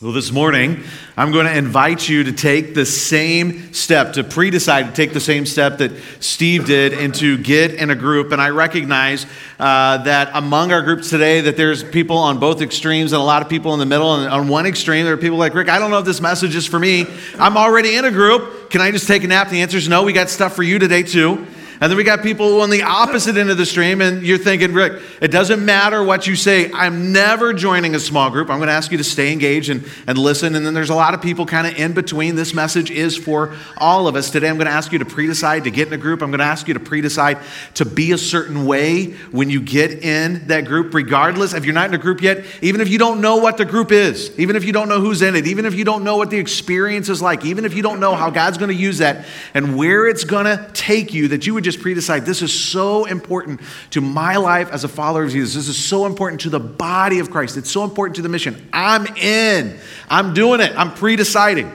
Well, 0.00 0.12
this 0.12 0.30
morning, 0.30 0.84
I'm 1.16 1.32
going 1.32 1.46
to 1.46 1.58
invite 1.58 2.08
you 2.08 2.22
to 2.22 2.32
take 2.32 2.72
the 2.72 2.86
same 2.86 3.72
step, 3.74 4.12
to 4.12 4.22
pre 4.22 4.48
decide 4.48 4.86
to 4.86 4.92
take 4.92 5.12
the 5.12 5.18
same 5.18 5.44
step 5.44 5.78
that 5.78 5.90
Steve 6.20 6.66
did 6.66 6.92
and 6.92 7.12
to 7.16 7.36
get 7.36 7.74
in 7.74 7.90
a 7.90 7.96
group. 7.96 8.30
And 8.30 8.40
I 8.40 8.50
recognize 8.50 9.26
uh, 9.58 9.98
that 10.04 10.30
among 10.34 10.70
our 10.70 10.82
groups 10.82 11.10
today, 11.10 11.40
that 11.40 11.56
there's 11.56 11.82
people 11.82 12.16
on 12.16 12.38
both 12.38 12.62
extremes 12.62 13.12
and 13.12 13.20
a 13.20 13.24
lot 13.24 13.42
of 13.42 13.48
people 13.48 13.72
in 13.72 13.80
the 13.80 13.86
middle. 13.86 14.14
And 14.14 14.32
on 14.32 14.46
one 14.46 14.66
extreme, 14.66 15.04
there 15.04 15.14
are 15.14 15.16
people 15.16 15.36
like, 15.36 15.52
Rick, 15.52 15.68
I 15.68 15.80
don't 15.80 15.90
know 15.90 15.98
if 15.98 16.04
this 16.04 16.20
message 16.20 16.54
is 16.54 16.64
for 16.64 16.78
me. 16.78 17.04
I'm 17.36 17.56
already 17.56 17.96
in 17.96 18.04
a 18.04 18.12
group. 18.12 18.70
Can 18.70 18.80
I 18.80 18.92
just 18.92 19.08
take 19.08 19.24
a 19.24 19.26
nap? 19.26 19.48
The 19.48 19.62
answer 19.62 19.78
is 19.78 19.88
no. 19.88 20.04
We 20.04 20.12
got 20.12 20.30
stuff 20.30 20.54
for 20.54 20.62
you 20.62 20.78
today, 20.78 21.02
too. 21.02 21.44
And 21.80 21.90
then 21.90 21.96
we 21.96 22.02
got 22.02 22.22
people 22.22 22.60
on 22.60 22.70
the 22.70 22.82
opposite 22.82 23.36
end 23.36 23.50
of 23.50 23.56
the 23.56 23.66
stream, 23.66 24.00
and 24.00 24.22
you're 24.22 24.38
thinking, 24.38 24.72
Rick, 24.72 25.00
it 25.20 25.28
doesn't 25.28 25.64
matter 25.64 26.02
what 26.02 26.26
you 26.26 26.34
say. 26.34 26.72
I'm 26.72 27.12
never 27.12 27.52
joining 27.52 27.94
a 27.94 28.00
small 28.00 28.30
group. 28.30 28.50
I'm 28.50 28.58
going 28.58 28.66
to 28.66 28.72
ask 28.72 28.90
you 28.90 28.98
to 28.98 29.04
stay 29.04 29.32
engaged 29.32 29.70
and, 29.70 29.88
and 30.08 30.18
listen. 30.18 30.56
And 30.56 30.66
then 30.66 30.74
there's 30.74 30.90
a 30.90 30.96
lot 30.96 31.14
of 31.14 31.22
people 31.22 31.46
kind 31.46 31.68
of 31.68 31.78
in 31.78 31.92
between. 31.92 32.34
This 32.34 32.52
message 32.52 32.90
is 32.90 33.16
for 33.16 33.54
all 33.76 34.08
of 34.08 34.16
us. 34.16 34.30
Today, 34.30 34.48
I'm 34.48 34.56
going 34.56 34.66
to 34.66 34.72
ask 34.72 34.90
you 34.90 34.98
to 34.98 35.04
pre 35.04 35.28
decide 35.28 35.64
to 35.64 35.70
get 35.70 35.86
in 35.86 35.94
a 35.94 35.98
group. 35.98 36.20
I'm 36.20 36.30
going 36.30 36.40
to 36.40 36.44
ask 36.44 36.66
you 36.66 36.74
to 36.74 36.80
pre 36.80 37.00
decide 37.00 37.38
to 37.74 37.84
be 37.84 38.10
a 38.10 38.18
certain 38.18 38.66
way 38.66 39.12
when 39.30 39.48
you 39.48 39.60
get 39.60 40.02
in 40.02 40.48
that 40.48 40.64
group, 40.64 40.92
regardless 40.92 41.54
if 41.54 41.64
you're 41.64 41.74
not 41.74 41.88
in 41.88 41.94
a 41.94 41.98
group 41.98 42.22
yet, 42.22 42.44
even 42.60 42.80
if 42.80 42.88
you 42.88 42.98
don't 42.98 43.20
know 43.20 43.36
what 43.36 43.56
the 43.56 43.64
group 43.64 43.92
is, 43.92 44.36
even 44.36 44.56
if 44.56 44.64
you 44.64 44.72
don't 44.72 44.88
know 44.88 45.00
who's 45.00 45.22
in 45.22 45.36
it, 45.36 45.46
even 45.46 45.64
if 45.64 45.74
you 45.74 45.84
don't 45.84 46.02
know 46.02 46.16
what 46.16 46.30
the 46.30 46.38
experience 46.38 47.08
is 47.08 47.22
like, 47.22 47.44
even 47.44 47.64
if 47.64 47.74
you 47.74 47.82
don't 47.82 48.00
know 48.00 48.16
how 48.16 48.30
God's 48.30 48.58
going 48.58 48.70
to 48.70 48.74
use 48.74 48.98
that 48.98 49.26
and 49.54 49.76
where 49.76 50.08
it's 50.08 50.24
going 50.24 50.46
to 50.46 50.68
take 50.74 51.14
you, 51.14 51.28
that 51.28 51.46
you 51.46 51.54
would 51.54 51.67
just 51.70 51.82
pre 51.82 51.94
decide 51.94 52.24
this 52.24 52.42
is 52.42 52.52
so 52.52 53.04
important 53.04 53.60
to 53.90 54.00
my 54.00 54.36
life 54.36 54.70
as 54.70 54.84
a 54.84 54.88
follower 54.88 55.24
of 55.24 55.30
Jesus. 55.30 55.54
This 55.54 55.68
is 55.68 55.82
so 55.82 56.06
important 56.06 56.40
to 56.42 56.50
the 56.50 56.60
body 56.60 57.18
of 57.18 57.30
Christ. 57.30 57.56
It's 57.56 57.70
so 57.70 57.84
important 57.84 58.16
to 58.16 58.22
the 58.22 58.28
mission. 58.28 58.68
I'm 58.72 59.06
in. 59.16 59.78
I'm 60.08 60.34
doing 60.34 60.60
it. 60.60 60.72
I'm 60.76 60.94
pre 60.94 61.16
deciding. 61.16 61.70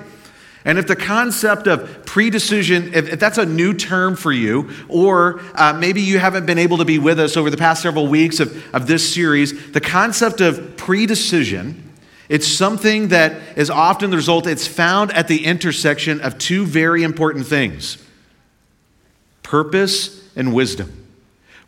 And 0.66 0.78
if 0.78 0.88
the 0.88 0.96
concept 0.96 1.68
of 1.68 2.06
pre-decision, 2.06 2.94
if, 2.94 3.12
if, 3.12 3.20
that's 3.20 3.38
a 3.38 3.46
new 3.46 3.74
term 3.74 4.16
for 4.16 4.32
you, 4.32 4.70
or 4.88 5.42
uh, 5.56 5.74
maybe 5.74 6.02
you 6.02 6.20
haven't 6.20 6.46
been 6.46 6.58
able 6.58 6.78
to 6.78 6.86
be 6.86 7.00
with 7.00 7.20
us 7.20 7.36
over 7.36 7.50
the 7.50 7.58
past 7.58 7.82
several 7.82 8.08
weeks 8.08 8.40
of, 8.40 8.74
of 8.74 8.88
this 8.88 9.14
series, 9.14 9.72
the 9.74 9.82
concept 9.82 10.40
of 10.40 10.78
pre-decision, 10.78 11.92
it's 12.30 12.48
something 12.48 13.10
that 13.10 13.58
is 13.58 13.70
often 13.70 14.10
the 14.10 14.16
result, 14.16 14.48
it's 14.48 14.66
found 14.66 15.12
at 15.12 15.28
the 15.28 15.44
intersection 15.44 16.22
of 16.22 16.38
two 16.38 16.66
very 16.66 17.04
important 17.04 17.46
things 17.46 17.98
purpose 19.54 20.28
and 20.36 20.52
wisdom. 20.52 20.92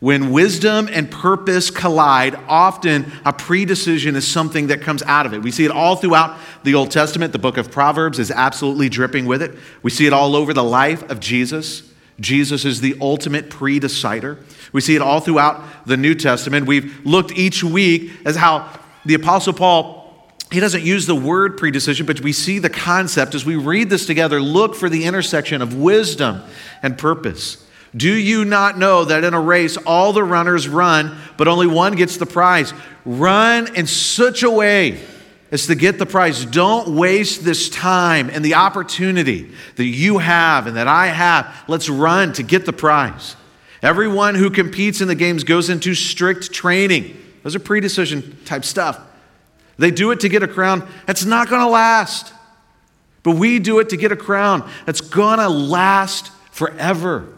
When 0.00 0.32
wisdom 0.32 0.88
and 0.90 1.08
purpose 1.08 1.70
collide, 1.70 2.34
often 2.48 3.12
a 3.24 3.32
predecision 3.32 4.16
is 4.16 4.26
something 4.26 4.66
that 4.66 4.80
comes 4.80 5.04
out 5.04 5.24
of 5.24 5.32
it. 5.32 5.40
We 5.40 5.52
see 5.52 5.64
it 5.64 5.70
all 5.70 5.94
throughout 5.94 6.36
the 6.64 6.74
Old 6.74 6.90
Testament. 6.90 7.32
The 7.32 7.38
book 7.38 7.56
of 7.58 7.70
Proverbs 7.70 8.18
is 8.18 8.32
absolutely 8.32 8.88
dripping 8.88 9.24
with 9.26 9.40
it. 9.40 9.56
We 9.84 9.92
see 9.92 10.04
it 10.04 10.12
all 10.12 10.34
over 10.34 10.52
the 10.52 10.64
life 10.64 11.08
of 11.08 11.20
Jesus. 11.20 11.88
Jesus 12.18 12.64
is 12.64 12.80
the 12.80 12.96
ultimate 13.00 13.50
pre-decider. 13.50 14.40
We 14.72 14.80
see 14.80 14.96
it 14.96 15.00
all 15.00 15.20
throughout 15.20 15.86
the 15.86 15.96
New 15.96 16.16
Testament. 16.16 16.66
We've 16.66 17.06
looked 17.06 17.38
each 17.38 17.62
week 17.62 18.10
as 18.24 18.34
how 18.34 18.68
the 19.04 19.14
Apostle 19.14 19.52
Paul 19.52 20.02
he 20.50 20.60
doesn't 20.60 20.84
use 20.84 21.06
the 21.06 21.14
word 21.14 21.58
predecision, 21.58 22.06
but 22.06 22.20
we 22.20 22.32
see 22.32 22.60
the 22.60 22.70
concept 22.70 23.34
as 23.34 23.44
we 23.44 23.56
read 23.56 23.90
this 23.90 24.06
together. 24.06 24.40
Look 24.40 24.76
for 24.76 24.88
the 24.88 25.04
intersection 25.04 25.60
of 25.60 25.74
wisdom 25.74 26.42
and 26.82 26.96
purpose. 26.96 27.65
Do 27.96 28.12
you 28.12 28.44
not 28.44 28.78
know 28.78 29.04
that 29.04 29.24
in 29.24 29.32
a 29.32 29.40
race 29.40 29.76
all 29.78 30.12
the 30.12 30.24
runners 30.24 30.68
run, 30.68 31.16
but 31.36 31.48
only 31.48 31.66
one 31.66 31.94
gets 31.94 32.16
the 32.16 32.26
prize? 32.26 32.74
Run 33.04 33.74
in 33.74 33.86
such 33.86 34.42
a 34.42 34.50
way 34.50 35.00
as 35.50 35.66
to 35.66 35.74
get 35.74 35.98
the 35.98 36.06
prize. 36.06 36.44
Don't 36.44 36.96
waste 36.96 37.44
this 37.44 37.70
time 37.70 38.28
and 38.28 38.44
the 38.44 38.54
opportunity 38.54 39.50
that 39.76 39.84
you 39.84 40.18
have 40.18 40.66
and 40.66 40.76
that 40.76 40.88
I 40.88 41.06
have. 41.06 41.64
Let's 41.68 41.88
run 41.88 42.32
to 42.34 42.42
get 42.42 42.66
the 42.66 42.72
prize. 42.72 43.36
Everyone 43.82 44.34
who 44.34 44.50
competes 44.50 45.00
in 45.00 45.08
the 45.08 45.14
games 45.14 45.44
goes 45.44 45.70
into 45.70 45.94
strict 45.94 46.52
training. 46.52 47.16
Those 47.42 47.54
are 47.54 47.60
pre-decision 47.60 48.36
type 48.44 48.64
stuff. 48.64 49.00
They 49.78 49.90
do 49.90 50.10
it 50.10 50.20
to 50.20 50.28
get 50.28 50.42
a 50.42 50.48
crown 50.48 50.86
that's 51.06 51.24
not 51.24 51.48
going 51.48 51.60
to 51.60 51.68
last. 51.68 52.32
But 53.22 53.36
we 53.36 53.58
do 53.58 53.78
it 53.78 53.90
to 53.90 53.96
get 53.96 54.12
a 54.12 54.16
crown 54.16 54.68
that's 54.84 55.00
going 55.00 55.38
to 55.38 55.48
last 55.48 56.32
forever. 56.50 57.28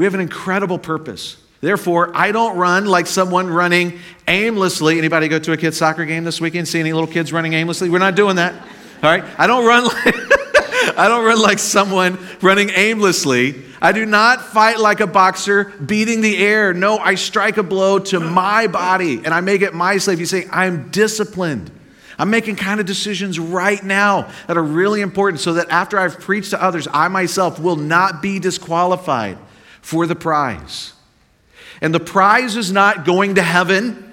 We 0.00 0.06
have 0.06 0.14
an 0.14 0.20
incredible 0.20 0.78
purpose. 0.78 1.36
Therefore, 1.60 2.10
I 2.14 2.32
don't 2.32 2.56
run 2.56 2.86
like 2.86 3.06
someone 3.06 3.50
running 3.50 3.98
aimlessly. 4.26 4.96
Anybody 4.96 5.28
go 5.28 5.38
to 5.38 5.52
a 5.52 5.58
kid's 5.58 5.76
soccer 5.76 6.06
game 6.06 6.24
this 6.24 6.40
weekend? 6.40 6.68
See 6.68 6.80
any 6.80 6.94
little 6.94 7.06
kids 7.06 7.34
running 7.34 7.52
aimlessly? 7.52 7.90
We're 7.90 7.98
not 7.98 8.14
doing 8.14 8.36
that. 8.36 8.54
All 8.54 9.10
right? 9.10 9.22
I 9.36 9.46
don't 9.46 9.66
run 9.66 9.84
like 9.84 10.14
I 10.96 11.04
don't 11.06 11.22
run 11.22 11.38
like 11.38 11.58
someone 11.58 12.18
running 12.40 12.70
aimlessly. 12.70 13.62
I 13.82 13.92
do 13.92 14.06
not 14.06 14.40
fight 14.40 14.80
like 14.80 15.00
a 15.00 15.06
boxer 15.06 15.64
beating 15.64 16.22
the 16.22 16.38
air. 16.38 16.72
No, 16.72 16.96
I 16.96 17.14
strike 17.16 17.58
a 17.58 17.62
blow 17.62 17.98
to 17.98 18.20
my 18.20 18.68
body 18.68 19.20
and 19.22 19.34
I 19.34 19.42
make 19.42 19.60
it 19.60 19.74
my 19.74 19.98
slave. 19.98 20.18
You 20.18 20.24
say, 20.24 20.48
I'm 20.50 20.88
disciplined. 20.88 21.70
I'm 22.18 22.30
making 22.30 22.56
kind 22.56 22.80
of 22.80 22.86
decisions 22.86 23.38
right 23.38 23.84
now 23.84 24.30
that 24.46 24.56
are 24.56 24.64
really 24.64 25.02
important 25.02 25.40
so 25.40 25.52
that 25.52 25.68
after 25.68 25.98
I've 25.98 26.20
preached 26.20 26.52
to 26.52 26.62
others, 26.62 26.88
I 26.90 27.08
myself 27.08 27.58
will 27.58 27.76
not 27.76 28.22
be 28.22 28.38
disqualified 28.38 29.36
for 29.82 30.06
the 30.06 30.16
prize. 30.16 30.92
And 31.80 31.94
the 31.94 32.00
prize 32.00 32.56
is 32.56 32.72
not 32.72 33.04
going 33.04 33.36
to 33.36 33.42
heaven. 33.42 34.06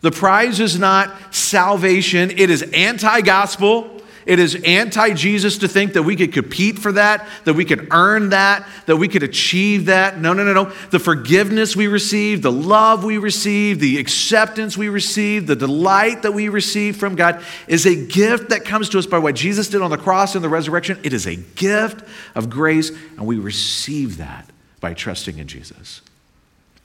The 0.00 0.10
prize 0.10 0.60
is 0.60 0.78
not 0.78 1.34
salvation. 1.34 2.30
It 2.30 2.50
is 2.50 2.62
anti 2.62 3.20
gospel. 3.20 3.92
It 4.26 4.40
is 4.40 4.56
anti 4.64 5.14
Jesus 5.14 5.58
to 5.58 5.68
think 5.68 5.92
that 5.92 6.02
we 6.02 6.16
could 6.16 6.32
compete 6.32 6.80
for 6.80 6.90
that, 6.92 7.28
that 7.44 7.54
we 7.54 7.64
could 7.64 7.88
earn 7.92 8.30
that, 8.30 8.66
that 8.86 8.96
we 8.96 9.06
could 9.06 9.22
achieve 9.22 9.86
that. 9.86 10.18
No, 10.18 10.32
no, 10.32 10.42
no, 10.42 10.52
no. 10.52 10.64
The 10.90 10.98
forgiveness 10.98 11.76
we 11.76 11.86
receive, 11.86 12.42
the 12.42 12.50
love 12.50 13.04
we 13.04 13.18
receive, 13.18 13.78
the 13.78 13.98
acceptance 13.98 14.76
we 14.76 14.88
receive, 14.88 15.46
the 15.46 15.54
delight 15.54 16.22
that 16.22 16.32
we 16.32 16.48
receive 16.48 16.96
from 16.96 17.14
God 17.14 17.40
is 17.68 17.86
a 17.86 17.94
gift 17.94 18.48
that 18.48 18.64
comes 18.64 18.88
to 18.90 18.98
us 18.98 19.06
by 19.06 19.18
what 19.18 19.36
Jesus 19.36 19.68
did 19.68 19.80
on 19.80 19.90
the 19.90 19.96
cross 19.96 20.34
and 20.34 20.42
the 20.42 20.48
resurrection. 20.48 20.98
It 21.04 21.12
is 21.12 21.26
a 21.26 21.36
gift 21.36 22.02
of 22.34 22.50
grace, 22.50 22.90
and 22.90 23.26
we 23.26 23.38
receive 23.38 24.16
that 24.16 24.50
by 24.80 24.94
trusting 24.94 25.38
in 25.38 25.46
Jesus. 25.46 26.02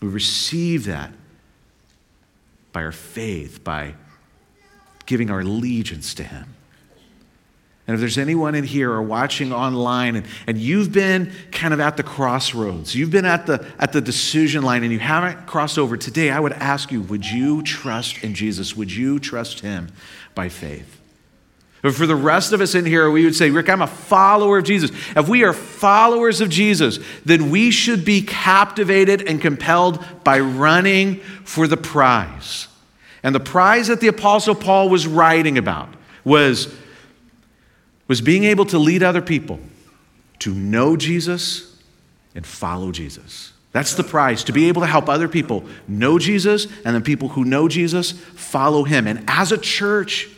We 0.02 0.08
receive 0.08 0.86
that 0.86 1.12
by 2.72 2.84
our 2.84 2.92
faith, 2.92 3.64
by 3.64 3.96
giving 5.06 5.30
our 5.30 5.42
allegiance 5.42 6.14
to 6.16 6.24
Him. 6.24 6.56
And 7.88 7.96
if 7.96 8.00
there's 8.00 8.18
anyone 8.18 8.56
in 8.56 8.64
here 8.64 8.92
or 8.92 9.02
watching 9.02 9.52
online 9.52 10.16
and, 10.16 10.26
and 10.48 10.58
you've 10.58 10.94
been 10.94 11.32
kind 11.52 11.74
of 11.74 11.80
at 11.80 11.98
the 11.98 12.04
crossroads, 12.04 12.96
you've 12.96 13.12
been 13.12 13.26
at 13.26 13.48
the, 13.48 13.68
at 13.80 13.92
the 13.92 14.00
decision 14.00 14.64
line 14.64 14.84
and 14.84 14.94
you 14.94 15.00
haven't 15.00 15.46
crossed 15.48 15.78
over, 15.78 15.98
today 15.98 16.30
I 16.30 16.40
would 16.40 16.54
ask 16.54 16.92
you, 16.92 17.02
would 17.02 17.26
you 17.26 17.62
trust 17.64 18.24
in 18.24 18.34
Jesus? 18.34 18.78
Would 18.78 18.94
you 18.94 19.20
trust 19.20 19.60
Him 19.60 19.90
by 20.36 20.48
faith? 20.48 21.01
But 21.82 21.96
for 21.96 22.06
the 22.06 22.16
rest 22.16 22.54
of 22.54 22.62
us 22.62 22.76
in 22.76 22.86
here, 22.86 23.10
we 23.10 23.26
would 23.26 23.36
say, 23.36 23.50
Rick, 23.50 23.70
I'm 23.70 23.82
a 23.82 23.88
follower 23.88 24.60
of 24.60 24.66
Jesus. 24.66 24.92
If 25.16 25.28
we 25.28 25.44
are 25.44 25.54
followers 25.54 26.40
of 26.40 26.50
Jesus, 26.50 27.00
then 27.26 27.50
we 27.50 27.72
should 27.72 28.06
be 28.06 28.22
captivated 28.22 29.28
and 29.28 29.42
compelled 29.42 30.04
by 30.24 30.40
running 30.40 31.18
for 31.44 31.68
the 31.68 31.78
prize. 31.78 32.68
And 33.24 33.34
the 33.34 33.40
prize 33.40 33.88
that 33.88 34.00
the 34.00 34.08
Apostle 34.08 34.56
Paul 34.56 34.90
was 34.90 35.08
writing 35.08 35.58
about 35.58 35.90
was, 36.24 36.74
was 38.08 38.22
being 38.22 38.44
able 38.44 38.66
to 38.66 38.78
lead 38.78 39.02
other 39.02 39.22
people 39.22 39.60
to 40.40 40.54
know 40.54 40.96
Jesus 40.96 41.80
and 42.36 42.46
follow 42.46 42.92
Jesus. 42.92 43.54
That's 43.72 43.96
the 43.96 44.04
prize, 44.04 44.44
to 44.46 44.52
be 44.52 44.68
able 44.68 44.82
to 44.82 44.88
help 44.88 45.08
other 45.08 45.28
people 45.28 45.64
know 45.88 46.20
Jesus, 46.20 46.66
and 46.84 46.94
then 46.94 47.04
people 47.04 47.30
who 47.30 47.46
know 47.46 47.68
Jesus 47.68 48.12
follow 48.12 48.84
him. 48.84 49.08
And 49.08 49.24
as 49.28 49.52
a 49.52 49.58
church, 49.58 50.30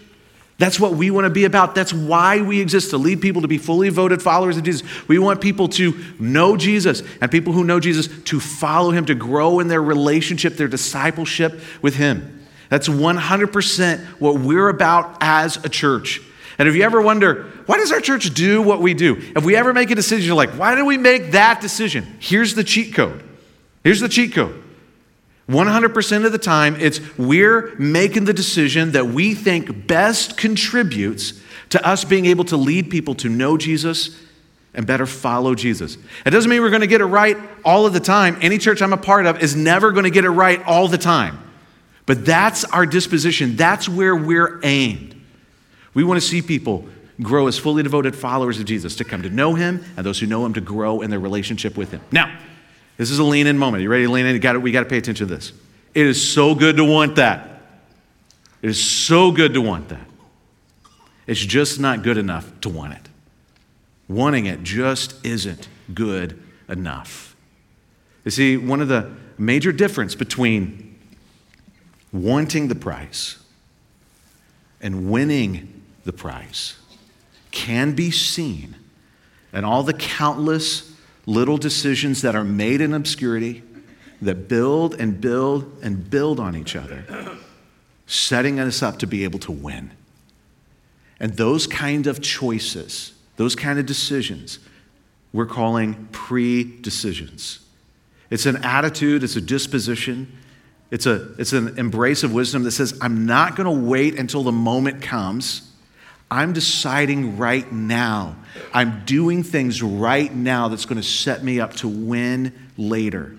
that's 0.59 0.80
what 0.80 0.94
we 0.94 1.09
want 1.09 1.25
to 1.25 1.30
be 1.30 1.46
about. 1.46 1.74
That's 1.74 1.94
why 1.94 2.42
we 2.42 2.62
exist 2.62 2.92
to 2.92 2.98
lead 2.98 3.22
people 3.22 3.42
to 3.42 3.48
be 3.48 3.57
fully 3.57 3.89
voted 3.89 4.22
followers 4.22 4.56
of 4.56 4.63
Jesus. 4.63 4.83
We 5.07 5.18
want 5.18 5.42
people 5.42 5.68
to 5.69 5.98
know 6.19 6.56
Jesus 6.56 7.01
and 7.22 7.31
people 7.31 7.54
who 7.54 7.63
know 7.63 7.80
Jesus 7.80 8.07
to 8.25 8.39
follow 8.39 8.92
him, 8.92 9.06
to 9.06 9.16
grow 9.16 9.60
in 9.60 9.68
their 9.68 9.81
relationship, 9.81 10.56
their 10.56 10.68
discipleship 10.68 11.60
with 11.81 11.95
him. 11.95 12.45
That's 12.69 12.88
100% 12.88 14.00
what 14.19 14.39
we're 14.39 14.69
about 14.69 15.18
as 15.22 15.57
a 15.66 15.69
church. 15.69 16.22
And 16.60 16.68
if 16.68 16.75
you 16.75 16.83
ever 16.83 17.01
wonder, 17.01 17.51
why 17.66 17.77
does 17.77 17.92
our 17.92 18.00
church 18.00 18.33
do 18.33 18.62
what 18.62 18.80
we 18.80 18.94
do? 18.94 19.16
If 19.36 19.44
we 19.44 19.56
ever 19.56 19.74
make 19.74 19.89
a 19.89 19.95
decision, 19.95 20.27
you're 20.27 20.36
like, 20.36 20.51
why 20.51 20.75
did 20.75 20.83
we 20.83 20.98
make 20.98 21.31
that 21.31 21.62
decision? 21.62 22.06
Here's 22.19 22.54
the 22.54 22.63
cheat 22.63 22.94
code. 22.94 23.24
Here's 23.83 24.00
the 24.00 24.10
cheat 24.10 24.33
code. 24.33 24.62
100% 25.50 26.25
of 26.25 26.31
the 26.31 26.38
time, 26.38 26.75
it's 26.80 27.01
we're 27.18 27.75
making 27.78 28.25
the 28.25 28.34
decision 28.34 28.94
that 28.94 29.07
we 29.07 29.34
think 29.34 29.88
best 29.88 30.38
contributes 30.38 31.34
to 31.69 31.86
us 31.86 32.06
being 32.06 32.25
able 32.25 32.45
to 32.45 32.56
lead 32.56 32.90
people 32.90 33.16
to 33.16 33.30
know 33.30 33.57
Jesus 33.57 34.18
and 34.74 34.88
better 34.88 35.06
follow 35.06 35.54
Jesus. 35.54 35.98
It 36.25 36.30
doesn't 36.30 36.50
mean 36.50 36.62
we're 36.62 36.69
going 36.69 36.81
to 36.81 36.88
get 36.88 37.01
it 37.01 37.06
right 37.06 37.38
all 37.66 37.86
of 37.86 37.94
the 37.94 38.00
time. 38.00 38.38
Any 38.42 38.57
church 38.57 38.81
I'm 38.81 38.94
a 38.94 38.98
part 38.98 39.25
of 39.25 39.42
is 39.44 39.56
never 39.56 39.92
going 39.92 40.06
to 40.06 40.10
get 40.10 40.25
it 40.25 40.30
right 40.30 40.63
all 40.66 40.88
the 40.88 40.98
time. 40.98 41.40
But 42.06 42.25
that's 42.25 42.66
our 42.66 42.86
disposition, 42.86 43.56
that's 43.56 43.88
where 43.88 44.16
we're 44.16 44.60
aimed. 44.63 45.16
We 45.94 46.04
want 46.04 46.22
to 46.22 46.28
see 46.28 46.42
people 46.42 46.88
grow 47.22 47.48
as 47.48 47.57
fully 47.60 47.84
devoted 47.84 48.16
followers 48.16 48.60
of 48.60 48.66
Jesus, 48.66 48.96
to 48.96 49.04
come 49.04 49.22
to 49.22 49.30
know 49.30 49.54
him, 49.54 49.84
and 49.96 50.06
those 50.06 50.19
who 50.19 50.25
know 50.25 50.46
him 50.46 50.54
to 50.56 50.62
grow 50.62 51.01
in 51.01 51.10
their 51.10 51.19
relationship 51.19 51.78
with 51.78 51.92
him. 51.92 52.01
Now, 52.12 52.36
this 53.03 53.11
is 53.11 53.19
a 53.19 53.23
lean 53.25 53.47
in 53.47 53.57
moment. 53.57 53.83
You 53.83 53.89
ready 53.89 54.05
to 54.05 54.09
lean 54.09 54.25
in? 54.25 54.33
You 54.33 54.39
got 54.39 54.61
we 54.61 54.71
got 54.71 54.79
to 54.79 54.85
pay 54.85 54.97
attention 54.97 55.27
to 55.27 55.35
this. 55.35 55.51
It 55.94 56.05
is 56.05 56.33
so 56.33 56.55
good 56.55 56.77
to 56.77 56.85
want 56.85 57.17
that. 57.17 57.61
It 58.61 58.69
is 58.69 58.81
so 58.81 59.29
good 59.29 59.53
to 59.55 59.61
want 59.61 59.89
that. 59.89 60.07
It's 61.27 61.41
just 61.41 61.81
not 61.81 62.01
good 62.01 62.17
enough 62.17 62.50
to 62.61 62.69
want 62.69 62.94
it. 62.94 63.09
Wanting 64.07 64.45
it 64.45 64.63
just 64.63 65.15
isn't 65.25 65.67
good 65.94 66.41
enough. 66.69 67.35
You 68.23 68.31
see, 68.31 68.55
one 68.55 68.79
of 68.79 68.88
the 68.88 69.11
major 69.38 69.73
difference 69.73 70.15
between 70.15 70.97
wanting 72.13 72.69
the 72.69 72.75
prize 72.75 73.38
and 74.79 75.11
winning 75.11 75.83
the 76.05 76.13
prize 76.13 76.77
can 77.51 77.95
be 77.95 78.11
seen 78.11 78.75
in 79.51 79.65
all 79.65 79.83
the 79.83 79.94
countless 79.94 80.93
little 81.25 81.58
decisions 81.58 82.22
that 82.22 82.36
are 82.36 82.44
made 82.44 82.81
in 82.81 82.94
obscurity 82.94 83.64
that 84.22 84.48
build 84.48 84.96
and 84.96 85.20
build 85.20 85.80
and 85.81 86.10
build 86.10 86.40
on 86.40 86.56
each 86.56 86.75
other, 86.75 87.38
setting 88.08 88.60
us 88.60 88.81
up 88.81 89.00
to 89.00 89.08
be 89.08 89.24
able 89.24 89.40
to 89.40 89.52
win. 89.52 89.92
And 91.20 91.38
those 91.38 91.68
kind 91.68 92.08
of 92.08 92.22
choices, 92.22 93.14
those 93.38 93.56
kind 93.56 93.80
of 93.80 93.86
decisions, 93.86 94.60
we're 95.31 95.46
calling 95.46 96.08
pre 96.12 96.64
decisions. 96.64 97.60
It's 98.30 98.46
an 98.46 98.58
attitude, 98.58 99.24
it's 99.24 99.36
a 99.36 99.42
disposition, 99.42 100.38
it's, 100.92 101.06
a, 101.06 101.34
it's 101.40 101.54
an 101.54 101.78
embrace 101.80 102.24
of 102.24 102.34
wisdom 102.34 102.64
that 102.64 102.72
says, 102.72 102.98
I'm 103.02 103.25
not 103.25 103.56
going 103.56 103.66
to 103.66 103.88
wait 103.88 104.20
until 104.20 104.44
the 104.44 104.52
moment 104.52 105.02
comes. 105.02 105.73
I'm 106.33 106.51
deciding 106.51 107.38
right 107.38 107.71
now. 107.71 108.35
I'm 108.74 109.06
doing 109.06 109.44
things 109.44 109.83
right 109.83 110.33
now 110.33 110.68
that's 110.68 110.85
going 110.85 111.00
to 111.00 111.07
set 111.07 111.44
me 111.44 111.59
up 111.59 111.74
to 111.75 111.88
win 111.88 112.53
later. 112.75 113.35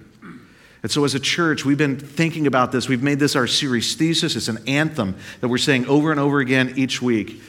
And 0.84 0.92
so, 0.92 1.04
as 1.04 1.16
a 1.16 1.20
church, 1.20 1.64
we've 1.64 1.78
been 1.78 1.98
thinking 1.98 2.46
about 2.46 2.70
this. 2.70 2.88
We've 2.88 3.02
made 3.02 3.18
this 3.18 3.34
our 3.34 3.48
series 3.48 3.96
thesis. 3.96 4.36
It's 4.36 4.46
an 4.46 4.62
anthem 4.68 5.16
that 5.40 5.48
we're 5.48 5.58
saying 5.58 5.86
over 5.86 6.12
and 6.12 6.20
over 6.20 6.38
again 6.38 6.74
each 6.76 7.02
week. 7.02 7.42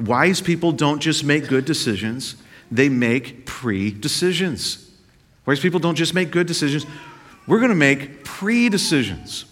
Wise 0.00 0.40
people 0.40 0.72
don't 0.72 1.00
just 1.00 1.24
make 1.24 1.46
good 1.46 1.66
decisions, 1.66 2.36
they 2.70 2.88
make 2.88 3.44
pre 3.44 3.90
decisions. 3.90 4.90
Wise 5.44 5.60
people 5.60 5.78
don't 5.78 5.96
just 5.96 6.14
make 6.14 6.30
good 6.30 6.46
decisions, 6.46 6.86
we're 7.46 7.58
going 7.58 7.68
to 7.68 7.74
make 7.74 8.24
pre 8.24 8.70
decisions. 8.70 9.44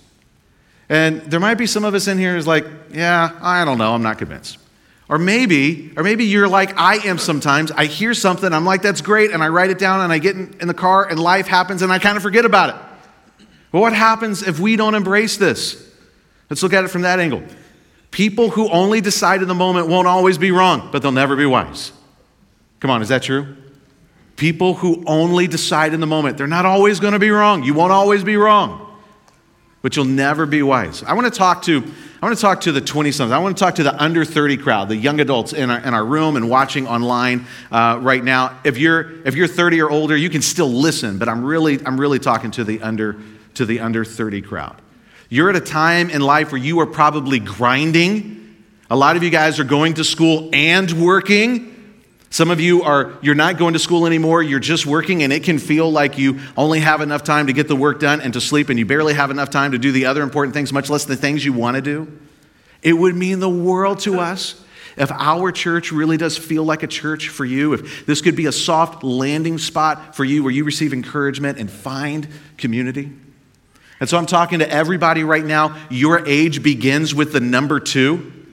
And 0.89 1.21
there 1.23 1.41
might 1.41 1.57
be 1.57 1.67
some 1.67 1.85
of 1.85 1.93
us 1.93 2.09
in 2.09 2.17
here 2.17 2.35
who's 2.35 2.47
like, 2.47 2.65
yeah, 2.93 3.39
I 3.43 3.67
don't 3.67 3.77
know, 3.77 3.95
I'm 3.95 4.03
not 4.03 4.17
convinced. 4.17 4.59
Or 5.09 5.19
maybe, 5.19 5.93
or 5.97 6.03
maybe 6.03 6.25
you're 6.25 6.49
like 6.49 6.79
I 6.79 6.97
am 7.07 7.19
sometimes. 7.19 7.71
I 7.71 7.85
hear 7.87 8.15
something, 8.15 8.53
I'm 8.53 8.65
like, 8.65 8.83
that's 8.83 9.03
great, 9.03 9.33
and 9.33 9.43
I 9.43 9.49
write 9.49 9.71
it 9.71 9.79
down 9.79 10.01
and 10.01 10.13
I 10.13 10.19
get 10.19 10.37
in, 10.37 10.57
in 10.61 10.69
the 10.69 10.75
car 10.75 11.09
and 11.09 11.19
life 11.19 11.47
happens 11.47 11.83
and 11.83 11.93
I 11.93 11.99
kind 11.99 12.17
of 12.17 12.23
forget 12.23 12.45
about 12.45 12.71
it. 12.71 13.47
But 13.71 13.81
what 13.81 13.93
happens 13.93 14.43
if 14.43 14.59
we 14.61 14.77
don't 14.77 14.95
embrace 14.95 15.37
this? 15.37 15.91
Let's 16.49 16.63
look 16.63 16.73
at 16.73 16.85
it 16.85 16.89
from 16.89 17.03
that 17.03 17.19
angle. 17.19 17.43
People 18.11 18.51
who 18.51 18.71
only 18.71 19.01
decide 19.01 19.43
in 19.43 19.49
the 19.49 19.55
moment 19.55 19.89
won't 19.89 20.07
always 20.07 20.39
be 20.39 20.53
wrong, 20.53 20.89
but 20.93 21.03
they'll 21.03 21.11
never 21.11 21.35
be 21.35 21.47
wise. 21.47 21.91
Come 22.79 22.91
on, 22.91 23.03
is 23.03 23.09
that 23.09 23.25
true? 23.25 23.57
People 24.37 24.75
who 24.75 25.03
only 25.07 25.47
decide 25.47 25.95
in 25.95 26.01
the 26.01 26.07
moment, 26.07 26.39
they're 26.39 26.47
not 26.47 26.67
always 26.67 27.01
going 27.01 27.15
to 27.15 27.19
be 27.19 27.31
wrong. 27.31 27.65
You 27.65 27.75
won't 27.75 27.93
always 27.93 28.23
be 28.23 28.37
wrong, 28.37 28.84
but 29.85 29.95
you'll 29.97 30.07
never 30.07 30.47
be 30.47 30.63
wise. 30.63 31.03
I 31.03 31.13
want 31.13 31.31
to 31.31 31.39
talk 31.39 31.63
to 31.65 31.85
I 32.23 32.27
want 32.27 32.39
to 32.39 32.41
talk 32.41 32.63
to 32.63 32.73
the 32.73 32.81
20 32.81 33.13
somethings. 33.13 33.35
I 33.35 33.39
want 33.39 33.55
to 33.55 33.63
talk 33.63 33.75
to 33.75 33.83
the 33.83 34.03
under 34.03 34.25
30 34.25 34.57
crowd, 34.57 34.89
the 34.89 34.97
young 34.97 35.21
adults 35.21 35.53
in 35.53 35.69
our, 35.69 35.79
in 35.79 35.93
our 35.93 36.07
room 36.07 36.37
and 36.37 36.49
watching 36.49 36.89
online 36.89 37.45
uh, 37.71 37.99
right 38.01 38.25
now. 38.25 38.59
If 38.65 38.79
you're, 38.79 39.23
if 39.27 39.35
you're 39.35 39.47
30 39.47 39.83
or 39.83 39.91
older, 39.91 40.17
you 40.17 40.31
can 40.31 40.41
still 40.41 40.73
listen, 40.73 41.19
but 41.19 41.29
I'm 41.29 41.45
really, 41.45 41.85
I'm 41.85 42.01
really 42.01 42.19
talking 42.19 42.51
to 42.53 42.65
the 42.65 42.81
under 42.81 43.21
to 43.55 43.67
the 43.67 43.81
under 43.81 44.07
30 44.07 44.41
crowd. 44.41 44.81
You're 45.29 45.51
at 45.51 45.57
a 45.57 45.61
time 45.61 46.09
in 46.09 46.23
life 46.23 46.51
where 46.51 46.63
you 46.63 46.81
are 46.81 46.87
probably 46.87 47.39
grinding. 47.39 48.65
A 48.89 48.97
lot 48.97 49.17
of 49.17 49.23
you 49.23 49.29
guys 49.29 49.61
are 49.61 49.65
going 49.65 49.93
to 49.95 50.05
school 50.05 50.49
and 50.55 50.91
working. 50.93 51.74
Some 52.35 52.51
of 52.51 52.61
you 52.61 52.83
are 52.83 53.13
you're 53.23 53.37
not 53.37 53.59
going 53.59 53.75
to 53.75 53.79
school 53.79 54.07
anymore, 54.07 54.43
you're 54.43 54.59
just 54.59 54.87
working 54.87 55.23
and 55.23 55.33
it 55.33 55.45
can 55.45 55.57
feel 55.57 55.89
like 55.89 56.19
you 56.19 56.41
only 56.57 56.81
have 56.81 57.01
enough 57.01 57.23
time 57.23 57.47
to 57.47 57.53
get 57.53 57.69
the 57.69 57.77
work 57.77 58.01
done 58.01 58.21
and 58.21 58.33
to 58.33 58.41
sleep 58.41 58.71
and 58.71 58.77
you 58.77 58.85
barely 58.85 59.15
have 59.15 59.31
enough 59.31 59.51
time 59.51 59.71
to 59.71 59.79
do 59.79 59.93
the 59.93 60.07
other 60.07 60.21
important 60.21 60.53
things, 60.53 60.73
much 60.73 60.91
less 60.91 61.05
the 61.05 61.15
things 61.15 61.45
you 61.45 61.53
want 61.53 61.77
to 61.77 61.81
do. 61.81 62.19
It 62.83 62.95
would 62.95 63.15
mean 63.15 63.39
the 63.39 63.49
world 63.49 64.01
to 64.01 64.19
us 64.19 64.61
if 64.97 65.13
our 65.13 65.53
church 65.53 65.93
really 65.93 66.17
does 66.17 66.37
feel 66.37 66.65
like 66.65 66.83
a 66.83 66.89
church 66.89 67.29
for 67.29 67.45
you, 67.45 67.73
if 67.73 68.05
this 68.05 68.21
could 68.21 68.35
be 68.35 68.47
a 68.47 68.53
soft 68.53 69.05
landing 69.05 69.57
spot 69.57 70.17
for 70.17 70.25
you 70.25 70.43
where 70.43 70.53
you 70.53 70.65
receive 70.65 70.93
encouragement 70.93 71.59
and 71.59 71.71
find 71.71 72.27
community. 72.59 73.13
And 74.01 74.09
so 74.09 74.19
I'm 74.19 74.27
talking 74.27 74.59
to 74.59 74.69
everybody 74.69 75.23
right 75.23 75.45
now. 75.45 75.77
Your 75.89 76.27
age 76.27 76.65
begins 76.65 77.15
with 77.15 77.33
the 77.33 77.39
number 77.39 77.79
two. 77.79 78.44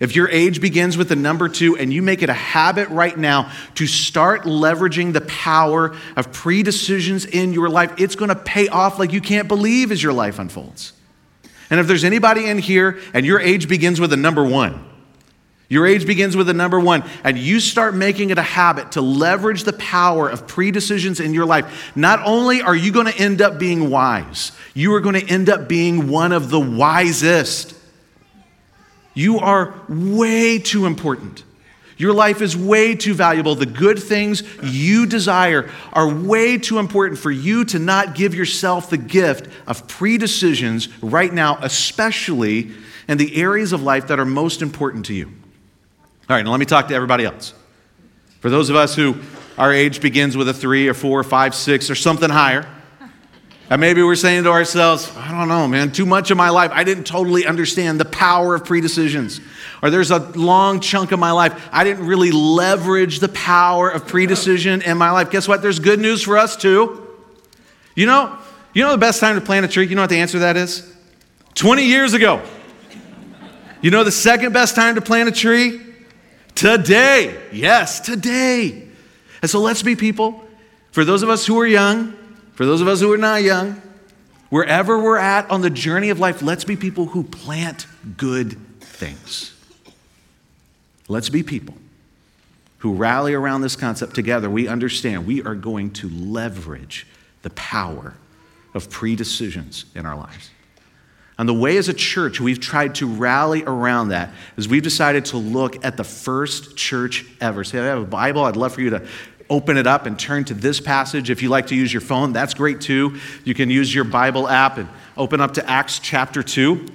If 0.00 0.16
your 0.16 0.30
age 0.30 0.62
begins 0.62 0.96
with 0.96 1.10
the 1.10 1.16
number 1.16 1.46
two 1.50 1.76
and 1.76 1.92
you 1.92 2.00
make 2.00 2.22
it 2.22 2.30
a 2.30 2.34
habit 2.34 2.88
right 2.88 3.16
now 3.16 3.52
to 3.74 3.86
start 3.86 4.44
leveraging 4.44 5.12
the 5.12 5.20
power 5.20 5.94
of 6.16 6.32
pre 6.32 6.62
decisions 6.62 7.26
in 7.26 7.52
your 7.52 7.68
life, 7.68 7.92
it's 7.98 8.16
going 8.16 8.30
to 8.30 8.34
pay 8.34 8.68
off 8.68 8.98
like 8.98 9.12
you 9.12 9.20
can't 9.20 9.46
believe 9.46 9.92
as 9.92 10.02
your 10.02 10.14
life 10.14 10.38
unfolds. 10.38 10.94
And 11.68 11.78
if 11.78 11.86
there's 11.86 12.02
anybody 12.02 12.46
in 12.46 12.58
here 12.58 12.98
and 13.12 13.26
your 13.26 13.40
age 13.40 13.68
begins 13.68 14.00
with 14.00 14.12
a 14.14 14.16
number 14.16 14.42
one, 14.42 14.86
your 15.68 15.86
age 15.86 16.04
begins 16.04 16.36
with 16.36 16.48
a 16.48 16.54
number 16.54 16.80
one, 16.80 17.04
and 17.22 17.38
you 17.38 17.60
start 17.60 17.94
making 17.94 18.30
it 18.30 18.38
a 18.38 18.42
habit 18.42 18.92
to 18.92 19.00
leverage 19.02 19.62
the 19.62 19.72
power 19.74 20.28
of 20.28 20.48
pre 20.48 20.70
decisions 20.72 21.20
in 21.20 21.34
your 21.34 21.46
life. 21.46 21.94
Not 21.94 22.20
only 22.24 22.62
are 22.62 22.74
you 22.74 22.90
going 22.90 23.06
to 23.06 23.16
end 23.16 23.40
up 23.40 23.58
being 23.58 23.90
wise, 23.90 24.50
you 24.74 24.94
are 24.94 25.00
going 25.00 25.14
to 25.14 25.28
end 25.28 25.48
up 25.48 25.68
being 25.68 26.08
one 26.08 26.32
of 26.32 26.50
the 26.50 26.58
wisest. 26.58 27.74
You 29.20 29.38
are 29.38 29.74
way 29.86 30.58
too 30.58 30.86
important. 30.86 31.44
Your 31.98 32.14
life 32.14 32.40
is 32.40 32.56
way 32.56 32.94
too 32.94 33.12
valuable. 33.12 33.54
The 33.54 33.66
good 33.66 33.98
things 33.98 34.42
you 34.62 35.04
desire 35.04 35.70
are 35.92 36.08
way 36.08 36.56
too 36.56 36.78
important 36.78 37.20
for 37.20 37.30
you 37.30 37.66
to 37.66 37.78
not 37.78 38.14
give 38.14 38.34
yourself 38.34 38.88
the 38.88 38.96
gift 38.96 39.46
of 39.66 39.86
pre 39.86 40.16
decisions 40.16 40.88
right 41.02 41.30
now, 41.30 41.58
especially 41.60 42.70
in 43.08 43.18
the 43.18 43.36
areas 43.36 43.74
of 43.74 43.82
life 43.82 44.06
that 44.06 44.18
are 44.18 44.24
most 44.24 44.62
important 44.62 45.04
to 45.06 45.12
you. 45.12 45.26
All 45.26 46.36
right, 46.36 46.42
now 46.42 46.52
let 46.52 46.60
me 46.60 46.64
talk 46.64 46.88
to 46.88 46.94
everybody 46.94 47.26
else. 47.26 47.52
For 48.40 48.48
those 48.48 48.70
of 48.70 48.76
us 48.76 48.96
who 48.96 49.16
our 49.58 49.70
age 49.70 50.00
begins 50.00 50.34
with 50.34 50.48
a 50.48 50.54
three 50.54 50.88
or 50.88 50.94
four 50.94 51.20
or 51.20 51.24
five, 51.24 51.54
six, 51.54 51.90
or 51.90 51.94
something 51.94 52.30
higher, 52.30 52.66
and 53.70 53.80
maybe 53.80 54.02
we're 54.02 54.16
saying 54.16 54.42
to 54.44 54.50
ourselves, 54.50 55.10
I 55.16 55.30
don't 55.30 55.46
know, 55.46 55.68
man, 55.68 55.92
too 55.92 56.04
much 56.04 56.32
of 56.32 56.36
my 56.36 56.50
life, 56.50 56.72
I 56.74 56.82
didn't 56.82 57.04
totally 57.04 57.46
understand 57.46 58.00
the 58.00 58.04
power 58.04 58.56
of 58.56 58.64
predecisions. 58.64 59.40
Or 59.80 59.90
there's 59.90 60.10
a 60.10 60.18
long 60.18 60.80
chunk 60.80 61.12
of 61.12 61.20
my 61.20 61.30
life, 61.30 61.68
I 61.70 61.84
didn't 61.84 62.06
really 62.06 62.32
leverage 62.32 63.20
the 63.20 63.28
power 63.28 63.88
of 63.88 64.08
predecision 64.08 64.82
in 64.82 64.98
my 64.98 65.12
life. 65.12 65.30
Guess 65.30 65.46
what? 65.46 65.62
There's 65.62 65.78
good 65.78 66.00
news 66.00 66.20
for 66.22 66.36
us 66.36 66.56
too. 66.56 67.06
You 67.94 68.06
know, 68.06 68.36
you 68.74 68.82
know 68.82 68.90
the 68.90 68.98
best 68.98 69.20
time 69.20 69.36
to 69.36 69.40
plant 69.40 69.64
a 69.64 69.68
tree? 69.68 69.86
You 69.86 69.94
know 69.94 70.02
what 70.02 70.10
the 70.10 70.18
answer 70.18 70.32
to 70.32 70.38
that 70.40 70.56
is? 70.56 70.92
20 71.54 71.84
years 71.84 72.12
ago. 72.12 72.42
You 73.82 73.92
know 73.92 74.02
the 74.02 74.12
second 74.12 74.52
best 74.52 74.74
time 74.74 74.96
to 74.96 75.00
plant 75.00 75.28
a 75.28 75.32
tree? 75.32 75.80
Today. 76.56 77.40
Yes, 77.52 78.00
today. 78.00 78.88
And 79.42 79.50
so 79.50 79.60
let's 79.60 79.82
be 79.82 79.94
people, 79.94 80.44
for 80.90 81.04
those 81.04 81.22
of 81.22 81.30
us 81.30 81.46
who 81.46 81.58
are 81.60 81.66
young, 81.66 82.16
for 82.60 82.66
those 82.66 82.82
of 82.82 82.88
us 82.88 83.00
who 83.00 83.10
are 83.10 83.16
not 83.16 83.42
young, 83.42 83.80
wherever 84.50 84.98
we're 84.98 85.16
at 85.16 85.50
on 85.50 85.62
the 85.62 85.70
journey 85.70 86.10
of 86.10 86.20
life, 86.20 86.42
let's 86.42 86.62
be 86.62 86.76
people 86.76 87.06
who 87.06 87.22
plant 87.22 87.86
good 88.18 88.58
things. 88.80 89.54
Let's 91.08 91.30
be 91.30 91.42
people 91.42 91.74
who 92.80 92.92
rally 92.92 93.32
around 93.32 93.62
this 93.62 93.76
concept 93.76 94.14
together. 94.14 94.50
We 94.50 94.68
understand 94.68 95.26
we 95.26 95.42
are 95.42 95.54
going 95.54 95.92
to 95.92 96.10
leverage 96.10 97.06
the 97.40 97.48
power 97.48 98.12
of 98.74 98.90
pre 98.90 99.16
decisions 99.16 99.86
in 99.94 100.04
our 100.04 100.14
lives. 100.14 100.50
And 101.38 101.48
the 101.48 101.54
way 101.54 101.78
as 101.78 101.88
a 101.88 101.94
church 101.94 102.38
we've 102.38 102.60
tried 102.60 102.96
to 102.96 103.06
rally 103.06 103.64
around 103.64 104.10
that 104.10 104.34
is 104.58 104.68
we've 104.68 104.82
decided 104.82 105.24
to 105.24 105.38
look 105.38 105.82
at 105.82 105.96
the 105.96 106.04
first 106.04 106.76
church 106.76 107.24
ever. 107.40 107.64
So, 107.64 107.78
if 107.78 107.84
you 107.84 107.88
have 107.88 108.02
a 108.02 108.04
Bible, 108.04 108.44
I'd 108.44 108.56
love 108.56 108.74
for 108.74 108.82
you 108.82 108.90
to 108.90 109.08
open 109.50 109.76
it 109.76 109.86
up 109.86 110.06
and 110.06 110.18
turn 110.18 110.44
to 110.44 110.54
this 110.54 110.80
passage. 110.80 111.28
If 111.28 111.42
you 111.42 111.48
like 111.48 111.66
to 111.66 111.74
use 111.74 111.92
your 111.92 112.00
phone, 112.00 112.32
that's 112.32 112.54
great 112.54 112.80
too. 112.80 113.18
You 113.44 113.52
can 113.52 113.68
use 113.68 113.92
your 113.94 114.04
Bible 114.04 114.48
app 114.48 114.78
and 114.78 114.88
open 115.16 115.40
up 115.40 115.54
to 115.54 115.68
Acts 115.68 115.98
chapter 115.98 116.42
2. 116.42 116.86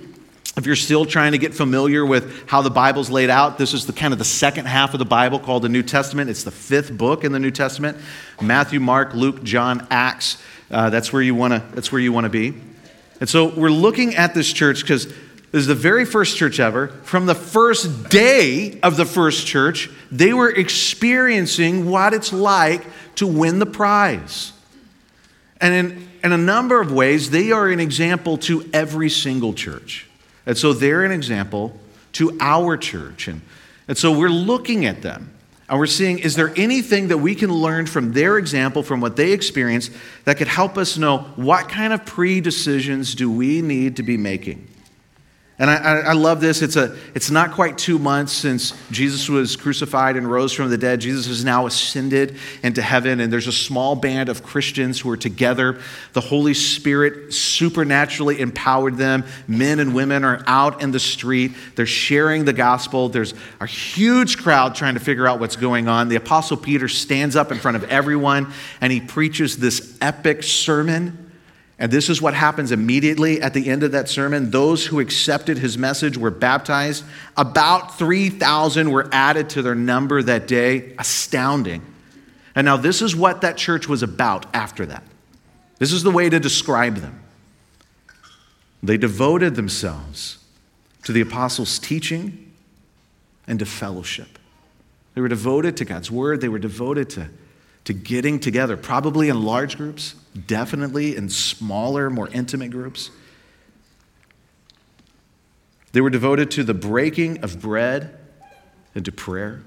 If 0.58 0.66
you're 0.66 0.78
still 0.78 1.04
trying 1.04 1.34
to 1.34 1.38
get 1.38 1.54
familiar 1.54 2.06
with 2.06 2.48
how 2.48 2.62
the 2.62 2.70
Bible's 2.70 3.10
laid 3.10 3.30
out, 3.30 3.58
this 3.58 3.74
is 3.74 3.86
the 3.86 3.92
kind 3.92 4.14
of 4.14 4.20
the 4.20 4.26
second 4.26 4.68
half 4.68 4.94
of 4.94 5.00
the 5.00 5.06
Bible 5.06 5.38
called 5.38 5.64
the 5.64 5.70
New 5.70 5.84
Testament. 5.84 6.30
It's 6.30 6.44
the 6.44 6.52
fifth 6.52 6.98
book 6.98 7.26
in 7.26 7.34
the 7.34 7.40
New 7.40 7.52
Testament. 7.52 7.98
Matthew, 8.42 8.80
Mark, 8.80 9.14
Luke, 9.14 9.44
John, 9.44 9.86
Acts. 9.92 10.42
Uh, 10.72 10.90
that's 10.90 11.12
where 11.12 11.22
you 11.22 11.36
want 11.36 11.54
to. 11.54 11.76
That's 11.76 11.92
where 11.92 12.00
you 12.00 12.14
want 12.14 12.24
to 12.24 12.30
be. 12.30 12.54
And 13.20 13.28
so 13.28 13.54
we're 13.54 13.70
looking 13.70 14.16
at 14.16 14.34
this 14.34 14.52
church 14.52 14.82
because 14.82 15.14
This 15.56 15.62
is 15.62 15.68
the 15.68 15.76
very 15.76 16.04
first 16.04 16.36
church 16.36 16.60
ever. 16.60 16.90
From 17.04 17.28
the 17.28 17.34
first 17.34 18.10
day 18.10 18.78
of 18.82 18.98
the 18.98 19.06
first 19.06 19.48
church, 19.48 19.90
they 20.12 20.34
were 20.34 20.50
experiencing 20.50 21.90
what 21.90 22.14
it's 22.14 22.34
like 22.34 22.86
to 23.16 23.26
win 23.26 23.60
the 23.60 23.66
prize. 23.66 24.52
And 25.62 25.74
in, 25.74 26.10
in 26.26 26.34
a 26.34 26.38
number 26.38 26.82
of 26.82 26.92
ways, 26.92 27.30
they 27.30 27.54
are 27.54 27.70
an 27.70 27.80
example 27.80 28.38
to 28.40 28.70
every 28.74 29.10
single 29.10 29.54
church. 29.54 30.10
And 30.46 30.58
so 30.58 30.74
they're 30.74 31.06
an 31.06 31.14
example 31.14 31.80
to 32.12 32.38
our 32.42 32.76
church. 32.76 33.30
And, 33.30 33.40
and 33.88 33.98
so 33.98 34.12
we're 34.12 34.28
looking 34.28 34.86
at 34.86 35.04
them 35.04 35.32
and 35.70 35.80
we're 35.80 35.86
seeing 35.86 36.20
is 36.20 36.36
there 36.36 36.52
anything 36.58 37.08
that 37.08 37.20
we 37.20 37.34
can 37.34 37.50
learn 37.50 37.86
from 37.86 38.12
their 38.12 38.38
example, 38.38 38.84
from 38.84 39.00
what 39.00 39.16
they 39.16 39.32
experienced, 39.32 39.94
that 40.26 40.36
could 40.36 40.50
help 40.50 40.78
us 40.78 40.98
know 40.98 41.20
what 41.38 41.70
kind 41.70 41.94
of 41.94 42.06
pre 42.06 42.42
decisions 42.42 43.16
do 43.16 43.32
we 43.32 43.62
need 43.62 43.96
to 43.96 44.04
be 44.04 44.18
making? 44.18 44.68
And 45.58 45.70
I, 45.70 45.76
I, 46.02 46.12
love 46.12 46.42
this. 46.42 46.62
It's, 46.62 46.76
a, 46.76 46.98
it's 47.14 47.32
not 47.32 47.54
quite 47.54 47.78
two 47.78 47.98
months 47.98 48.34
since 48.34 48.74
Jesus 48.92 49.30
was 49.30 49.56
crucified 49.56 50.18
and 50.18 50.30
rose 50.30 50.52
from 50.52 50.70
the 50.70 50.78
dead. 50.78 51.00
Jesus 51.00 51.28
has 51.28 51.46
now 51.46 51.66
ascended 51.66 52.36
into 52.62 52.82
heaven, 52.82 53.22
and 53.22 53.32
there's 53.32 53.48
a 53.48 53.54
small 53.54 53.96
band 53.96 54.28
of 54.28 54.44
Christians 54.44 55.00
who 55.00 55.10
are 55.12 55.16
together. 55.18 55.80
The 56.12 56.20
Holy 56.20 56.54
Spirit 56.54 57.34
supernaturally 57.34 58.42
empowered 58.42 58.98
them. 58.98 59.24
Men 59.48 59.80
and 59.80 59.96
women 59.96 60.26
are 60.26 60.44
out 60.46 60.82
in 60.82 60.92
the 60.92 61.00
street, 61.00 61.54
they're 61.76 61.86
sharing 61.86 62.44
the 62.44 62.52
gospel. 62.52 63.08
There's 63.08 63.34
a 63.62 63.66
huge 63.66 64.38
crowd 64.40 64.76
trying 64.76 64.96
to 64.96 65.00
figure 65.00 65.26
out 65.26 65.40
what's 65.40 65.56
going 65.56 65.88
on. 65.88 66.10
The 66.10 66.18
Apostle 66.18 66.58
Peter 66.58 66.90
stands 66.90 67.38
up 67.38 67.54
in 67.54 67.60
front 67.60 67.78
of 67.78 67.86
everyone, 67.86 68.52
and 68.82 68.92
he 68.92 69.00
preaches 69.00 69.56
this 69.56 69.98
epic 70.02 70.44
sermon 70.44 71.25
and 71.78 71.92
this 71.92 72.10
is 72.10 72.22
what 72.22 72.34
happens 72.34 72.72
immediately 72.72 73.42
at 73.42 73.54
the 73.54 73.70
end 73.70 73.84
of 73.84 73.92
that 73.92 74.08
sermon. 74.08 74.52
Those 74.52 74.86
who 74.86 75.02
accepted 75.02 75.58
his 75.58 75.78
message 75.78 76.18
were 76.18 76.32
baptized. 76.32 77.04
About 77.36 77.98
3,000 77.98 78.92
were 78.92 79.10
added 79.12 79.50
to 79.52 79.62
their 79.62 79.76
number 79.76 80.24
that 80.24 80.48
day. 80.48 80.94
Astounding. 80.98 81.82
And 82.56 82.64
now, 82.64 82.78
this 82.78 83.02
is 83.02 83.14
what 83.14 83.42
that 83.42 83.58
church 83.58 83.90
was 83.90 84.02
about 84.02 84.46
after 84.56 84.86
that. 84.86 85.04
This 85.78 85.92
is 85.92 86.04
the 86.04 86.12
way 86.12 86.30
to 86.30 86.40
describe 86.40 86.96
them. 86.98 87.22
They 88.82 88.96
devoted 88.96 89.56
themselves 89.56 90.38
to 91.04 91.12
the 91.12 91.20
apostles' 91.20 91.78
teaching 91.78 92.54
and 93.48 93.60
to 93.60 93.66
fellowship. 93.66 94.40
They 95.14 95.22
were 95.22 95.28
devoted 95.28 95.76
to 95.78 95.86
God's 95.86 96.10
word, 96.10 96.40
they 96.40 96.50
were 96.50 96.60
devoted 96.60 97.10
to, 97.12 97.30
to 97.86 97.94
getting 97.94 98.40
together, 98.40 98.76
probably 98.76 99.30
in 99.30 99.44
large 99.44 99.78
groups 99.78 100.16
definitely 100.48 101.16
in 101.16 101.30
smaller, 101.30 102.10
more 102.10 102.28
intimate 102.30 102.72
groups. 102.72 103.10
They 105.94 106.02
were 106.02 106.10
devoted 106.10 106.52
to 106.52 106.64
the 106.64 106.74
breaking 106.74 107.44
of 107.44 107.62
bread 107.62 108.18
and 108.94 109.06
to 109.06 109.12
prayer. 109.12 109.64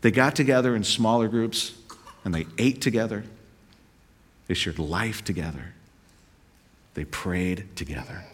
They 0.00 0.10
got 0.10 0.34
together 0.34 0.74
in 0.74 0.82
smaller 0.82 1.28
groups 1.28 1.74
and 2.24 2.34
they 2.34 2.46
ate 2.58 2.80
together. 2.80 3.24
They 4.48 4.54
shared 4.54 4.78
life 4.78 5.22
together. 5.22 5.74
They 6.94 7.04
prayed 7.04 7.76
together. 7.76 8.24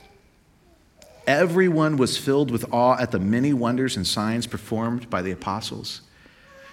Everyone 1.27 1.99
was 1.99 2.17
filled 2.17 2.51
with 2.51 2.73
awe 2.73 2.97
at 2.99 3.11
the 3.11 3.19
many 3.19 3.53
wonders 3.53 3.97
and 3.97 4.07
signs 4.07 4.47
performed 4.47 5.11
by 5.11 5.21
the 5.21 5.31
apostles. 5.31 6.01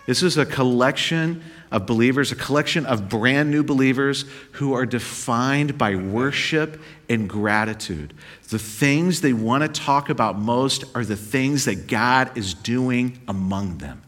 This 0.06 0.22
is 0.22 0.38
a 0.38 0.46
collection 0.46 1.44
of 1.72 1.86
believers, 1.88 2.32
a 2.32 2.36
collection 2.36 2.86
of 2.86 3.10
brand 3.10 3.50
new 3.50 3.64
believers 3.64 4.26
who 4.54 4.74
are 4.74 4.86
defined 4.86 5.78
by 5.78 5.96
worship 5.96 6.80
and 7.10 7.28
gratitude. 7.28 8.14
The 8.50 8.60
things 8.60 9.22
they 9.22 9.34
want 9.34 9.64
to 9.64 9.82
talk 9.82 10.10
about 10.10 10.38
most 10.38 10.84
are 10.94 11.04
the 11.04 11.16
things 11.16 11.66
that 11.66 11.88
God 11.88 12.38
is 12.38 12.54
doing 12.54 13.20
among 13.28 13.80
them. 13.80 14.04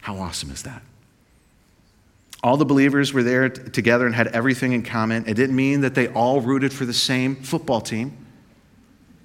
How 0.00 0.18
awesome 0.18 0.50
is 0.50 0.64
that? 0.64 0.82
All 2.42 2.56
the 2.56 2.64
believers 2.64 3.12
were 3.12 3.22
there 3.22 3.48
t- 3.48 3.70
together 3.70 4.04
and 4.04 4.14
had 4.16 4.26
everything 4.28 4.72
in 4.72 4.82
common. 4.82 5.28
It 5.28 5.34
didn't 5.34 5.54
mean 5.54 5.82
that 5.82 5.94
they 5.94 6.08
all 6.08 6.40
rooted 6.40 6.72
for 6.72 6.84
the 6.84 6.92
same 6.92 7.36
football 7.36 7.80
team. 7.80 8.16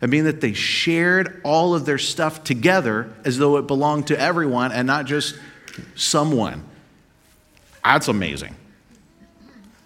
It 0.02 0.10
mean 0.10 0.26
that 0.26 0.42
they 0.42 0.54
shared 0.54 1.42
all 1.44 1.74
of 1.74 1.86
their 1.86 1.98
stuff 1.98 2.44
together 2.44 3.12
as 3.26 3.38
though 3.38 3.58
it 3.58 3.66
belonged 3.66 4.08
to 4.08 4.20
everyone 4.20 4.72
and 4.72 4.86
not 4.86 5.06
just 5.06 5.36
someone. 5.96 6.64
That's 7.84 8.08
amazing. 8.08 8.56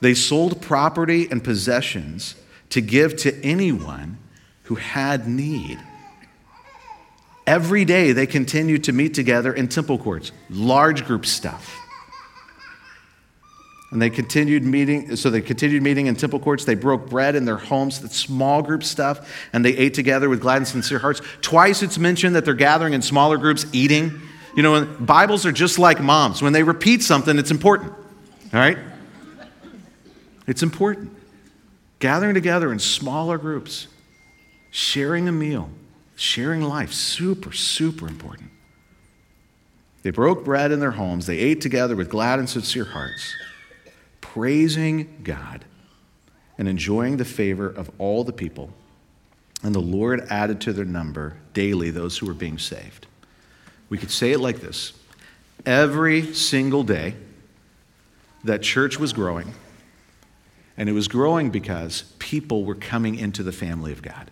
They 0.01 0.13
sold 0.13 0.61
property 0.61 1.29
and 1.29 1.43
possessions 1.43 2.35
to 2.71 2.81
give 2.81 3.15
to 3.17 3.39
anyone 3.43 4.17
who 4.63 4.75
had 4.75 5.27
need. 5.27 5.79
Every 7.45 7.85
day 7.85 8.11
they 8.11 8.27
continued 8.27 8.85
to 8.85 8.93
meet 8.93 9.13
together 9.13 9.53
in 9.53 9.67
temple 9.67 9.97
courts, 9.97 10.31
large 10.49 11.05
group 11.05 11.25
stuff. 11.25 11.80
And 13.91 14.01
they 14.01 14.09
continued 14.09 14.63
meeting, 14.63 15.17
so 15.17 15.29
they 15.29 15.41
continued 15.41 15.83
meeting 15.83 16.07
in 16.07 16.15
temple 16.15 16.39
courts. 16.39 16.63
They 16.63 16.75
broke 16.75 17.09
bread 17.09 17.35
in 17.35 17.43
their 17.43 17.57
homes, 17.57 17.99
the 17.99 18.07
small 18.07 18.61
group 18.61 18.83
stuff, 18.83 19.29
and 19.51 19.65
they 19.65 19.75
ate 19.75 19.93
together 19.93 20.29
with 20.29 20.39
glad 20.39 20.57
and 20.57 20.67
sincere 20.67 20.99
hearts. 20.99 21.21
Twice 21.41 21.83
it's 21.83 21.97
mentioned 21.97 22.35
that 22.35 22.45
they're 22.45 22.53
gathering 22.53 22.93
in 22.93 23.01
smaller 23.01 23.37
groups, 23.37 23.65
eating. 23.73 24.21
You 24.55 24.63
know, 24.63 24.85
Bibles 24.85 25.45
are 25.45 25.51
just 25.51 25.77
like 25.77 25.99
moms. 25.99 26.41
When 26.41 26.53
they 26.53 26.63
repeat 26.63 27.03
something, 27.03 27.37
it's 27.37 27.51
important. 27.51 27.91
All 27.91 28.59
right? 28.59 28.77
It's 30.47 30.63
important. 30.63 31.11
Gathering 31.99 32.33
together 32.33 32.71
in 32.71 32.79
smaller 32.79 33.37
groups, 33.37 33.87
sharing 34.71 35.27
a 35.27 35.31
meal, 35.31 35.69
sharing 36.15 36.61
life, 36.61 36.93
super, 36.93 37.51
super 37.51 38.07
important. 38.07 38.49
They 40.03 40.09
broke 40.09 40.43
bread 40.43 40.71
in 40.71 40.79
their 40.79 40.91
homes. 40.91 41.25
They 41.25 41.37
ate 41.37 41.61
together 41.61 41.95
with 41.95 42.09
glad 42.09 42.39
and 42.39 42.49
sincere 42.49 42.85
hearts, 42.85 43.35
praising 44.33 45.21
God 45.23 45.65
and 46.57 46.67
enjoying 46.67 47.17
the 47.17 47.25
favor 47.25 47.67
of 47.67 47.91
all 47.97 48.23
the 48.23 48.31
people. 48.31 48.71
And 49.61 49.75
the 49.75 49.79
Lord 49.79 50.25
added 50.29 50.61
to 50.61 50.73
their 50.73 50.85
number 50.85 51.35
daily 51.53 51.91
those 51.91 52.17
who 52.17 52.27
were 52.27 52.33
being 52.33 52.57
saved. 52.57 53.07
We 53.89 53.97
could 53.97 54.11
say 54.11 54.31
it 54.31 54.39
like 54.39 54.61
this 54.61 54.93
every 55.65 56.33
single 56.33 56.83
day 56.83 57.15
that 58.43 58.61
church 58.61 58.97
was 58.97 59.11
growing, 59.11 59.53
and 60.77 60.87
it 60.87 60.93
was 60.93 61.07
growing 61.07 61.49
because 61.51 62.03
people 62.17 62.63
were 62.63 62.75
coming 62.75 63.15
into 63.15 63.43
the 63.43 63.51
family 63.51 63.91
of 63.91 64.01
God. 64.01 64.31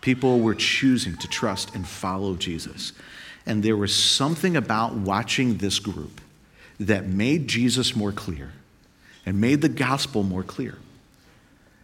People 0.00 0.40
were 0.40 0.54
choosing 0.54 1.16
to 1.18 1.28
trust 1.28 1.74
and 1.74 1.86
follow 1.86 2.34
Jesus. 2.34 2.92
And 3.46 3.62
there 3.62 3.76
was 3.76 3.94
something 3.94 4.56
about 4.56 4.94
watching 4.94 5.58
this 5.58 5.78
group 5.78 6.20
that 6.80 7.06
made 7.06 7.46
Jesus 7.46 7.94
more 7.94 8.12
clear 8.12 8.52
and 9.24 9.40
made 9.40 9.60
the 9.60 9.68
gospel 9.68 10.22
more 10.22 10.42
clear. 10.42 10.76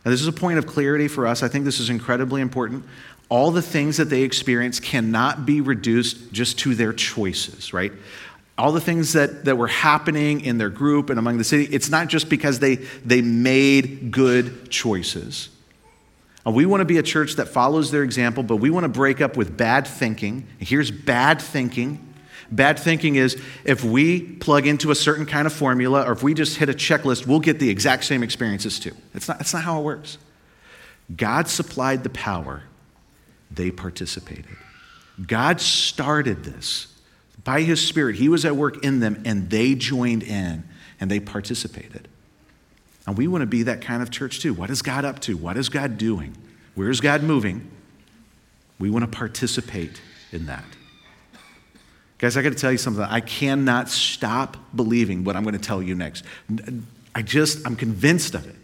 Now, 0.04 0.11
this 0.11 0.21
is 0.21 0.28
a 0.28 0.33
point 0.33 0.59
of 0.59 0.66
clarity 0.66 1.09
for 1.09 1.26
us. 1.26 1.42
I 1.42 1.49
think 1.49 1.64
this 1.64 1.80
is 1.80 1.90
incredibly 1.90 2.40
important 2.40 2.85
all 3.28 3.50
the 3.50 3.62
things 3.62 3.99
that 3.99 4.07
they 4.07 4.23
experience 4.23 4.80
cannot 4.80 5.45
be 5.45 5.61
reduced 5.61 6.33
just 6.33 6.59
to 6.61 6.75
their 6.75 6.92
choices, 6.92 7.73
right? 7.73 7.92
All 8.57 8.73
the 8.73 8.80
things 8.80 9.12
that, 9.12 9.45
that 9.45 9.57
were 9.57 9.68
happening 9.68 10.40
in 10.40 10.59
their 10.59 10.71
group 10.71 11.11
and 11.11 11.18
among 11.18 11.38
the 11.38 11.45
city, 11.45 11.64
it's 11.64 11.90
not 11.90 12.09
just 12.09 12.28
because 12.28 12.59
they, 12.59 12.76
they 12.76 13.21
made 13.21 14.11
good 14.11 14.71
choices. 14.71 15.50
And 16.47 16.54
we 16.54 16.64
want 16.64 16.80
to 16.80 16.87
be 16.87 16.97
a 16.97 17.02
church 17.02 17.35
that 17.35 17.49
follows 17.49 17.90
their 17.90 18.02
example, 18.02 18.42
but 18.42 18.57
we 18.57 18.71
want 18.71 18.85
to 18.85 18.88
break 18.88 19.21
up 19.21 19.37
with 19.37 19.57
bad 19.57 19.87
thinking. 19.87 20.47
Here's 20.59 20.90
bad 20.90 21.42
thinking. 21.42 22.08
Bad 22.50 22.78
thinking 22.78 23.17
is 23.17 23.40
if 23.64 23.85
we 23.85 24.21
plug 24.21 24.67
into 24.67 24.90
a 24.90 24.95
certain 24.95 25.26
kind 25.26 25.47
of 25.47 25.52
formula 25.52 26.05
or 26.05 26.12
if 26.12 26.23
we 26.23 26.33
just 26.33 26.57
hit 26.57 26.69
a 26.69 26.75
checklist, 26.75 27.26
we'll 27.26 27.40
get 27.40 27.59
the 27.59 27.69
exact 27.69 28.05
same 28.05 28.23
experiences 28.23 28.78
too. 28.78 28.95
It's 29.14 29.28
not, 29.28 29.40
it's 29.40 29.52
not 29.52 29.64
how 29.64 29.81
it 29.81 29.85
works. 29.85 30.19
God 31.14 31.49
supplied 31.49 32.05
the 32.05 32.11
power 32.11 32.62
they 33.50 33.71
participated. 33.71 34.57
God 35.26 35.61
started 35.61 36.45
this 36.45 36.87
by 37.45 37.62
His 37.62 37.87
Spirit. 37.87 38.17
He 38.17 38.28
was 38.28 38.45
at 38.45 38.57
work 38.57 38.85
in 38.85 39.00
them, 39.00 39.23
and 39.25 39.50
they 39.50 39.75
joined 39.75 40.23
in 40.23 40.64
and 41.00 41.11
they 41.11 41.21
participated. 41.21 42.09
And 43.07 43.17
we 43.17 43.26
want 43.26 43.43
to 43.43 43.47
be 43.47 43.62
that 43.64 43.81
kind 43.81 44.02
of 44.02 44.11
church 44.11 44.40
too. 44.40 44.52
What 44.52 44.71
is 44.71 44.83
God 44.83 45.05
up 45.05 45.19
to? 45.21 45.37
What 45.37 45.57
is 45.57 45.69
God 45.69 45.97
doing? 45.97 46.37
Where 46.75 46.90
is 46.90 47.00
God 47.00 47.23
moving? 47.23 47.71
We 48.78 48.90
want 48.90 49.11
to 49.11 49.11
participate 49.11 50.00
in 50.31 50.47
that. 50.47 50.64
Guys, 52.19 52.37
I 52.37 52.43
got 52.43 52.51
to 52.51 52.57
tell 52.57 52.73
you 52.73 52.79
something. 52.79 53.03
I 53.03 53.21
cannot 53.21 53.89
stop 53.89 54.57
believing 54.75 55.25
what 55.25 55.37
I'm 55.37 55.45
going 55.45 55.55
to 55.55 55.61
tell 55.61 55.83
you 55.83 55.95
next. 55.95 56.25
I 57.15 57.23
just, 57.23 57.65
I'm 57.67 57.77
convinced 57.77 58.35
of 58.35 58.47
it. 58.47 58.57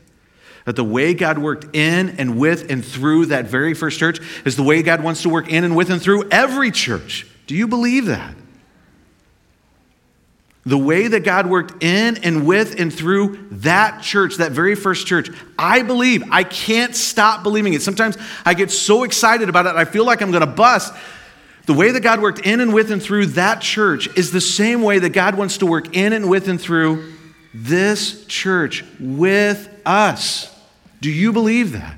That 0.65 0.77
the 0.77 0.85
way 0.85 1.15
God 1.15 1.39
worked 1.39 1.77
in 1.77 2.17
and 2.19 2.39
with 2.39 2.71
and 2.71 2.85
through 2.85 3.27
that 3.27 3.47
very 3.47 3.75
first 3.75 3.99
church 3.99 4.19
is 4.45 4.57
the 4.57 4.63
way 4.63 4.83
God 4.83 5.03
wants 5.03 5.23
to 5.23 5.29
work 5.29 5.49
in 5.49 5.63
and 5.63 5.77
with 5.77 5.91
and 5.91 6.01
through 6.01 6.29
every 6.31 6.71
church. 6.71 7.27
Do 7.47 7.55
you 7.55 7.69
believe 7.69 8.07
that? 8.07 8.35
the 10.67 10.79
way 10.79 11.09
that 11.09 11.21
God 11.21 11.47
worked 11.47 11.83
in 11.83 12.17
and 12.25 12.47
with 12.47 12.81
and 12.81 12.93
through 12.93 13.49
that 13.51 14.03
church, 14.03 14.37
that 14.37 14.53
very 14.53 14.75
first 14.75 15.07
church, 15.07 15.29
I 15.59 15.83
believe. 15.83 16.25
I 16.31 16.43
can't 16.43 16.97
stop 16.97 17.43
believing 17.43 17.75
it. 17.75 17.83
Sometimes 17.83 18.17
I 18.45 18.55
get 18.55 18.71
so 18.71 19.03
excited 19.03 19.49
about 19.49 19.67
it, 19.67 19.75
I 19.77 19.85
feel 19.85 20.07
like 20.07 20.23
I'm 20.23 20.31
going 20.31 20.41
to 20.41 20.47
bust. 20.47 20.95
The 21.67 21.73
way 21.73 21.91
that 21.93 22.01
God 22.01 22.21
worked 22.21 22.41
in 22.41 22.61
and 22.61 22.75
with 22.75 22.91
and 22.91 23.03
through 23.03 23.27
that 23.27 23.61
church 23.61 24.09
is 24.17 24.33
the 24.33 24.41
same 24.41 24.83
way 24.83 24.99
that 24.99 25.11
God 25.11 25.35
wants 25.35 25.59
to 25.59 25.67
work 25.67 25.97
in 25.97 26.13
and 26.13 26.29
with 26.29 26.49
and 26.49 26.61
through 26.61 27.13
this 27.55 28.27
church 28.27 28.85
with 29.01 29.69
us. 29.87 30.55
Do 31.01 31.11
you 31.11 31.33
believe 31.33 31.73
that? 31.73 31.97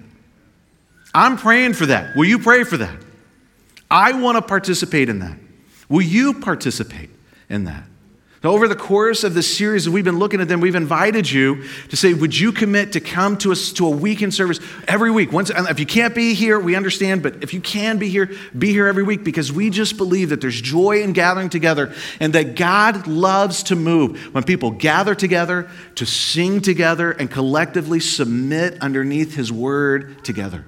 I'm 1.15 1.37
praying 1.37 1.75
for 1.75 1.87
that. 1.87 2.15
Will 2.15 2.27
you 2.27 2.39
pray 2.39 2.63
for 2.63 2.77
that? 2.77 2.97
I 3.91 4.13
want 4.13 4.37
to 4.37 4.43
participate 4.43 5.09
in 5.09 5.21
that. 5.21 5.39
Will 5.89 6.03
you 6.03 6.35
participate 6.35 7.11
in 7.49 7.65
that? 7.65 7.85
Now, 8.47 8.53
over 8.53 8.69
the 8.69 8.77
course 8.77 9.25
of 9.25 9.35
this 9.35 9.57
series, 9.57 9.89
we've 9.89 10.05
been 10.05 10.21
looking 10.21 10.41
at 10.41 10.47
them. 10.47 10.61
We've 10.61 10.77
invited 10.77 11.29
you 11.29 11.65
to 11.89 11.97
say, 11.97 12.15
Would 12.15 12.39
you 12.39 12.53
commit 12.53 12.93
to 12.93 13.01
come 13.01 13.37
to 13.39 13.51
us 13.51 13.73
to 13.73 13.89
a 13.89 13.91
weekend 13.91 14.35
service 14.35 14.61
every 14.87 15.11
week? 15.11 15.33
Once, 15.33 15.51
if 15.51 15.81
you 15.81 15.87
can't 15.87 16.15
be 16.15 16.33
here, 16.33 16.61
we 16.61 16.77
understand, 16.77 17.25
but 17.25 17.43
if 17.43 17.53
you 17.53 17.61
can 17.61 17.99
be 17.99 18.09
here, 18.09 18.31
be 18.57 18.71
here 18.71 18.87
every 18.87 19.03
week 19.03 19.25
because 19.25 19.51
we 19.51 19.69
just 19.69 19.97
believe 19.97 20.29
that 20.29 20.41
there's 20.41 20.61
joy 20.61 21.03
in 21.03 21.13
gathering 21.13 21.49
together 21.49 21.93
and 22.21 22.35
that 22.35 22.55
God 22.55 23.09
loves 23.09 23.65
to 23.65 23.75
move 23.75 24.33
when 24.33 24.45
people 24.45 24.71
gather 24.71 25.17
together 25.17 25.69
to 25.97 26.07
sing 26.07 26.61
together 26.61 27.11
and 27.11 27.29
collectively 27.29 27.99
submit 27.99 28.81
underneath 28.81 29.35
His 29.35 29.51
word 29.51 30.23
together. 30.23 30.65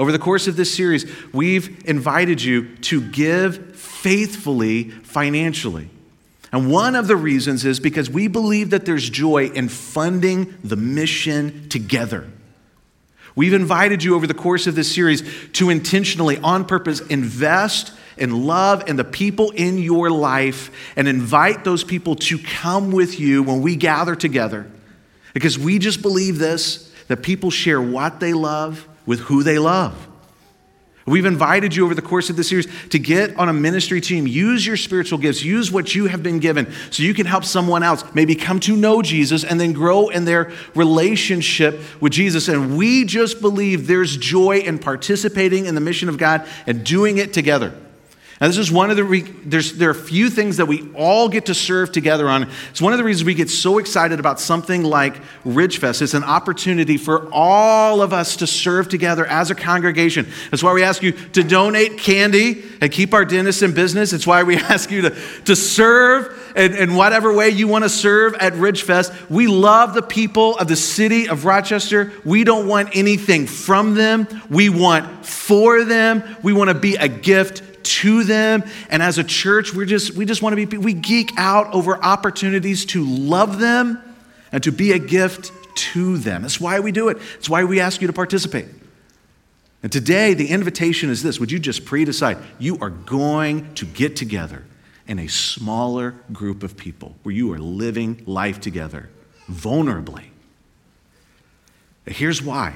Over 0.00 0.10
the 0.10 0.18
course 0.18 0.48
of 0.48 0.56
this 0.56 0.74
series, 0.74 1.06
we've 1.32 1.88
invited 1.88 2.42
you 2.42 2.74
to 2.78 3.00
give 3.00 3.76
faithfully 3.76 4.90
financially. 4.90 5.88
And 6.52 6.70
one 6.70 6.94
of 6.94 7.08
the 7.08 7.16
reasons 7.16 7.64
is 7.64 7.80
because 7.80 8.10
we 8.10 8.28
believe 8.28 8.70
that 8.70 8.84
there's 8.84 9.08
joy 9.08 9.46
in 9.46 9.68
funding 9.68 10.54
the 10.62 10.76
mission 10.76 11.68
together. 11.70 12.28
We've 13.34 13.54
invited 13.54 14.04
you 14.04 14.14
over 14.14 14.26
the 14.26 14.34
course 14.34 14.66
of 14.66 14.74
this 14.74 14.94
series 14.94 15.22
to 15.54 15.70
intentionally, 15.70 16.36
on 16.38 16.66
purpose, 16.66 17.00
invest 17.00 17.94
in 18.18 18.44
love 18.44 18.84
and 18.86 18.98
the 18.98 19.04
people 19.04 19.50
in 19.52 19.78
your 19.78 20.10
life 20.10 20.70
and 20.96 21.08
invite 21.08 21.64
those 21.64 21.82
people 21.82 22.16
to 22.16 22.38
come 22.38 22.92
with 22.92 23.18
you 23.18 23.42
when 23.42 23.62
we 23.62 23.74
gather 23.74 24.14
together. 24.14 24.70
Because 25.32 25.58
we 25.58 25.78
just 25.78 26.02
believe 26.02 26.38
this 26.38 26.90
that 27.08 27.22
people 27.22 27.50
share 27.50 27.80
what 27.80 28.20
they 28.20 28.34
love 28.34 28.86
with 29.06 29.20
who 29.20 29.42
they 29.42 29.58
love. 29.58 30.08
We've 31.04 31.24
invited 31.24 31.74
you 31.74 31.84
over 31.84 31.94
the 31.94 32.02
course 32.02 32.30
of 32.30 32.36
this 32.36 32.48
series 32.48 32.68
to 32.90 32.98
get 32.98 33.36
on 33.36 33.48
a 33.48 33.52
ministry 33.52 34.00
team. 34.00 34.26
Use 34.26 34.66
your 34.66 34.76
spiritual 34.76 35.18
gifts. 35.18 35.42
Use 35.42 35.72
what 35.72 35.94
you 35.94 36.06
have 36.06 36.22
been 36.22 36.38
given 36.38 36.72
so 36.90 37.02
you 37.02 37.12
can 37.12 37.26
help 37.26 37.44
someone 37.44 37.82
else 37.82 38.04
maybe 38.14 38.34
come 38.34 38.60
to 38.60 38.76
know 38.76 39.02
Jesus 39.02 39.42
and 39.42 39.60
then 39.60 39.72
grow 39.72 40.08
in 40.08 40.24
their 40.24 40.52
relationship 40.74 41.80
with 42.00 42.12
Jesus. 42.12 42.48
And 42.48 42.76
we 42.76 43.04
just 43.04 43.40
believe 43.40 43.86
there's 43.86 44.16
joy 44.16 44.58
in 44.58 44.78
participating 44.78 45.66
in 45.66 45.74
the 45.74 45.80
mission 45.80 46.08
of 46.08 46.18
God 46.18 46.46
and 46.66 46.84
doing 46.84 47.18
it 47.18 47.32
together. 47.32 47.74
Now, 48.42 48.48
this 48.48 48.58
is 48.58 48.72
one 48.72 48.90
of 48.90 48.96
the, 48.96 49.04
re- 49.04 49.20
there's, 49.20 49.74
there 49.74 49.86
are 49.86 49.92
a 49.92 49.94
few 49.94 50.28
things 50.28 50.56
that 50.56 50.66
we 50.66 50.90
all 50.96 51.28
get 51.28 51.46
to 51.46 51.54
serve 51.54 51.92
together 51.92 52.28
on. 52.28 52.50
It's 52.70 52.82
one 52.82 52.92
of 52.92 52.98
the 52.98 53.04
reasons 53.04 53.24
we 53.24 53.34
get 53.34 53.48
so 53.48 53.78
excited 53.78 54.18
about 54.18 54.40
something 54.40 54.82
like 54.82 55.14
Ridgefest. 55.44 56.02
It's 56.02 56.14
an 56.14 56.24
opportunity 56.24 56.96
for 56.96 57.32
all 57.32 58.02
of 58.02 58.12
us 58.12 58.34
to 58.38 58.48
serve 58.48 58.88
together 58.88 59.24
as 59.26 59.52
a 59.52 59.54
congregation. 59.54 60.26
That's 60.50 60.60
why 60.60 60.72
we 60.72 60.82
ask 60.82 61.04
you 61.04 61.12
to 61.12 61.44
donate 61.44 61.98
candy 61.98 62.64
and 62.80 62.90
keep 62.90 63.14
our 63.14 63.24
dentists 63.24 63.62
in 63.62 63.74
business. 63.74 64.12
It's 64.12 64.26
why 64.26 64.42
we 64.42 64.56
ask 64.56 64.90
you 64.90 65.02
to, 65.02 65.10
to 65.44 65.54
serve 65.54 66.52
in, 66.56 66.74
in 66.74 66.96
whatever 66.96 67.32
way 67.32 67.50
you 67.50 67.68
want 67.68 67.84
to 67.84 67.88
serve 67.88 68.34
at 68.34 68.54
Ridgefest. 68.54 69.30
We 69.30 69.46
love 69.46 69.94
the 69.94 70.02
people 70.02 70.58
of 70.58 70.66
the 70.66 70.74
city 70.74 71.28
of 71.28 71.44
Rochester. 71.44 72.12
We 72.24 72.42
don't 72.42 72.66
want 72.66 72.96
anything 72.96 73.46
from 73.46 73.94
them, 73.94 74.26
we 74.50 74.68
want 74.68 75.24
for 75.24 75.84
them. 75.84 76.24
We 76.42 76.52
want 76.52 76.70
to 76.70 76.74
be 76.74 76.96
a 76.96 77.06
gift 77.06 77.71
to 77.84 78.24
them. 78.24 78.64
And 78.88 79.02
as 79.02 79.18
a 79.18 79.24
church, 79.24 79.74
we're 79.74 79.86
just, 79.86 80.14
we 80.14 80.24
just 80.24 80.42
want 80.42 80.56
to 80.56 80.66
be, 80.66 80.78
we 80.78 80.94
geek 80.94 81.32
out 81.36 81.72
over 81.74 82.02
opportunities 82.02 82.84
to 82.86 83.04
love 83.04 83.58
them 83.58 84.02
and 84.50 84.62
to 84.64 84.72
be 84.72 84.92
a 84.92 84.98
gift 84.98 85.52
to 85.74 86.18
them. 86.18 86.42
That's 86.42 86.60
why 86.60 86.80
we 86.80 86.92
do 86.92 87.08
it. 87.08 87.18
It's 87.36 87.48
why 87.48 87.64
we 87.64 87.80
ask 87.80 88.00
you 88.00 88.06
to 88.06 88.12
participate. 88.12 88.66
And 89.82 89.90
today, 89.90 90.34
the 90.34 90.48
invitation 90.48 91.10
is 91.10 91.22
this 91.22 91.40
Would 91.40 91.50
you 91.50 91.58
just 91.58 91.84
pre 91.84 92.04
decide? 92.04 92.38
You 92.58 92.78
are 92.80 92.90
going 92.90 93.74
to 93.74 93.86
get 93.86 94.16
together 94.16 94.64
in 95.06 95.18
a 95.18 95.26
smaller 95.26 96.14
group 96.32 96.62
of 96.62 96.76
people 96.76 97.16
where 97.22 97.34
you 97.34 97.52
are 97.52 97.58
living 97.58 98.22
life 98.26 98.60
together 98.60 99.10
vulnerably. 99.50 100.24
Here's 102.06 102.42
why 102.42 102.74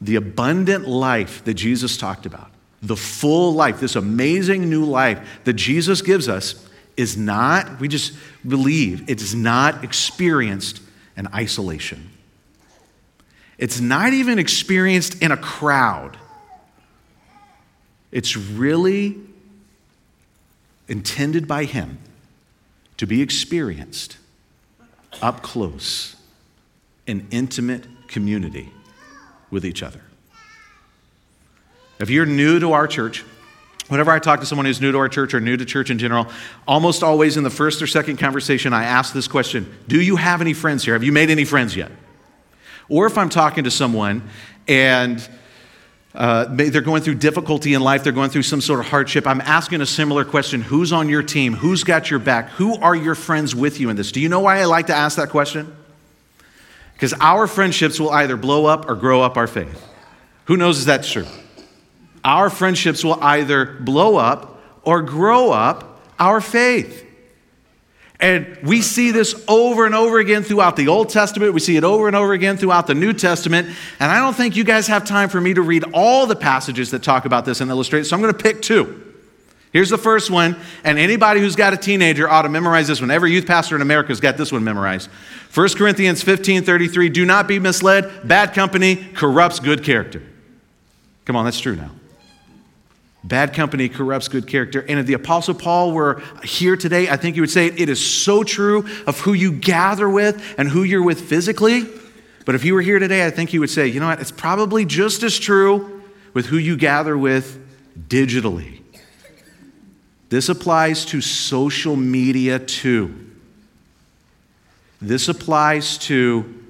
the 0.00 0.16
abundant 0.16 0.86
life 0.86 1.44
that 1.44 1.54
Jesus 1.54 1.96
talked 1.96 2.26
about 2.26 2.50
the 2.86 2.96
full 2.96 3.54
life, 3.54 3.80
this 3.80 3.96
amazing 3.96 4.68
new 4.70 4.84
life 4.84 5.40
that 5.44 5.54
Jesus 5.54 6.02
gives 6.02 6.28
us, 6.28 6.66
is 6.96 7.16
not, 7.16 7.80
we 7.80 7.88
just 7.88 8.14
believe, 8.46 9.08
it 9.08 9.20
is 9.20 9.34
not 9.34 9.84
experienced 9.84 10.80
in 11.16 11.26
isolation. 11.28 12.10
It's 13.58 13.80
not 13.80 14.12
even 14.12 14.38
experienced 14.38 15.22
in 15.22 15.32
a 15.32 15.36
crowd. 15.36 16.16
It's 18.12 18.36
really 18.36 19.16
intended 20.88 21.48
by 21.48 21.64
Him 21.64 21.98
to 22.96 23.06
be 23.06 23.20
experienced 23.20 24.16
up 25.20 25.42
close 25.42 26.16
in 27.06 27.26
intimate 27.30 27.86
community 28.08 28.72
with 29.50 29.64
each 29.64 29.82
other. 29.82 30.00
If 31.98 32.10
you're 32.10 32.26
new 32.26 32.60
to 32.60 32.72
our 32.72 32.86
church, 32.86 33.24
whenever 33.88 34.10
I 34.10 34.18
talk 34.18 34.40
to 34.40 34.46
someone 34.46 34.66
who's 34.66 34.80
new 34.80 34.92
to 34.92 34.98
our 34.98 35.08
church 35.08 35.34
or 35.34 35.40
new 35.40 35.56
to 35.56 35.64
church 35.64 35.90
in 35.90 35.98
general, 35.98 36.26
almost 36.66 37.02
always 37.02 37.36
in 37.36 37.44
the 37.44 37.50
first 37.50 37.80
or 37.80 37.86
second 37.86 38.18
conversation, 38.18 38.72
I 38.72 38.84
ask 38.84 39.14
this 39.14 39.28
question 39.28 39.72
Do 39.88 40.00
you 40.00 40.16
have 40.16 40.40
any 40.40 40.52
friends 40.52 40.84
here? 40.84 40.94
Have 40.94 41.04
you 41.04 41.12
made 41.12 41.30
any 41.30 41.44
friends 41.44 41.76
yet? 41.76 41.90
Or 42.88 43.06
if 43.06 43.18
I'm 43.18 43.28
talking 43.28 43.64
to 43.64 43.70
someone 43.70 44.28
and 44.68 45.26
uh, 46.14 46.46
they're 46.50 46.80
going 46.80 47.02
through 47.02 47.16
difficulty 47.16 47.74
in 47.74 47.82
life, 47.82 48.02
they're 48.02 48.12
going 48.12 48.30
through 48.30 48.42
some 48.42 48.60
sort 48.60 48.80
of 48.80 48.86
hardship. 48.86 49.26
I'm 49.26 49.40
asking 49.40 49.80
a 49.80 49.86
similar 49.86 50.24
question 50.24 50.62
Who's 50.62 50.92
on 50.92 51.08
your 51.08 51.22
team? 51.22 51.54
Who's 51.54 51.84
got 51.84 52.10
your 52.10 52.20
back? 52.20 52.50
Who 52.50 52.76
are 52.76 52.94
your 52.94 53.14
friends 53.14 53.54
with 53.54 53.80
you 53.80 53.90
in 53.90 53.96
this? 53.96 54.12
Do 54.12 54.20
you 54.20 54.28
know 54.28 54.40
why 54.40 54.60
I 54.60 54.64
like 54.64 54.86
to 54.86 54.94
ask 54.94 55.16
that 55.16 55.30
question? 55.30 55.74
Because 56.94 57.12
our 57.20 57.46
friendships 57.46 58.00
will 58.00 58.10
either 58.10 58.36
blow 58.36 58.64
up 58.64 58.88
or 58.88 58.94
grow 58.94 59.20
up 59.20 59.36
our 59.36 59.46
faith. 59.46 59.86
Who 60.46 60.56
knows 60.56 60.80
if 60.80 60.86
that's 60.86 61.10
true? 61.10 61.26
Our 62.26 62.50
friendships 62.50 63.04
will 63.04 63.22
either 63.22 63.64
blow 63.64 64.16
up 64.16 64.60
or 64.82 65.00
grow 65.00 65.52
up 65.52 66.02
our 66.18 66.40
faith. 66.40 67.04
And 68.18 68.58
we 68.62 68.82
see 68.82 69.12
this 69.12 69.44
over 69.46 69.86
and 69.86 69.94
over 69.94 70.18
again 70.18 70.42
throughout 70.42 70.74
the 70.74 70.88
Old 70.88 71.10
Testament. 71.10 71.54
We 71.54 71.60
see 71.60 71.76
it 71.76 71.84
over 71.84 72.08
and 72.08 72.16
over 72.16 72.32
again 72.32 72.56
throughout 72.56 72.86
the 72.86 72.94
New 72.94 73.12
Testament. 73.12 73.68
And 74.00 74.10
I 74.10 74.18
don't 74.18 74.34
think 74.34 74.56
you 74.56 74.64
guys 74.64 74.86
have 74.88 75.04
time 75.04 75.28
for 75.28 75.40
me 75.40 75.54
to 75.54 75.62
read 75.62 75.84
all 75.92 76.26
the 76.26 76.34
passages 76.34 76.90
that 76.90 77.02
talk 77.02 77.26
about 77.26 77.44
this 77.44 77.60
and 77.60 77.70
illustrate. 77.70 78.04
So 78.06 78.16
I'm 78.16 78.22
going 78.22 78.34
to 78.34 78.42
pick 78.42 78.60
two. 78.60 79.02
Here's 79.72 79.90
the 79.90 79.98
first 79.98 80.30
one, 80.30 80.56
and 80.84 80.98
anybody 80.98 81.40
who's 81.40 81.54
got 81.54 81.74
a 81.74 81.76
teenager 81.76 82.28
ought 82.28 82.42
to 82.42 82.48
memorize 82.48 82.88
this 82.88 83.00
one. 83.00 83.10
Every 83.10 83.32
youth 83.32 83.46
pastor 83.46 83.76
in 83.76 83.82
America 83.82 84.08
has 84.08 84.20
got 84.20 84.38
this 84.38 84.50
one 84.50 84.64
memorized. 84.64 85.10
1 85.52 85.68
Corinthians 85.74 86.22
15 86.22 86.62
33, 86.62 87.10
do 87.10 87.26
not 87.26 87.46
be 87.46 87.58
misled. 87.58 88.26
Bad 88.26 88.54
company 88.54 88.96
corrupts 88.96 89.60
good 89.60 89.84
character. 89.84 90.22
Come 91.26 91.36
on, 91.36 91.44
that's 91.44 91.60
true 91.60 91.76
now. 91.76 91.90
Bad 93.26 93.54
company 93.54 93.88
corrupts 93.88 94.28
good 94.28 94.46
character. 94.46 94.84
And 94.88 95.00
if 95.00 95.06
the 95.06 95.14
Apostle 95.14 95.54
Paul 95.54 95.90
were 95.90 96.22
here 96.44 96.76
today, 96.76 97.08
I 97.08 97.16
think 97.16 97.34
he 97.34 97.40
would 97.40 97.50
say 97.50 97.66
it 97.66 97.88
is 97.88 98.04
so 98.04 98.44
true 98.44 98.86
of 99.04 99.18
who 99.18 99.32
you 99.32 99.50
gather 99.50 100.08
with 100.08 100.54
and 100.56 100.68
who 100.68 100.84
you're 100.84 101.02
with 101.02 101.22
physically. 101.22 101.88
But 102.44 102.54
if 102.54 102.62
he 102.62 102.70
were 102.70 102.82
here 102.82 103.00
today, 103.00 103.26
I 103.26 103.30
think 103.30 103.50
he 103.50 103.58
would 103.58 103.70
say, 103.70 103.88
you 103.88 103.98
know 103.98 104.06
what, 104.06 104.20
it's 104.20 104.30
probably 104.30 104.84
just 104.84 105.24
as 105.24 105.36
true 105.36 106.04
with 106.34 106.46
who 106.46 106.56
you 106.56 106.76
gather 106.76 107.18
with 107.18 107.60
digitally. 108.08 108.82
This 110.28 110.48
applies 110.48 111.04
to 111.06 111.20
social 111.20 111.96
media 111.96 112.60
too. 112.60 113.28
This 115.02 115.28
applies 115.28 115.98
to 115.98 116.62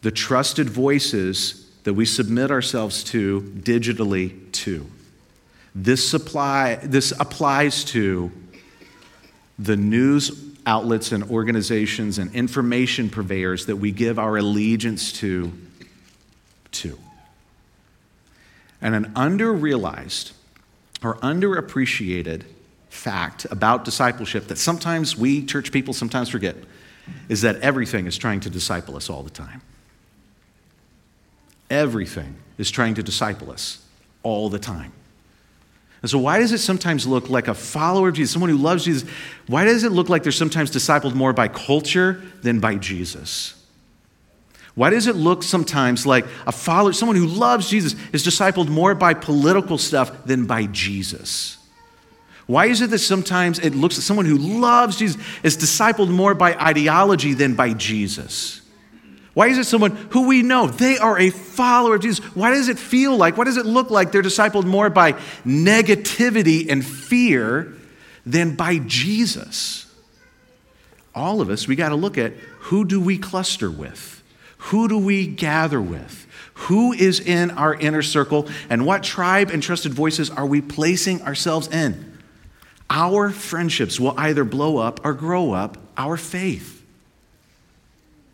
the 0.00 0.10
trusted 0.10 0.70
voices 0.70 1.63
that 1.84 1.94
we 1.94 2.04
submit 2.04 2.50
ourselves 2.50 3.04
to 3.04 3.40
digitally 3.40 4.50
to. 4.52 4.86
This, 5.74 6.08
supply, 6.08 6.76
this 6.76 7.12
applies 7.18 7.84
to 7.84 8.32
the 9.58 9.76
news 9.76 10.42
outlets 10.66 11.12
and 11.12 11.24
organizations 11.24 12.18
and 12.18 12.34
information 12.34 13.10
purveyors 13.10 13.66
that 13.66 13.76
we 13.76 13.92
give 13.92 14.18
our 14.18 14.36
allegiance 14.36 15.12
to, 15.12 15.52
to. 16.72 16.98
And 18.80 18.94
an 18.94 19.12
underrealized 19.14 20.32
or 21.02 21.16
underappreciated 21.16 22.44
fact 22.88 23.46
about 23.50 23.84
discipleship 23.84 24.46
that 24.46 24.56
sometimes 24.56 25.16
we 25.16 25.44
church 25.44 25.72
people 25.72 25.92
sometimes 25.92 26.28
forget 26.28 26.56
is 27.28 27.42
that 27.42 27.56
everything 27.56 28.06
is 28.06 28.16
trying 28.16 28.40
to 28.40 28.48
disciple 28.50 28.96
us 28.96 29.10
all 29.10 29.22
the 29.22 29.30
time. 29.30 29.60
Everything 31.70 32.36
is 32.58 32.70
trying 32.70 32.94
to 32.94 33.02
disciple 33.02 33.50
us 33.50 33.84
all 34.22 34.48
the 34.48 34.58
time. 34.58 34.92
And 36.02 36.10
so, 36.10 36.18
why 36.18 36.38
does 36.38 36.52
it 36.52 36.58
sometimes 36.58 37.06
look 37.06 37.30
like 37.30 37.48
a 37.48 37.54
follower 37.54 38.10
of 38.10 38.14
Jesus, 38.14 38.32
someone 38.32 38.50
who 38.50 38.58
loves 38.58 38.84
Jesus, 38.84 39.08
why 39.46 39.64
does 39.64 39.84
it 39.84 39.92
look 39.92 40.10
like 40.10 40.22
they're 40.22 40.32
sometimes 40.32 40.70
discipled 40.70 41.14
more 41.14 41.32
by 41.32 41.48
culture 41.48 42.22
than 42.42 42.60
by 42.60 42.74
Jesus? 42.74 43.54
Why 44.74 44.90
does 44.90 45.06
it 45.06 45.16
look 45.16 45.42
sometimes 45.42 46.04
like 46.04 46.26
a 46.46 46.52
follower, 46.52 46.92
someone 46.92 47.16
who 47.16 47.26
loves 47.26 47.70
Jesus, 47.70 47.94
is 48.12 48.24
discipled 48.24 48.68
more 48.68 48.94
by 48.94 49.14
political 49.14 49.78
stuff 49.78 50.26
than 50.26 50.46
by 50.46 50.66
Jesus? 50.66 51.58
Why 52.46 52.66
is 52.66 52.82
it 52.82 52.90
that 52.90 52.98
sometimes 52.98 53.58
it 53.58 53.74
looks 53.74 53.96
like 53.96 54.02
someone 54.02 54.26
who 54.26 54.36
loves 54.36 54.98
Jesus 54.98 55.20
is 55.42 55.56
discipled 55.56 56.10
more 56.10 56.34
by 56.34 56.54
ideology 56.54 57.32
than 57.32 57.54
by 57.54 57.72
Jesus? 57.72 58.60
Why 59.34 59.48
is 59.48 59.58
it 59.58 59.64
someone 59.64 59.90
who 60.10 60.28
we 60.28 60.42
know 60.42 60.68
they 60.68 60.96
are 60.96 61.18
a 61.18 61.30
follower 61.30 61.96
of 61.96 62.02
Jesus? 62.02 62.24
Why 62.36 62.50
does 62.50 62.68
it 62.68 62.78
feel 62.78 63.16
like, 63.16 63.36
why 63.36 63.44
does 63.44 63.56
it 63.56 63.66
look 63.66 63.90
like 63.90 64.12
they're 64.12 64.22
discipled 64.22 64.64
more 64.64 64.88
by 64.90 65.12
negativity 65.44 66.70
and 66.70 66.84
fear 66.84 67.74
than 68.24 68.54
by 68.54 68.78
Jesus? 68.78 69.92
All 71.14 71.40
of 71.40 71.50
us, 71.50 71.66
we 71.66 71.76
got 71.76 71.88
to 71.90 71.96
look 71.96 72.16
at 72.16 72.32
who 72.60 72.84
do 72.84 73.00
we 73.00 73.18
cluster 73.18 73.70
with? 73.70 74.22
Who 74.58 74.88
do 74.88 74.98
we 74.98 75.26
gather 75.26 75.80
with? 75.80 76.26
Who 76.54 76.92
is 76.92 77.18
in 77.18 77.50
our 77.50 77.74
inner 77.74 78.02
circle? 78.02 78.48
And 78.70 78.86
what 78.86 79.02
tribe 79.02 79.50
and 79.50 79.62
trusted 79.62 79.92
voices 79.92 80.30
are 80.30 80.46
we 80.46 80.60
placing 80.60 81.22
ourselves 81.22 81.68
in? 81.68 82.18
Our 82.88 83.30
friendships 83.30 83.98
will 83.98 84.14
either 84.16 84.44
blow 84.44 84.78
up 84.78 85.04
or 85.04 85.12
grow 85.12 85.52
up 85.52 85.76
our 85.96 86.16
faith. 86.16 86.83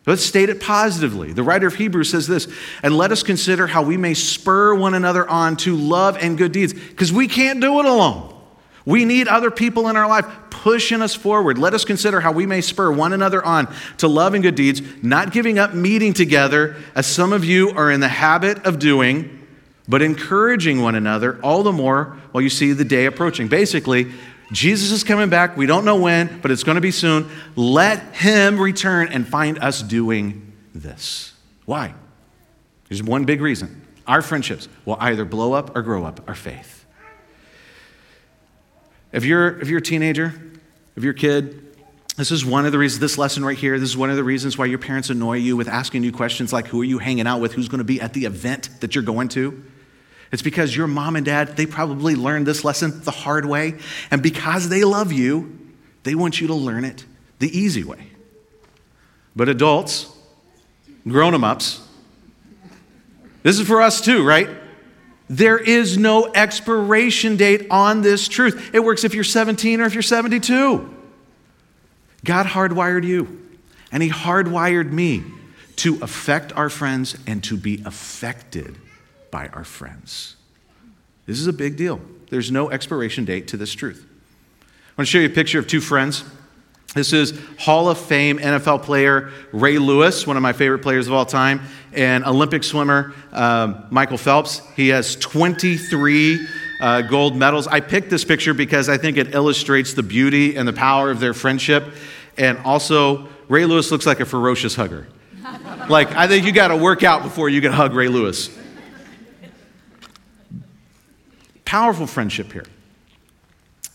Let's 0.07 0.23
state 0.23 0.49
it 0.49 0.59
positively. 0.59 1.31
The 1.31 1.43
writer 1.43 1.67
of 1.67 1.75
Hebrews 1.75 2.09
says 2.09 2.27
this, 2.27 2.47
and 2.81 2.97
let 2.97 3.11
us 3.11 3.21
consider 3.21 3.67
how 3.67 3.83
we 3.83 3.97
may 3.97 4.15
spur 4.15 4.73
one 4.73 4.95
another 4.95 5.29
on 5.29 5.57
to 5.57 5.75
love 5.75 6.17
and 6.17 6.37
good 6.37 6.51
deeds, 6.51 6.73
because 6.73 7.13
we 7.13 7.27
can't 7.27 7.61
do 7.61 7.79
it 7.79 7.85
alone. 7.85 8.35
We 8.83 9.05
need 9.05 9.27
other 9.27 9.51
people 9.51 9.89
in 9.89 9.97
our 9.97 10.07
life 10.09 10.25
pushing 10.49 11.03
us 11.03 11.13
forward. 11.13 11.59
Let 11.59 11.75
us 11.75 11.85
consider 11.85 12.19
how 12.19 12.31
we 12.31 12.47
may 12.47 12.61
spur 12.61 12.91
one 12.91 13.13
another 13.13 13.45
on 13.45 13.71
to 13.97 14.07
love 14.07 14.33
and 14.33 14.41
good 14.41 14.55
deeds, 14.55 14.81
not 15.03 15.31
giving 15.31 15.59
up 15.59 15.75
meeting 15.75 16.13
together, 16.13 16.77
as 16.95 17.05
some 17.05 17.31
of 17.31 17.45
you 17.45 17.69
are 17.69 17.91
in 17.91 17.99
the 17.99 18.07
habit 18.07 18.65
of 18.65 18.79
doing, 18.79 19.45
but 19.87 20.01
encouraging 20.01 20.81
one 20.81 20.95
another 20.95 21.39
all 21.43 21.61
the 21.61 21.71
more 21.71 22.17
while 22.31 22.41
you 22.41 22.49
see 22.49 22.71
the 22.73 22.85
day 22.85 23.05
approaching. 23.05 23.47
Basically, 23.47 24.11
Jesus 24.51 24.91
is 24.91 25.03
coming 25.03 25.29
back. 25.29 25.55
We 25.55 25.65
don't 25.65 25.85
know 25.85 25.95
when, 25.95 26.39
but 26.41 26.51
it's 26.51 26.63
going 26.63 26.75
to 26.75 26.81
be 26.81 26.91
soon. 26.91 27.29
Let 27.55 28.15
him 28.15 28.59
return 28.59 29.07
and 29.07 29.27
find 29.27 29.57
us 29.59 29.81
doing 29.81 30.53
this. 30.73 31.33
Why? 31.65 31.93
There's 32.89 33.01
one 33.01 33.25
big 33.25 33.39
reason. 33.39 33.85
Our 34.07 34.21
friendships 34.21 34.67
will 34.83 34.97
either 34.99 35.23
blow 35.23 35.53
up 35.53 35.75
or 35.75 35.81
grow 35.81 36.03
up 36.03 36.27
our 36.27 36.35
faith. 36.35 36.85
If 39.11 39.23
you're, 39.23 39.59
if 39.59 39.69
you're 39.69 39.79
a 39.79 39.81
teenager, 39.81 40.33
if 40.95 41.03
you're 41.03 41.13
a 41.13 41.17
kid, 41.17 41.67
this 42.17 42.31
is 42.31 42.45
one 42.45 42.65
of 42.65 42.71
the 42.71 42.77
reasons, 42.77 42.99
this 42.99 43.17
lesson 43.17 43.45
right 43.45 43.57
here, 43.57 43.79
this 43.79 43.89
is 43.89 43.97
one 43.97 44.09
of 44.09 44.17
the 44.17 44.23
reasons 44.23 44.57
why 44.57 44.65
your 44.65 44.79
parents 44.79 45.09
annoy 45.09 45.37
you 45.37 45.55
with 45.55 45.67
asking 45.67 46.03
you 46.03 46.11
questions 46.11 46.51
like 46.51 46.67
who 46.67 46.81
are 46.81 46.85
you 46.85 46.97
hanging 46.97 47.27
out 47.27 47.39
with, 47.39 47.53
who's 47.53 47.69
going 47.69 47.79
to 47.79 47.85
be 47.85 48.01
at 48.01 48.13
the 48.13 48.25
event 48.25 48.69
that 48.81 48.95
you're 48.95 49.03
going 49.03 49.29
to. 49.29 49.63
It's 50.31 50.41
because 50.41 50.75
your 50.75 50.87
mom 50.87 51.15
and 51.15 51.25
dad, 51.25 51.57
they 51.57 51.65
probably 51.65 52.15
learned 52.15 52.47
this 52.47 52.63
lesson 52.63 53.01
the 53.03 53.11
hard 53.11 53.45
way. 53.45 53.75
And 54.09 54.23
because 54.23 54.69
they 54.69 54.83
love 54.83 55.11
you, 55.11 55.59
they 56.03 56.15
want 56.15 56.39
you 56.39 56.47
to 56.47 56.53
learn 56.53 56.85
it 56.85 57.05
the 57.39 57.57
easy 57.57 57.83
way. 57.83 58.07
But 59.35 59.49
adults, 59.49 60.09
grown 61.07 61.33
em 61.33 61.43
ups, 61.43 61.85
this 63.43 63.59
is 63.59 63.67
for 63.67 63.81
us 63.81 64.01
too, 64.01 64.23
right? 64.23 64.49
There 65.29 65.57
is 65.57 65.97
no 65.97 66.31
expiration 66.33 67.37
date 67.37 67.67
on 67.69 68.01
this 68.01 68.27
truth. 68.27 68.71
It 68.73 68.81
works 68.81 69.03
if 69.03 69.13
you're 69.13 69.23
17 69.23 69.81
or 69.81 69.85
if 69.85 69.93
you're 69.93 70.01
72. 70.01 70.93
God 72.23 72.45
hardwired 72.45 73.03
you, 73.03 73.49
and 73.91 74.03
He 74.03 74.09
hardwired 74.09 74.91
me 74.91 75.23
to 75.77 75.99
affect 76.01 76.53
our 76.53 76.69
friends 76.69 77.17
and 77.25 77.43
to 77.45 77.57
be 77.57 77.81
affected 77.85 78.77
by 79.31 79.47
our 79.47 79.63
friends. 79.63 80.35
This 81.25 81.39
is 81.39 81.47
a 81.47 81.53
big 81.53 81.77
deal. 81.77 82.01
There's 82.29 82.51
no 82.51 82.69
expiration 82.69 83.25
date 83.25 83.47
to 83.49 83.57
this 83.57 83.73
truth. 83.73 84.05
I 84.61 84.65
want 84.97 85.07
to 85.07 85.11
show 85.11 85.19
you 85.19 85.27
a 85.27 85.29
picture 85.29 85.59
of 85.59 85.67
two 85.67 85.81
friends. 85.81 86.23
This 86.93 87.13
is 87.13 87.39
Hall 87.57 87.87
of 87.87 87.97
Fame 87.97 88.37
NFL 88.37 88.83
player 88.83 89.31
Ray 89.53 89.77
Lewis, 89.77 90.27
one 90.27 90.35
of 90.35 90.43
my 90.43 90.51
favorite 90.51 90.79
players 90.79 91.07
of 91.07 91.13
all 91.13 91.25
time, 91.25 91.61
and 91.93 92.25
Olympic 92.25 92.65
swimmer 92.65 93.13
um, 93.31 93.85
Michael 93.89 94.17
Phelps. 94.17 94.61
He 94.75 94.89
has 94.89 95.15
23 95.15 96.45
uh, 96.81 97.01
gold 97.03 97.37
medals. 97.37 97.67
I 97.67 97.79
picked 97.79 98.09
this 98.09 98.25
picture 98.25 98.53
because 98.53 98.89
I 98.89 98.97
think 98.97 99.15
it 99.15 99.33
illustrates 99.33 99.93
the 99.93 100.03
beauty 100.03 100.57
and 100.57 100.67
the 100.67 100.73
power 100.73 101.09
of 101.09 101.21
their 101.21 101.33
friendship. 101.33 101.93
And 102.37 102.57
also, 102.59 103.29
Ray 103.47 103.65
Lewis 103.65 103.89
looks 103.89 104.05
like 104.05 104.19
a 104.19 104.25
ferocious 104.25 104.75
hugger. 104.75 105.07
like, 105.87 106.13
I 106.13 106.27
think 106.27 106.45
you 106.45 106.51
got 106.51 106.69
to 106.69 106.77
work 106.77 107.03
out 107.03 107.23
before 107.23 107.47
you 107.47 107.61
can 107.61 107.71
hug 107.71 107.93
Ray 107.93 108.09
Lewis. 108.09 108.49
Powerful 111.71 112.05
friendship 112.05 112.51
here. 112.51 112.65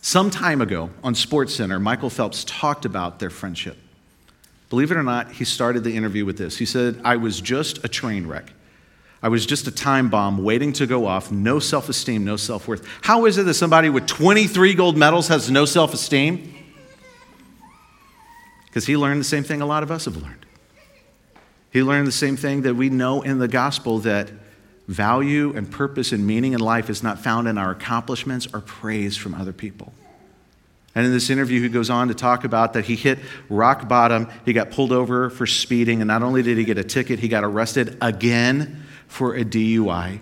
Some 0.00 0.30
time 0.30 0.62
ago 0.62 0.88
on 1.04 1.12
SportsCenter, 1.12 1.78
Michael 1.78 2.08
Phelps 2.08 2.42
talked 2.44 2.86
about 2.86 3.18
their 3.18 3.28
friendship. 3.28 3.76
Believe 4.70 4.90
it 4.90 4.96
or 4.96 5.02
not, 5.02 5.32
he 5.32 5.44
started 5.44 5.84
the 5.84 5.94
interview 5.94 6.24
with 6.24 6.38
this. 6.38 6.56
He 6.56 6.64
said, 6.64 6.98
I 7.04 7.16
was 7.16 7.38
just 7.38 7.84
a 7.84 7.88
train 7.88 8.26
wreck. 8.26 8.50
I 9.22 9.28
was 9.28 9.44
just 9.44 9.66
a 9.66 9.70
time 9.70 10.08
bomb 10.08 10.42
waiting 10.42 10.72
to 10.72 10.86
go 10.86 11.04
off, 11.04 11.30
no 11.30 11.58
self 11.58 11.90
esteem, 11.90 12.24
no 12.24 12.38
self 12.38 12.66
worth. 12.66 12.82
How 13.02 13.26
is 13.26 13.36
it 13.36 13.42
that 13.42 13.52
somebody 13.52 13.90
with 13.90 14.06
23 14.06 14.72
gold 14.72 14.96
medals 14.96 15.28
has 15.28 15.50
no 15.50 15.66
self 15.66 15.92
esteem? 15.92 16.54
Because 18.64 18.86
he 18.86 18.96
learned 18.96 19.20
the 19.20 19.24
same 19.24 19.44
thing 19.44 19.60
a 19.60 19.66
lot 19.66 19.82
of 19.82 19.90
us 19.90 20.06
have 20.06 20.16
learned. 20.16 20.46
He 21.74 21.82
learned 21.82 22.06
the 22.06 22.12
same 22.12 22.38
thing 22.38 22.62
that 22.62 22.74
we 22.74 22.88
know 22.88 23.20
in 23.20 23.38
the 23.38 23.48
gospel 23.48 23.98
that 23.98 24.30
Value 24.88 25.52
and 25.56 25.70
purpose 25.70 26.12
and 26.12 26.26
meaning 26.26 26.52
in 26.52 26.60
life 26.60 26.88
is 26.88 27.02
not 27.02 27.18
found 27.18 27.48
in 27.48 27.58
our 27.58 27.70
accomplishments 27.72 28.46
or 28.52 28.60
praise 28.60 29.16
from 29.16 29.34
other 29.34 29.52
people. 29.52 29.92
And 30.94 31.04
in 31.04 31.12
this 31.12 31.28
interview, 31.28 31.60
he 31.60 31.68
goes 31.68 31.90
on 31.90 32.08
to 32.08 32.14
talk 32.14 32.44
about 32.44 32.72
that 32.72 32.86
he 32.86 32.96
hit 32.96 33.18
rock 33.50 33.86
bottom. 33.86 34.28
He 34.46 34.52
got 34.52 34.70
pulled 34.70 34.92
over 34.92 35.28
for 35.28 35.46
speeding, 35.46 36.00
and 36.00 36.08
not 36.08 36.22
only 36.22 36.42
did 36.42 36.56
he 36.56 36.64
get 36.64 36.78
a 36.78 36.84
ticket, 36.84 37.18
he 37.18 37.28
got 37.28 37.44
arrested 37.44 37.98
again 38.00 38.82
for 39.06 39.34
a 39.34 39.44
DUI. 39.44 40.20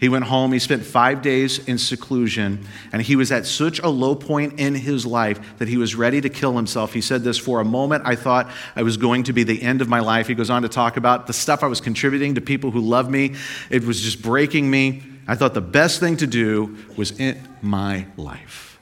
He 0.00 0.08
went 0.08 0.24
home, 0.24 0.52
he 0.52 0.58
spent 0.58 0.84
five 0.84 1.22
days 1.22 1.66
in 1.66 1.78
seclusion, 1.78 2.66
and 2.92 3.00
he 3.00 3.14
was 3.14 3.30
at 3.30 3.46
such 3.46 3.78
a 3.78 3.88
low 3.88 4.14
point 4.14 4.58
in 4.58 4.74
his 4.74 5.06
life 5.06 5.58
that 5.58 5.68
he 5.68 5.76
was 5.76 5.94
ready 5.94 6.20
to 6.20 6.28
kill 6.28 6.56
himself. 6.56 6.92
He 6.92 7.00
said 7.00 7.22
this 7.22 7.38
For 7.38 7.60
a 7.60 7.64
moment, 7.64 8.02
I 8.04 8.16
thought 8.16 8.50
I 8.74 8.82
was 8.82 8.96
going 8.96 9.22
to 9.24 9.32
be 9.32 9.44
the 9.44 9.62
end 9.62 9.80
of 9.80 9.88
my 9.88 10.00
life. 10.00 10.26
He 10.26 10.34
goes 10.34 10.50
on 10.50 10.62
to 10.62 10.68
talk 10.68 10.96
about 10.96 11.26
the 11.26 11.32
stuff 11.32 11.62
I 11.62 11.68
was 11.68 11.80
contributing 11.80 12.34
to 12.34 12.40
people 12.40 12.70
who 12.72 12.80
love 12.80 13.08
me, 13.08 13.34
it 13.70 13.84
was 13.84 14.00
just 14.00 14.20
breaking 14.20 14.70
me. 14.70 15.02
I 15.26 15.36
thought 15.36 15.54
the 15.54 15.60
best 15.62 16.00
thing 16.00 16.16
to 16.18 16.26
do 16.26 16.76
was 16.96 17.18
end 17.18 17.40
my 17.62 18.06
life. 18.16 18.78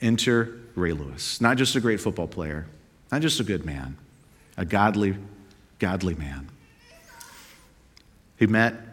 Enter 0.00 0.60
Ray 0.74 0.92
Lewis, 0.92 1.40
not 1.40 1.56
just 1.56 1.74
a 1.74 1.80
great 1.80 2.00
football 2.00 2.28
player, 2.28 2.66
not 3.10 3.20
just 3.20 3.40
a 3.40 3.44
good 3.44 3.66
man, 3.66 3.96
a 4.56 4.64
godly, 4.64 5.16
godly 5.78 6.14
man. 6.14 6.48
He 8.38 8.46
met 8.46 8.87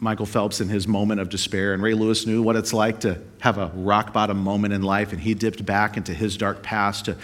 Michael 0.00 0.26
Phelps 0.26 0.60
in 0.60 0.68
his 0.68 0.86
moment 0.86 1.20
of 1.20 1.28
despair, 1.28 1.74
and 1.74 1.82
Ray 1.82 1.94
Lewis 1.94 2.24
knew 2.24 2.40
what 2.42 2.54
it's 2.54 2.72
like 2.72 3.00
to 3.00 3.20
have 3.40 3.58
a 3.58 3.66
rock 3.74 4.12
bottom 4.12 4.38
moment 4.38 4.72
in 4.72 4.82
life, 4.82 5.12
and 5.12 5.20
he 5.20 5.34
dipped 5.34 5.66
back 5.66 5.96
into 5.96 6.14
his 6.14 6.36
dark 6.36 6.62
past 6.62 7.06
to, 7.06 7.16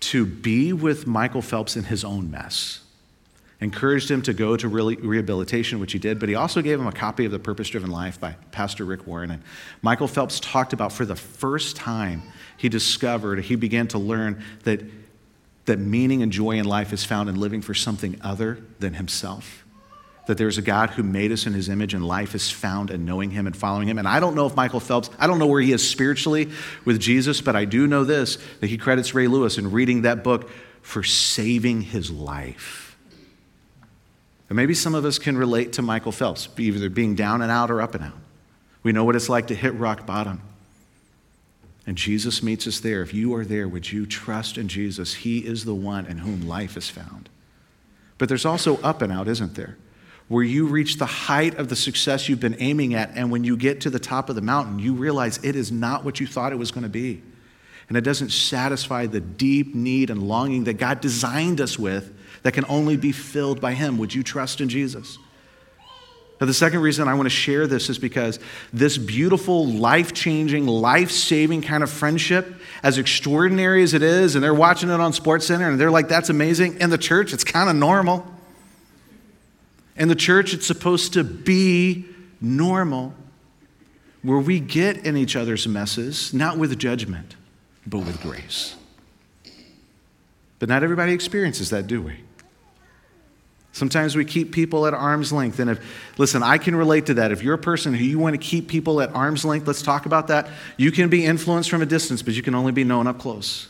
to 0.00 0.26
be 0.26 0.72
with 0.72 1.06
Michael 1.06 1.42
Phelps 1.42 1.76
in 1.76 1.84
his 1.84 2.04
own 2.04 2.30
mess. 2.30 2.80
Encouraged 3.60 4.10
him 4.10 4.22
to 4.22 4.32
go 4.32 4.56
to 4.56 4.68
rehabilitation, 4.68 5.78
which 5.78 5.92
he 5.92 5.98
did, 6.00 6.18
but 6.18 6.28
he 6.28 6.34
also 6.34 6.60
gave 6.60 6.80
him 6.80 6.88
a 6.88 6.92
copy 6.92 7.24
of 7.24 7.30
The 7.30 7.38
Purpose 7.38 7.68
Driven 7.68 7.92
Life 7.92 8.18
by 8.18 8.34
Pastor 8.50 8.84
Rick 8.84 9.06
Warren. 9.06 9.30
And 9.30 9.42
Michael 9.82 10.08
Phelps 10.08 10.40
talked 10.40 10.72
about 10.72 10.92
for 10.92 11.04
the 11.04 11.14
first 11.14 11.76
time 11.76 12.24
he 12.56 12.68
discovered, 12.68 13.44
he 13.44 13.54
began 13.54 13.86
to 13.88 13.98
learn 13.98 14.42
that, 14.64 14.82
that 15.66 15.78
meaning 15.78 16.24
and 16.24 16.32
joy 16.32 16.52
in 16.52 16.64
life 16.64 16.92
is 16.92 17.04
found 17.04 17.28
in 17.28 17.36
living 17.38 17.62
for 17.62 17.74
something 17.74 18.18
other 18.22 18.58
than 18.80 18.94
himself 18.94 19.61
that 20.26 20.38
there's 20.38 20.58
a 20.58 20.62
God 20.62 20.90
who 20.90 21.02
made 21.02 21.32
us 21.32 21.46
in 21.46 21.52
his 21.52 21.68
image 21.68 21.94
and 21.94 22.06
life 22.06 22.34
is 22.34 22.50
found 22.50 22.90
in 22.90 23.04
knowing 23.04 23.30
him 23.30 23.46
and 23.46 23.56
following 23.56 23.88
him. 23.88 23.98
And 23.98 24.06
I 24.06 24.20
don't 24.20 24.36
know 24.36 24.46
if 24.46 24.54
Michael 24.54 24.80
Phelps, 24.80 25.10
I 25.18 25.26
don't 25.26 25.38
know 25.38 25.48
where 25.48 25.60
he 25.60 25.72
is 25.72 25.88
spiritually 25.88 26.50
with 26.84 27.00
Jesus, 27.00 27.40
but 27.40 27.56
I 27.56 27.64
do 27.64 27.86
know 27.86 28.04
this 28.04 28.38
that 28.60 28.68
he 28.68 28.78
credits 28.78 29.14
Ray 29.14 29.26
Lewis 29.26 29.58
in 29.58 29.72
reading 29.72 30.02
that 30.02 30.22
book 30.22 30.48
for 30.82 31.02
saving 31.02 31.82
his 31.82 32.10
life. 32.10 32.96
And 34.48 34.56
maybe 34.56 34.74
some 34.74 34.94
of 34.94 35.04
us 35.04 35.18
can 35.18 35.36
relate 35.36 35.72
to 35.74 35.82
Michael 35.82 36.12
Phelps, 36.12 36.48
either 36.58 36.90
being 36.90 37.14
down 37.14 37.42
and 37.42 37.50
out 37.50 37.70
or 37.70 37.80
up 37.80 37.94
and 37.94 38.04
out. 38.04 38.18
We 38.82 38.92
know 38.92 39.04
what 39.04 39.16
it's 39.16 39.28
like 39.28 39.46
to 39.46 39.54
hit 39.54 39.74
rock 39.74 40.06
bottom. 40.06 40.42
And 41.86 41.96
Jesus 41.96 42.42
meets 42.42 42.66
us 42.66 42.78
there. 42.78 43.02
If 43.02 43.12
you 43.12 43.34
are 43.34 43.44
there, 43.44 43.66
would 43.66 43.90
you 43.90 44.06
trust 44.06 44.56
in 44.56 44.68
Jesus? 44.68 45.14
He 45.14 45.38
is 45.38 45.64
the 45.64 45.74
one 45.74 46.06
in 46.06 46.18
whom 46.18 46.46
life 46.46 46.76
is 46.76 46.88
found. 46.88 47.28
But 48.18 48.28
there's 48.28 48.44
also 48.44 48.76
up 48.82 49.02
and 49.02 49.12
out, 49.12 49.26
isn't 49.26 49.54
there? 49.54 49.78
Where 50.32 50.42
you 50.42 50.66
reach 50.66 50.96
the 50.96 51.04
height 51.04 51.56
of 51.56 51.68
the 51.68 51.76
success 51.76 52.26
you've 52.26 52.40
been 52.40 52.56
aiming 52.58 52.94
at, 52.94 53.10
and 53.14 53.30
when 53.30 53.44
you 53.44 53.54
get 53.54 53.82
to 53.82 53.90
the 53.90 53.98
top 53.98 54.30
of 54.30 54.34
the 54.34 54.40
mountain, 54.40 54.78
you 54.78 54.94
realize 54.94 55.38
it 55.44 55.54
is 55.54 55.70
not 55.70 56.06
what 56.06 56.20
you 56.20 56.26
thought 56.26 56.54
it 56.54 56.56
was 56.56 56.70
going 56.70 56.84
to 56.84 56.88
be. 56.88 57.20
And 57.88 57.98
it 57.98 58.00
doesn't 58.00 58.30
satisfy 58.30 59.04
the 59.04 59.20
deep 59.20 59.74
need 59.74 60.08
and 60.08 60.22
longing 60.22 60.64
that 60.64 60.78
God 60.78 61.02
designed 61.02 61.60
us 61.60 61.78
with 61.78 62.14
that 62.44 62.52
can 62.52 62.64
only 62.70 62.96
be 62.96 63.12
filled 63.12 63.60
by 63.60 63.74
Him. 63.74 63.98
Would 63.98 64.14
you 64.14 64.22
trust 64.22 64.62
in 64.62 64.70
Jesus? 64.70 65.18
Now, 66.40 66.46
the 66.46 66.54
second 66.54 66.80
reason 66.80 67.08
I 67.08 67.12
want 67.12 67.26
to 67.26 67.30
share 67.30 67.66
this 67.66 67.90
is 67.90 67.98
because 67.98 68.38
this 68.72 68.96
beautiful, 68.96 69.66
life 69.66 70.14
changing, 70.14 70.66
life 70.66 71.10
saving 71.10 71.60
kind 71.60 71.82
of 71.82 71.90
friendship, 71.90 72.54
as 72.82 72.96
extraordinary 72.96 73.82
as 73.82 73.92
it 73.92 74.02
is, 74.02 74.34
and 74.34 74.42
they're 74.42 74.54
watching 74.54 74.88
it 74.88 74.98
on 74.98 75.12
Sports 75.12 75.46
Center 75.46 75.68
and 75.68 75.78
they're 75.78 75.90
like, 75.90 76.08
that's 76.08 76.30
amazing. 76.30 76.80
In 76.80 76.88
the 76.88 76.96
church, 76.96 77.34
it's 77.34 77.44
kind 77.44 77.68
of 77.68 77.76
normal. 77.76 78.26
In 79.96 80.08
the 80.08 80.14
church, 80.14 80.54
it's 80.54 80.66
supposed 80.66 81.12
to 81.14 81.24
be 81.24 82.06
normal, 82.40 83.14
where 84.22 84.38
we 84.38 84.60
get 84.60 85.04
in 85.04 85.16
each 85.16 85.36
other's 85.36 85.66
messes, 85.66 86.32
not 86.32 86.58
with 86.58 86.78
judgment, 86.78 87.36
but 87.86 87.98
with 87.98 88.20
grace. 88.22 88.76
But 90.58 90.68
not 90.68 90.82
everybody 90.82 91.12
experiences 91.12 91.70
that, 91.70 91.86
do 91.86 92.00
we? 92.00 92.14
Sometimes 93.72 94.14
we 94.14 94.24
keep 94.24 94.52
people 94.52 94.86
at 94.86 94.94
arm's 94.94 95.32
length. 95.32 95.58
And 95.58 95.70
if, 95.70 95.80
listen, 96.18 96.42
I 96.42 96.58
can 96.58 96.76
relate 96.76 97.06
to 97.06 97.14
that. 97.14 97.32
If 97.32 97.42
you're 97.42 97.54
a 97.54 97.58
person 97.58 97.94
who 97.94 98.04
you 98.04 98.18
want 98.18 98.34
to 98.34 98.38
keep 98.38 98.68
people 98.68 99.00
at 99.00 99.14
arm's 99.14 99.44
length, 99.44 99.66
let's 99.66 99.82
talk 99.82 100.04
about 100.04 100.28
that. 100.28 100.48
You 100.76 100.92
can 100.92 101.08
be 101.08 101.24
influenced 101.24 101.70
from 101.70 101.80
a 101.80 101.86
distance, 101.86 102.22
but 102.22 102.34
you 102.34 102.42
can 102.42 102.54
only 102.54 102.72
be 102.72 102.84
known 102.84 103.06
up 103.06 103.18
close. 103.18 103.68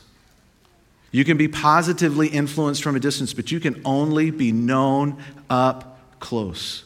You 1.13 1.25
can 1.25 1.37
be 1.37 1.47
positively 1.47 2.29
influenced 2.29 2.83
from 2.83 2.97
a 2.97 3.01
distance, 3.01 3.33
but 3.33 3.53
you 3.53 3.61
can 3.61 3.81
only 3.85 4.31
be 4.31 4.51
known 4.51 5.23
up 5.49 5.92
close. 6.23 6.85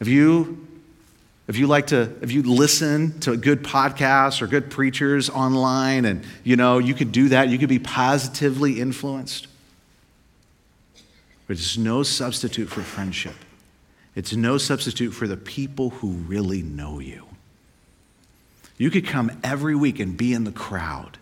If 0.00 0.08
you 0.08 0.66
if 1.48 1.58
you 1.58 1.66
like 1.66 1.88
to 1.88 2.16
if 2.22 2.32
you 2.32 2.42
listen 2.42 3.20
to 3.20 3.36
good 3.36 3.62
podcasts 3.62 4.40
or 4.40 4.46
good 4.46 4.70
preachers 4.70 5.28
online 5.28 6.06
and 6.06 6.24
you 6.42 6.56
know 6.56 6.78
you 6.78 6.94
could 6.94 7.12
do 7.12 7.28
that 7.28 7.50
you 7.50 7.58
could 7.58 7.68
be 7.68 7.78
positively 7.78 8.80
influenced 8.80 9.46
but 11.46 11.56
it's 11.56 11.76
no 11.76 12.02
substitute 12.02 12.68
for 12.68 12.82
friendship. 12.82 13.34
It's 14.14 14.34
no 14.34 14.58
substitute 14.58 15.12
for 15.12 15.28
the 15.28 15.36
people 15.36 15.90
who 15.90 16.12
really 16.12 16.62
know 16.62 16.98
you. 16.98 17.26
You 18.78 18.90
could 18.90 19.06
come 19.06 19.30
every 19.44 19.74
week 19.74 20.00
and 20.00 20.16
be 20.16 20.32
in 20.32 20.44
the 20.44 20.52
crowd 20.52 21.18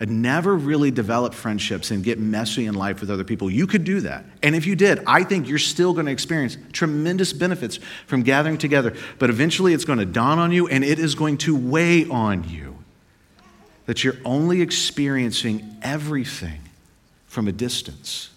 and 0.00 0.22
never 0.22 0.54
really 0.54 0.90
develop 0.90 1.34
friendships 1.34 1.90
and 1.90 2.04
get 2.04 2.18
messy 2.18 2.66
in 2.66 2.74
life 2.74 3.00
with 3.00 3.10
other 3.10 3.24
people. 3.24 3.50
You 3.50 3.66
could 3.66 3.84
do 3.84 4.00
that. 4.02 4.24
And 4.42 4.54
if 4.54 4.64
you 4.64 4.76
did, 4.76 5.02
I 5.06 5.24
think 5.24 5.48
you're 5.48 5.58
still 5.58 5.92
going 5.92 6.06
to 6.06 6.12
experience 6.12 6.56
tremendous 6.72 7.32
benefits 7.32 7.80
from 8.06 8.22
gathering 8.22 8.58
together. 8.58 8.94
But 9.18 9.30
eventually 9.30 9.74
it's 9.74 9.84
going 9.84 9.98
to 9.98 10.06
dawn 10.06 10.38
on 10.38 10.52
you 10.52 10.68
and 10.68 10.84
it 10.84 10.98
is 10.98 11.14
going 11.14 11.38
to 11.38 11.56
weigh 11.56 12.08
on 12.08 12.48
you 12.48 12.78
that 13.86 14.04
you're 14.04 14.16
only 14.24 14.60
experiencing 14.60 15.78
everything 15.82 16.60
from 17.26 17.48
a 17.48 17.52
distance. 17.52 18.30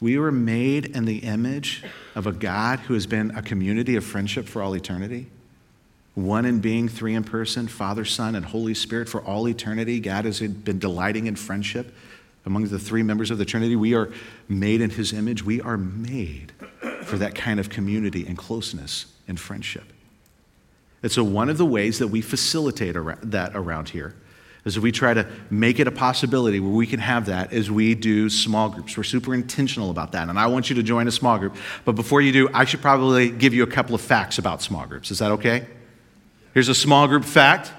We 0.00 0.18
were 0.18 0.32
made 0.32 0.86
in 0.86 1.04
the 1.04 1.18
image 1.18 1.82
of 2.14 2.26
a 2.26 2.32
God 2.32 2.78
who 2.80 2.94
has 2.94 3.06
been 3.06 3.32
a 3.36 3.42
community 3.42 3.96
of 3.96 4.04
friendship 4.04 4.46
for 4.46 4.62
all 4.62 4.74
eternity. 4.74 5.26
One 6.14 6.44
in 6.44 6.60
being, 6.60 6.88
three 6.88 7.14
in 7.14 7.24
person, 7.24 7.66
Father, 7.66 8.04
Son, 8.04 8.36
and 8.36 8.46
Holy 8.46 8.74
Spirit 8.74 9.08
for 9.08 9.20
all 9.22 9.48
eternity. 9.48 9.98
God 9.98 10.24
has 10.24 10.40
been 10.40 10.78
delighting 10.78 11.26
in 11.26 11.34
friendship 11.34 11.92
among 12.46 12.68
the 12.68 12.78
three 12.78 13.02
members 13.02 13.30
of 13.30 13.38
the 13.38 13.44
Trinity. 13.44 13.74
We 13.74 13.94
are 13.94 14.10
made 14.48 14.80
in 14.80 14.90
His 14.90 15.12
image. 15.12 15.44
We 15.44 15.60
are 15.60 15.76
made 15.76 16.52
for 17.02 17.16
that 17.18 17.34
kind 17.34 17.58
of 17.58 17.68
community 17.68 18.26
and 18.26 18.38
closeness 18.38 19.06
and 19.26 19.40
friendship. 19.40 19.84
And 21.02 21.10
so, 21.10 21.24
one 21.24 21.48
of 21.48 21.58
the 21.58 21.66
ways 21.66 21.98
that 21.98 22.08
we 22.08 22.20
facilitate 22.20 22.94
that 22.94 23.52
around 23.54 23.88
here 23.88 24.14
is 24.64 24.78
we 24.80 24.92
try 24.92 25.12
to 25.12 25.28
make 25.50 25.78
it 25.78 25.86
a 25.86 25.90
possibility 25.90 26.58
where 26.60 26.72
we 26.72 26.86
can 26.86 27.00
have 27.00 27.26
that 27.26 27.52
as 27.52 27.70
we 27.70 27.94
do 27.94 28.30
small 28.30 28.70
groups. 28.70 28.96
We're 28.96 29.02
super 29.02 29.34
intentional 29.34 29.90
about 29.90 30.12
that. 30.12 30.28
And 30.28 30.38
I 30.38 30.46
want 30.46 30.70
you 30.70 30.76
to 30.76 30.82
join 30.82 31.06
a 31.06 31.10
small 31.10 31.38
group. 31.38 31.56
But 31.84 31.92
before 31.92 32.22
you 32.22 32.32
do, 32.32 32.48
I 32.54 32.64
should 32.64 32.80
probably 32.80 33.30
give 33.30 33.52
you 33.52 33.62
a 33.62 33.66
couple 33.66 33.94
of 33.94 34.00
facts 34.00 34.38
about 34.38 34.62
small 34.62 34.86
groups. 34.86 35.10
Is 35.10 35.18
that 35.18 35.32
okay? 35.32 35.66
Here's 36.54 36.68
a 36.68 36.74
small 36.74 37.06
group 37.08 37.24
fact 37.24 37.72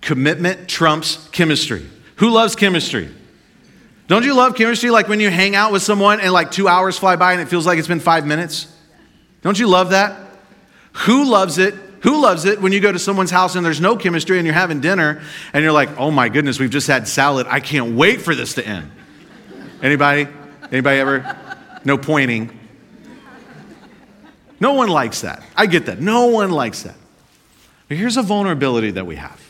commitment 0.00 0.68
trumps 0.68 1.28
chemistry. 1.32 1.88
Who 2.16 2.30
loves 2.30 2.54
chemistry? 2.54 3.10
Don't 4.06 4.24
you 4.24 4.34
love 4.34 4.54
chemistry 4.54 4.90
like 4.90 5.08
when 5.08 5.18
you 5.18 5.30
hang 5.30 5.54
out 5.54 5.72
with 5.72 5.82
someone 5.82 6.20
and 6.20 6.30
like 6.32 6.50
two 6.50 6.68
hours 6.68 6.98
fly 6.98 7.16
by 7.16 7.32
and 7.32 7.40
it 7.40 7.48
feels 7.48 7.66
like 7.66 7.78
it's 7.78 7.88
been 7.88 8.00
five 8.00 8.26
minutes? 8.26 8.70
Don't 9.40 9.58
you 9.58 9.66
love 9.66 9.90
that? 9.90 10.20
Who 10.92 11.24
loves 11.24 11.56
it 11.56 11.74
who 12.04 12.20
loves 12.20 12.44
it 12.44 12.60
when 12.60 12.70
you 12.70 12.80
go 12.80 12.92
to 12.92 12.98
someone's 12.98 13.30
house 13.30 13.54
and 13.54 13.64
there's 13.64 13.80
no 13.80 13.96
chemistry 13.96 14.36
and 14.36 14.46
you're 14.46 14.52
having 14.52 14.82
dinner 14.82 15.22
and 15.54 15.62
you're 15.62 15.72
like, 15.72 15.88
"Oh 15.98 16.10
my 16.10 16.28
goodness, 16.28 16.60
we've 16.60 16.68
just 16.68 16.86
had 16.86 17.08
salad. 17.08 17.46
I 17.48 17.60
can't 17.60 17.94
wait 17.94 18.20
for 18.20 18.34
this 18.34 18.52
to 18.54 18.66
end." 18.66 18.90
Anybody? 19.82 20.28
Anybody 20.70 21.00
ever? 21.00 21.36
No 21.82 21.96
pointing. 21.96 22.60
No 24.60 24.74
one 24.74 24.90
likes 24.90 25.22
that. 25.22 25.42
I 25.56 25.64
get 25.64 25.86
that. 25.86 25.98
No 25.98 26.26
one 26.26 26.50
likes 26.50 26.82
that. 26.82 26.94
But 27.88 27.96
here's 27.96 28.16
a 28.16 28.22
vulnerability 28.22 28.90
that 28.92 29.06
we 29.06 29.16
have. 29.16 29.40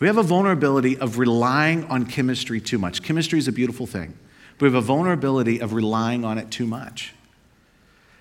We 0.00 0.06
have 0.06 0.16
a 0.16 0.22
vulnerability 0.22 0.96
of 0.96 1.18
relying 1.18 1.84
on 1.84 2.06
chemistry 2.06 2.60
too 2.60 2.78
much. 2.78 3.02
Chemistry 3.02 3.38
is 3.38 3.48
a 3.48 3.52
beautiful 3.52 3.86
thing. 3.86 4.16
But 4.58 4.66
we 4.66 4.74
have 4.74 4.82
a 4.82 4.86
vulnerability 4.86 5.60
of 5.60 5.72
relying 5.72 6.24
on 6.24 6.38
it 6.38 6.50
too 6.50 6.66
much. 6.66 7.14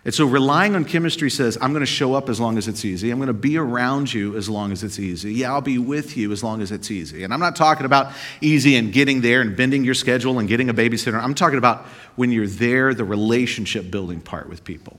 And 0.06 0.14
so 0.14 0.26
relying 0.26 0.74
on 0.74 0.86
chemistry 0.86 1.30
says, 1.30 1.58
I'm 1.60 1.74
going 1.74 1.82
to 1.82 1.86
show 1.86 2.14
up 2.14 2.30
as 2.30 2.40
long 2.40 2.58
as 2.58 2.70
it's 2.70 2.86
easy. 2.86 3.12
I'm 3.12 3.18
going 3.18 3.28
to 3.28 3.34
be 3.34 3.58
around 3.58 4.14
you 4.14 4.38
as 4.38 4.48
long 4.48 4.72
as 4.72 4.82
it's 4.82 5.00
easy. 5.00 5.34
Yeah, 5.34 5.52
I'll 5.52 5.60
be 5.60 5.78
with 5.80 6.16
you 6.16 6.32
as 6.32 6.44
long 6.44 6.62
as 6.62 6.72
it's 6.72 6.90
easy. 6.90 7.26
And 7.26 7.34
I'm 7.34 7.42
not 7.42 7.58
talking 7.58 7.86
about 7.86 8.14
easy 8.40 8.78
and 8.78 8.94
getting 8.94 9.20
there 9.20 9.42
and 9.42 9.58
bending 9.58 9.84
your 9.84 9.96
schedule 9.96 10.40
and 10.40 10.48
getting 10.48 10.70
a 10.70 10.74
babysitter. 10.74 11.22
I'm 11.22 11.36
talking 11.36 11.58
about 11.58 11.86
when 12.16 12.32
you're 12.32 12.48
there, 12.48 12.94
the 12.94 13.04
relationship 13.04 13.92
building 13.92 14.22
part 14.22 14.48
with 14.48 14.64
people. 14.64 14.98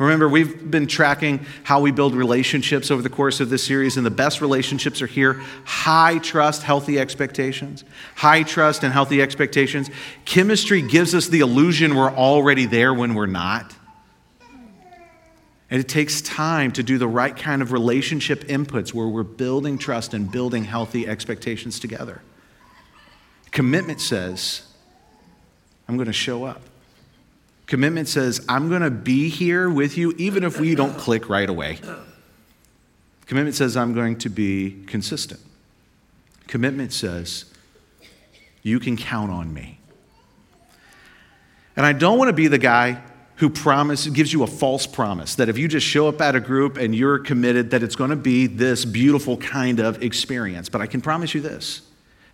Remember, 0.00 0.30
we've 0.30 0.70
been 0.70 0.86
tracking 0.86 1.44
how 1.62 1.82
we 1.82 1.90
build 1.90 2.14
relationships 2.14 2.90
over 2.90 3.02
the 3.02 3.10
course 3.10 3.38
of 3.40 3.50
this 3.50 3.62
series, 3.62 3.98
and 3.98 4.06
the 4.06 4.10
best 4.10 4.40
relationships 4.40 5.02
are 5.02 5.06
here 5.06 5.34
high 5.66 6.16
trust, 6.16 6.62
healthy 6.62 6.98
expectations. 6.98 7.84
High 8.16 8.42
trust 8.42 8.82
and 8.82 8.94
healthy 8.94 9.20
expectations. 9.20 9.90
Chemistry 10.24 10.80
gives 10.80 11.14
us 11.14 11.28
the 11.28 11.40
illusion 11.40 11.94
we're 11.94 12.10
already 12.10 12.64
there 12.64 12.94
when 12.94 13.14
we're 13.14 13.26
not. 13.26 13.74
And 15.70 15.78
it 15.78 15.86
takes 15.86 16.22
time 16.22 16.72
to 16.72 16.82
do 16.82 16.96
the 16.96 17.06
right 17.06 17.36
kind 17.36 17.60
of 17.60 17.70
relationship 17.70 18.44
inputs 18.44 18.94
where 18.94 19.06
we're 19.06 19.22
building 19.22 19.76
trust 19.76 20.14
and 20.14 20.32
building 20.32 20.64
healthy 20.64 21.06
expectations 21.06 21.78
together. 21.78 22.22
Commitment 23.50 24.00
says, 24.00 24.62
I'm 25.86 25.96
going 25.96 26.06
to 26.06 26.12
show 26.14 26.44
up. 26.44 26.69
Commitment 27.70 28.08
says, 28.08 28.44
I'm 28.48 28.68
going 28.68 28.82
to 28.82 28.90
be 28.90 29.28
here 29.28 29.70
with 29.70 29.96
you 29.96 30.10
even 30.18 30.42
if 30.42 30.58
we 30.58 30.74
don't 30.74 30.98
click 30.98 31.28
right 31.28 31.48
away. 31.48 31.78
Commitment 33.26 33.54
says, 33.54 33.76
I'm 33.76 33.94
going 33.94 34.18
to 34.18 34.28
be 34.28 34.82
consistent. 34.88 35.40
Commitment 36.48 36.92
says, 36.92 37.44
you 38.64 38.80
can 38.80 38.96
count 38.96 39.30
on 39.30 39.54
me. 39.54 39.78
And 41.76 41.86
I 41.86 41.92
don't 41.92 42.18
want 42.18 42.26
to 42.26 42.32
be 42.32 42.48
the 42.48 42.58
guy 42.58 43.04
who 43.36 43.48
promise, 43.48 44.04
gives 44.08 44.32
you 44.32 44.42
a 44.42 44.48
false 44.48 44.88
promise 44.88 45.36
that 45.36 45.48
if 45.48 45.56
you 45.56 45.68
just 45.68 45.86
show 45.86 46.08
up 46.08 46.20
at 46.20 46.34
a 46.34 46.40
group 46.40 46.76
and 46.76 46.92
you're 46.92 47.20
committed, 47.20 47.70
that 47.70 47.84
it's 47.84 47.94
going 47.94 48.10
to 48.10 48.16
be 48.16 48.48
this 48.48 48.84
beautiful 48.84 49.36
kind 49.36 49.78
of 49.78 50.02
experience. 50.02 50.68
But 50.68 50.80
I 50.80 50.88
can 50.88 51.00
promise 51.00 51.34
you 51.34 51.40
this. 51.40 51.82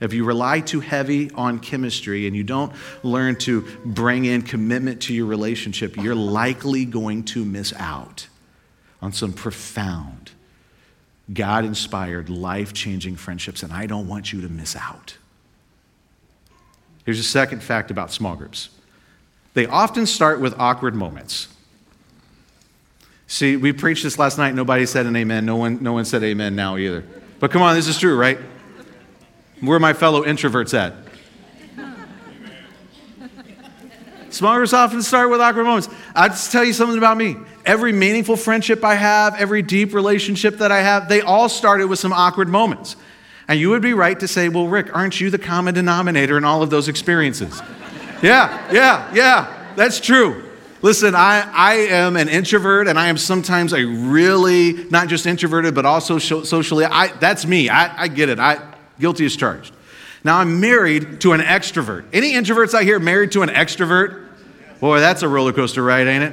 If 0.00 0.12
you 0.12 0.24
rely 0.24 0.60
too 0.60 0.80
heavy 0.80 1.30
on 1.32 1.58
chemistry 1.58 2.26
and 2.26 2.36
you 2.36 2.44
don't 2.44 2.72
learn 3.02 3.36
to 3.36 3.62
bring 3.84 4.26
in 4.26 4.42
commitment 4.42 5.02
to 5.02 5.14
your 5.14 5.26
relationship, 5.26 5.96
you're 5.96 6.14
likely 6.14 6.84
going 6.84 7.24
to 7.24 7.44
miss 7.44 7.72
out 7.74 8.28
on 9.00 9.12
some 9.12 9.32
profound, 9.32 10.32
God 11.32 11.64
inspired, 11.64 12.28
life 12.28 12.72
changing 12.72 13.16
friendships, 13.16 13.62
and 13.62 13.72
I 13.72 13.86
don't 13.86 14.06
want 14.06 14.32
you 14.32 14.42
to 14.42 14.48
miss 14.48 14.76
out. 14.76 15.16
Here's 17.04 17.18
a 17.18 17.24
second 17.24 17.62
fact 17.62 17.90
about 17.90 18.12
small 18.12 18.36
groups 18.36 18.68
they 19.54 19.66
often 19.66 20.04
start 20.04 20.40
with 20.40 20.54
awkward 20.58 20.94
moments. 20.94 21.48
See, 23.26 23.56
we 23.56 23.72
preached 23.72 24.02
this 24.02 24.18
last 24.18 24.36
night. 24.36 24.54
Nobody 24.54 24.84
said 24.84 25.06
an 25.06 25.16
amen. 25.16 25.46
No 25.46 25.56
one, 25.56 25.82
no 25.82 25.94
one 25.94 26.04
said 26.04 26.22
amen 26.22 26.54
now 26.54 26.76
either. 26.76 27.04
But 27.40 27.50
come 27.50 27.62
on, 27.62 27.74
this 27.74 27.88
is 27.88 27.98
true, 27.98 28.16
right? 28.16 28.38
Where 29.60 29.76
are 29.76 29.80
my 29.80 29.92
fellow 29.92 30.24
introverts 30.24 30.74
at? 30.74 30.94
Small 34.30 34.62
often 34.74 35.00
start 35.00 35.30
with 35.30 35.40
awkward 35.40 35.64
moments. 35.64 35.88
I'll 36.14 36.28
just 36.28 36.52
tell 36.52 36.62
you 36.62 36.74
something 36.74 36.98
about 36.98 37.16
me. 37.16 37.36
Every 37.64 37.90
meaningful 37.90 38.36
friendship 38.36 38.84
I 38.84 38.94
have, 38.94 39.34
every 39.36 39.62
deep 39.62 39.94
relationship 39.94 40.58
that 40.58 40.70
I 40.70 40.82
have, 40.82 41.08
they 41.08 41.22
all 41.22 41.48
started 41.48 41.86
with 41.86 41.98
some 41.98 42.12
awkward 42.12 42.48
moments. 42.48 42.96
And 43.48 43.58
you 43.58 43.70
would 43.70 43.80
be 43.80 43.94
right 43.94 44.18
to 44.20 44.28
say, 44.28 44.50
well, 44.50 44.66
Rick, 44.66 44.94
aren't 44.94 45.22
you 45.22 45.30
the 45.30 45.38
common 45.38 45.72
denominator 45.72 46.36
in 46.36 46.44
all 46.44 46.62
of 46.62 46.68
those 46.68 46.86
experiences? 46.86 47.62
yeah, 48.22 48.70
yeah, 48.70 49.10
yeah, 49.14 49.72
that's 49.74 50.00
true. 50.00 50.44
Listen, 50.82 51.14
I, 51.14 51.50
I 51.54 51.74
am 51.74 52.16
an 52.16 52.28
introvert 52.28 52.88
and 52.88 52.98
I 52.98 53.08
am 53.08 53.16
sometimes 53.16 53.72
a 53.72 53.84
really, 53.84 54.84
not 54.90 55.08
just 55.08 55.26
introverted, 55.26 55.74
but 55.74 55.86
also 55.86 56.18
socially. 56.18 56.84
I, 56.84 57.08
that's 57.08 57.46
me. 57.46 57.70
I, 57.70 58.02
I 58.02 58.08
get 58.08 58.28
it. 58.28 58.38
I, 58.38 58.74
guilty 58.98 59.26
as 59.26 59.36
charged. 59.36 59.72
Now 60.24 60.38
I'm 60.38 60.60
married 60.60 61.20
to 61.20 61.32
an 61.32 61.40
extrovert. 61.40 62.04
Any 62.12 62.32
introverts 62.32 62.74
out 62.74 62.82
here 62.82 62.98
married 62.98 63.32
to 63.32 63.42
an 63.42 63.48
extrovert? 63.48 64.26
Boy, 64.80 65.00
that's 65.00 65.22
a 65.22 65.28
roller 65.28 65.52
coaster 65.52 65.82
ride, 65.82 66.06
ain't 66.06 66.24
it? 66.24 66.32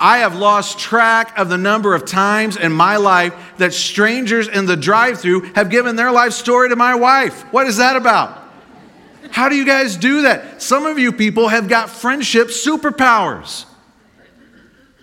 I 0.00 0.18
have 0.18 0.36
lost 0.36 0.78
track 0.78 1.38
of 1.38 1.48
the 1.48 1.56
number 1.56 1.94
of 1.94 2.04
times 2.04 2.56
in 2.56 2.72
my 2.72 2.96
life 2.96 3.34
that 3.56 3.72
strangers 3.72 4.46
in 4.48 4.66
the 4.66 4.76
drive 4.76 5.20
through 5.20 5.52
have 5.54 5.70
given 5.70 5.96
their 5.96 6.12
life 6.12 6.32
story 6.32 6.68
to 6.68 6.76
my 6.76 6.94
wife. 6.94 7.42
What 7.52 7.66
is 7.66 7.78
that 7.78 7.96
about? 7.96 8.42
How 9.30 9.48
do 9.48 9.56
you 9.56 9.64
guys 9.64 9.96
do 9.96 10.22
that? 10.22 10.62
Some 10.62 10.86
of 10.86 10.98
you 10.98 11.12
people 11.12 11.48
have 11.48 11.68
got 11.68 11.90
friendship 11.90 12.48
superpowers, 12.48 13.64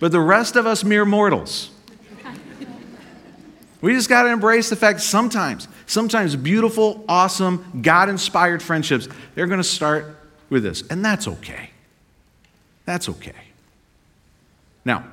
but 0.00 0.12
the 0.12 0.20
rest 0.20 0.56
of 0.56 0.66
us 0.66 0.84
mere 0.84 1.04
mortals. 1.04 1.70
We 3.80 3.92
just 3.92 4.08
got 4.08 4.22
to 4.22 4.30
embrace 4.30 4.70
the 4.70 4.76
fact 4.76 5.00
sometimes, 5.00 5.68
sometimes 5.86 6.36
beautiful, 6.36 7.04
awesome, 7.08 7.80
God 7.82 8.08
inspired 8.08 8.62
friendships, 8.62 9.08
they're 9.34 9.46
going 9.46 9.58
to 9.58 9.64
start 9.64 10.16
with 10.50 10.62
this. 10.62 10.82
And 10.88 11.04
that's 11.04 11.26
okay. 11.26 11.70
That's 12.84 13.08
okay. 13.08 13.32
Now, 14.84 15.04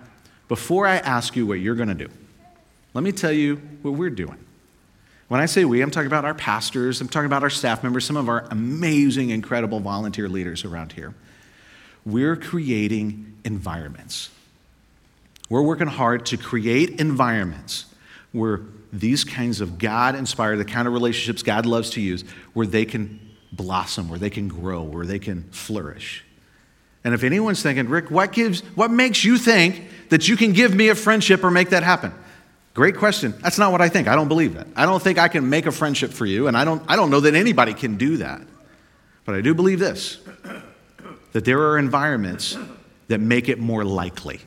before 0.48 0.86
I 0.86 0.98
ask 0.98 1.36
you 1.36 1.46
what 1.46 1.60
you're 1.60 1.76
going 1.76 1.90
to 1.90 1.96
do, 1.96 2.10
let 2.94 3.04
me 3.04 3.12
tell 3.12 3.32
you 3.32 3.56
what 3.82 3.94
we're 3.94 4.10
doing. 4.10 4.38
When 5.30 5.40
I 5.40 5.46
say 5.46 5.64
we, 5.64 5.82
I'm 5.82 5.92
talking 5.92 6.08
about 6.08 6.26
our 6.26 6.34
pastors, 6.34 7.00
I'm 7.00 7.08
talking 7.08 7.28
about 7.28 7.42
our 7.42 7.50
staff 7.50 7.84
members, 7.84 8.04
some 8.04 8.18
of 8.18 8.28
our 8.28 8.46
amazing, 8.52 9.30
incredible 9.30 9.80
volunteer 9.80 10.28
leaders 10.28 10.66
around 10.66 10.92
here. 10.92 11.14
We're 12.06 12.36
creating 12.36 13.38
environments. 13.46 14.30
We're 15.50 15.62
working 15.62 15.88
hard 15.88 16.26
to 16.28 16.38
create 16.38 17.00
environments 17.00 17.86
where 18.34 18.60
these 18.94 19.24
kinds 19.24 19.62
of 19.62 19.78
God 19.78 20.16
inspired, 20.16 20.58
the 20.58 20.66
kind 20.66 20.88
of 20.88 20.94
relationships 20.94 21.44
God 21.44 21.66
loves 21.66 21.92
to 21.92 22.02
use, 22.02 22.24
where 22.54 22.68
they 22.68 22.86
can 22.86 23.20
blossom, 23.52 24.10
where 24.10 24.20
they 24.20 24.30
can 24.30 24.48
grow, 24.48 24.84
where 24.84 25.06
they 25.06 25.20
can 25.20 25.44
flourish. 25.52 26.24
And 27.04 27.14
if 27.14 27.24
anyone's 27.24 27.64
thinking, 27.64 27.90
Rick, 27.90 28.12
what 28.12 28.32
gives 28.32 28.62
what 28.76 28.92
makes 28.92 29.24
you 29.24 29.38
think 29.38 29.84
that 30.10 30.28
you 30.28 30.38
can 30.38 30.54
give 30.54 30.76
me 30.76 30.90
a 30.90 30.96
friendship 30.96 31.44
or 31.44 31.52
make 31.52 31.70
that 31.70 31.84
happen? 31.84 32.14
Great 32.74 32.96
question. 32.96 33.34
That's 33.42 33.58
not 33.58 33.72
what 33.72 33.82
I 33.82 33.90
think. 33.90 34.08
I 34.08 34.16
don't 34.16 34.28
believe 34.28 34.54
that. 34.54 34.68
I 34.76 34.86
don't 34.86 35.02
think 35.02 35.18
I 35.18 35.28
can 35.28 35.50
make 35.50 35.66
a 35.66 35.72
friendship 35.72 36.12
for 36.12 36.26
you, 36.26 36.48
and 36.48 36.56
I 36.56 36.64
don't, 36.64 36.82
I 36.88 36.96
don't 36.96 37.10
know 37.10 37.20
that 37.22 37.36
anybody 37.36 37.74
can 37.74 37.98
do 37.98 38.18
that. 38.18 38.42
But 39.26 39.36
I 39.36 39.42
do 39.42 39.54
believe 39.54 39.80
this 39.80 40.20
that 41.34 41.46
there 41.46 41.60
are 41.60 41.78
environments 41.78 42.58
that 43.08 43.20
make 43.20 43.48
it 43.48 43.58
more 43.58 43.86
likely. 43.86 44.42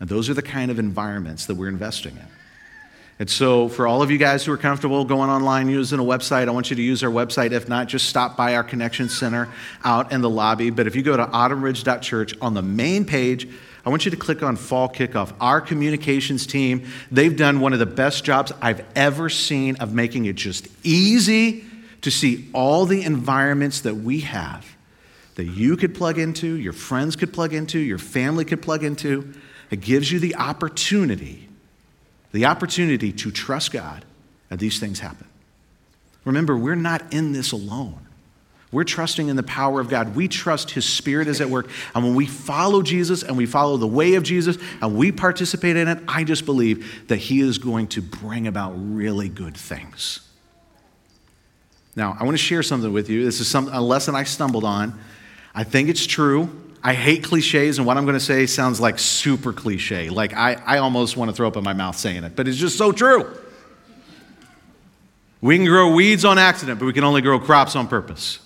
And 0.00 0.08
those 0.08 0.28
are 0.28 0.34
the 0.34 0.42
kind 0.42 0.70
of 0.70 0.78
environments 0.78 1.46
that 1.46 1.54
we're 1.54 1.68
investing 1.68 2.16
in. 2.16 2.26
And 3.18 3.30
so, 3.30 3.68
for 3.68 3.86
all 3.86 4.02
of 4.02 4.10
you 4.10 4.18
guys 4.18 4.44
who 4.44 4.52
are 4.52 4.56
comfortable 4.56 5.04
going 5.04 5.30
online 5.30 5.68
using 5.68 6.00
a 6.00 6.02
website, 6.02 6.48
I 6.48 6.50
want 6.50 6.70
you 6.70 6.76
to 6.76 6.82
use 6.82 7.04
our 7.04 7.10
website. 7.10 7.52
If 7.52 7.68
not, 7.68 7.86
just 7.86 8.08
stop 8.08 8.36
by 8.36 8.56
our 8.56 8.64
Connection 8.64 9.08
Center 9.08 9.48
out 9.84 10.10
in 10.10 10.20
the 10.20 10.30
lobby. 10.30 10.70
But 10.70 10.88
if 10.88 10.96
you 10.96 11.02
go 11.02 11.16
to 11.16 11.24
autumnridge.church 11.24 12.34
on 12.40 12.54
the 12.54 12.62
main 12.62 13.04
page, 13.04 13.48
I 13.86 13.90
want 13.90 14.04
you 14.04 14.10
to 14.10 14.16
click 14.16 14.42
on 14.42 14.56
Fall 14.56 14.88
Kickoff. 14.88 15.32
Our 15.40 15.60
communications 15.60 16.44
team, 16.44 16.88
they've 17.12 17.36
done 17.36 17.60
one 17.60 17.72
of 17.72 17.78
the 17.78 17.86
best 17.86 18.24
jobs 18.24 18.50
I've 18.60 18.84
ever 18.96 19.28
seen 19.28 19.76
of 19.76 19.94
making 19.94 20.24
it 20.24 20.34
just 20.34 20.66
easy 20.82 21.64
to 22.00 22.10
see 22.10 22.48
all 22.52 22.84
the 22.84 23.04
environments 23.04 23.82
that 23.82 23.94
we 23.94 24.20
have 24.20 24.74
that 25.36 25.44
you 25.44 25.76
could 25.76 25.94
plug 25.94 26.18
into, 26.18 26.56
your 26.56 26.72
friends 26.72 27.14
could 27.14 27.32
plug 27.32 27.52
into, 27.52 27.78
your 27.78 27.98
family 27.98 28.44
could 28.44 28.62
plug 28.62 28.82
into. 28.82 29.34
It 29.70 29.80
gives 29.80 30.10
you 30.10 30.18
the 30.18 30.36
opportunity 30.36 31.43
the 32.34 32.46
opportunity 32.46 33.12
to 33.12 33.30
trust 33.30 33.70
God 33.70 34.04
and 34.50 34.58
these 34.58 34.80
things 34.80 34.98
happen. 34.98 35.28
Remember, 36.24 36.56
we're 36.56 36.74
not 36.74 37.14
in 37.14 37.30
this 37.30 37.52
alone. 37.52 38.00
We're 38.72 38.82
trusting 38.82 39.28
in 39.28 39.36
the 39.36 39.44
power 39.44 39.78
of 39.78 39.88
God. 39.88 40.16
We 40.16 40.26
trust 40.26 40.72
His 40.72 40.84
Spirit 40.84 41.28
is 41.28 41.40
at 41.40 41.48
work. 41.48 41.70
And 41.94 42.02
when 42.02 42.16
we 42.16 42.26
follow 42.26 42.82
Jesus 42.82 43.22
and 43.22 43.36
we 43.36 43.46
follow 43.46 43.76
the 43.76 43.86
way 43.86 44.14
of 44.14 44.24
Jesus 44.24 44.58
and 44.82 44.96
we 44.96 45.12
participate 45.12 45.76
in 45.76 45.86
it, 45.86 45.98
I 46.08 46.24
just 46.24 46.44
believe 46.44 47.06
that 47.06 47.18
He 47.18 47.40
is 47.40 47.58
going 47.58 47.86
to 47.88 48.02
bring 48.02 48.48
about 48.48 48.72
really 48.74 49.28
good 49.28 49.56
things. 49.56 50.18
Now, 51.94 52.16
I 52.18 52.24
want 52.24 52.36
to 52.36 52.42
share 52.42 52.64
something 52.64 52.92
with 52.92 53.08
you. 53.08 53.24
This 53.24 53.38
is 53.38 53.46
some, 53.46 53.68
a 53.68 53.80
lesson 53.80 54.16
I 54.16 54.24
stumbled 54.24 54.64
on. 54.64 54.98
I 55.54 55.62
think 55.62 55.88
it's 55.88 56.04
true. 56.04 56.50
I 56.86 56.92
hate 56.92 57.24
cliches, 57.24 57.78
and 57.78 57.86
what 57.86 57.96
I'm 57.96 58.04
going 58.04 58.18
to 58.18 58.20
say 58.20 58.44
sounds 58.44 58.78
like 58.78 58.98
super 58.98 59.54
cliche. 59.54 60.10
Like, 60.10 60.34
I, 60.34 60.52
I 60.66 60.78
almost 60.78 61.16
want 61.16 61.30
to 61.30 61.34
throw 61.34 61.48
up 61.48 61.56
in 61.56 61.64
my 61.64 61.72
mouth 61.72 61.96
saying 61.96 62.24
it, 62.24 62.36
but 62.36 62.46
it's 62.46 62.58
just 62.58 62.76
so 62.76 62.92
true. 62.92 63.26
We 65.40 65.56
can 65.56 65.64
grow 65.64 65.94
weeds 65.94 66.26
on 66.26 66.38
accident, 66.38 66.78
but 66.78 66.84
we 66.84 66.92
can 66.92 67.02
only 67.02 67.22
grow 67.22 67.40
crops 67.40 67.74
on 67.74 67.88
purpose. 67.88 68.38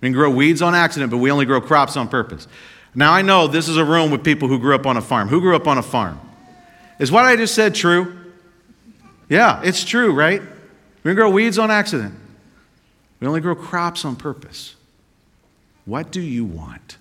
We 0.00 0.06
can 0.06 0.14
grow 0.14 0.30
weeds 0.30 0.62
on 0.62 0.74
accident, 0.74 1.10
but 1.10 1.18
we 1.18 1.30
only 1.30 1.44
grow 1.44 1.60
crops 1.60 1.98
on 1.98 2.08
purpose. 2.08 2.48
Now, 2.94 3.12
I 3.12 3.20
know 3.20 3.48
this 3.48 3.68
is 3.68 3.76
a 3.76 3.84
room 3.84 4.10
with 4.10 4.24
people 4.24 4.48
who 4.48 4.58
grew 4.58 4.74
up 4.74 4.86
on 4.86 4.96
a 4.96 5.02
farm. 5.02 5.28
Who 5.28 5.42
grew 5.42 5.56
up 5.56 5.66
on 5.66 5.76
a 5.76 5.82
farm? 5.82 6.18
Is 6.98 7.12
what 7.12 7.26
I 7.26 7.36
just 7.36 7.54
said 7.54 7.74
true? 7.74 8.16
Yeah, 9.28 9.60
it's 9.62 9.84
true, 9.84 10.14
right? 10.14 10.40
We 10.40 11.10
can 11.10 11.16
grow 11.16 11.28
weeds 11.28 11.58
on 11.58 11.70
accident. 11.70 12.14
We 13.20 13.26
only 13.26 13.40
grow 13.40 13.54
crops 13.54 14.06
on 14.06 14.16
purpose. 14.16 14.74
What 15.84 16.10
do 16.10 16.20
you 16.20 16.44
want? 16.44 16.96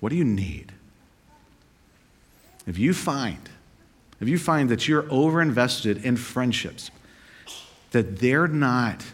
What 0.00 0.10
do 0.10 0.16
you 0.16 0.24
need? 0.24 0.72
If 2.66 2.78
you 2.78 2.94
find, 2.94 3.48
if 4.20 4.28
you 4.28 4.38
find 4.38 4.68
that 4.68 4.88
you're 4.88 5.04
overinvested 5.04 6.02
in 6.04 6.16
friendships, 6.16 6.90
that 7.90 8.18
they're 8.18 8.48
not 8.48 9.04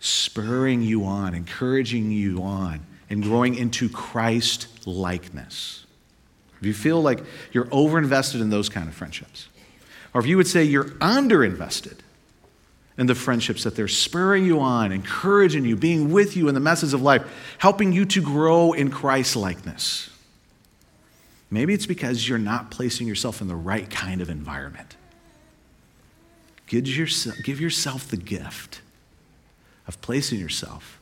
spurring 0.00 0.82
you 0.82 1.04
on, 1.04 1.34
encouraging 1.34 2.10
you 2.10 2.42
on, 2.42 2.80
and 3.08 3.22
growing 3.22 3.54
into 3.54 3.88
Christ 3.88 4.86
likeness. 4.86 5.84
If 6.60 6.66
you 6.66 6.74
feel 6.74 7.00
like 7.00 7.22
you're 7.52 7.66
overinvested 7.66 8.40
in 8.40 8.50
those 8.50 8.68
kind 8.68 8.88
of 8.88 8.94
friendships, 8.94 9.48
or 10.14 10.20
if 10.20 10.26
you 10.26 10.36
would 10.36 10.46
say 10.46 10.64
you're 10.64 10.84
underinvested 10.84 11.98
and 13.00 13.08
the 13.08 13.14
friendships 13.14 13.64
that 13.64 13.74
they're 13.74 13.88
spurring 13.88 14.44
you 14.44 14.60
on, 14.60 14.92
encouraging 14.92 15.64
you, 15.64 15.74
being 15.74 16.12
with 16.12 16.36
you 16.36 16.48
in 16.48 16.54
the 16.54 16.60
message 16.60 16.92
of 16.92 17.00
life, 17.00 17.22
helping 17.56 17.94
you 17.94 18.04
to 18.04 18.20
grow 18.20 18.74
in 18.74 18.90
Christ 18.90 19.36
likeness. 19.36 20.10
Maybe 21.50 21.72
it's 21.72 21.86
because 21.86 22.28
you're 22.28 22.36
not 22.36 22.70
placing 22.70 23.08
yourself 23.08 23.40
in 23.40 23.48
the 23.48 23.56
right 23.56 23.88
kind 23.88 24.20
of 24.20 24.28
environment. 24.28 24.96
Give 26.66 26.86
yourself, 26.86 27.36
give 27.42 27.58
yourself 27.58 28.06
the 28.06 28.18
gift 28.18 28.82
of 29.86 29.98
placing 30.02 30.38
yourself 30.38 31.00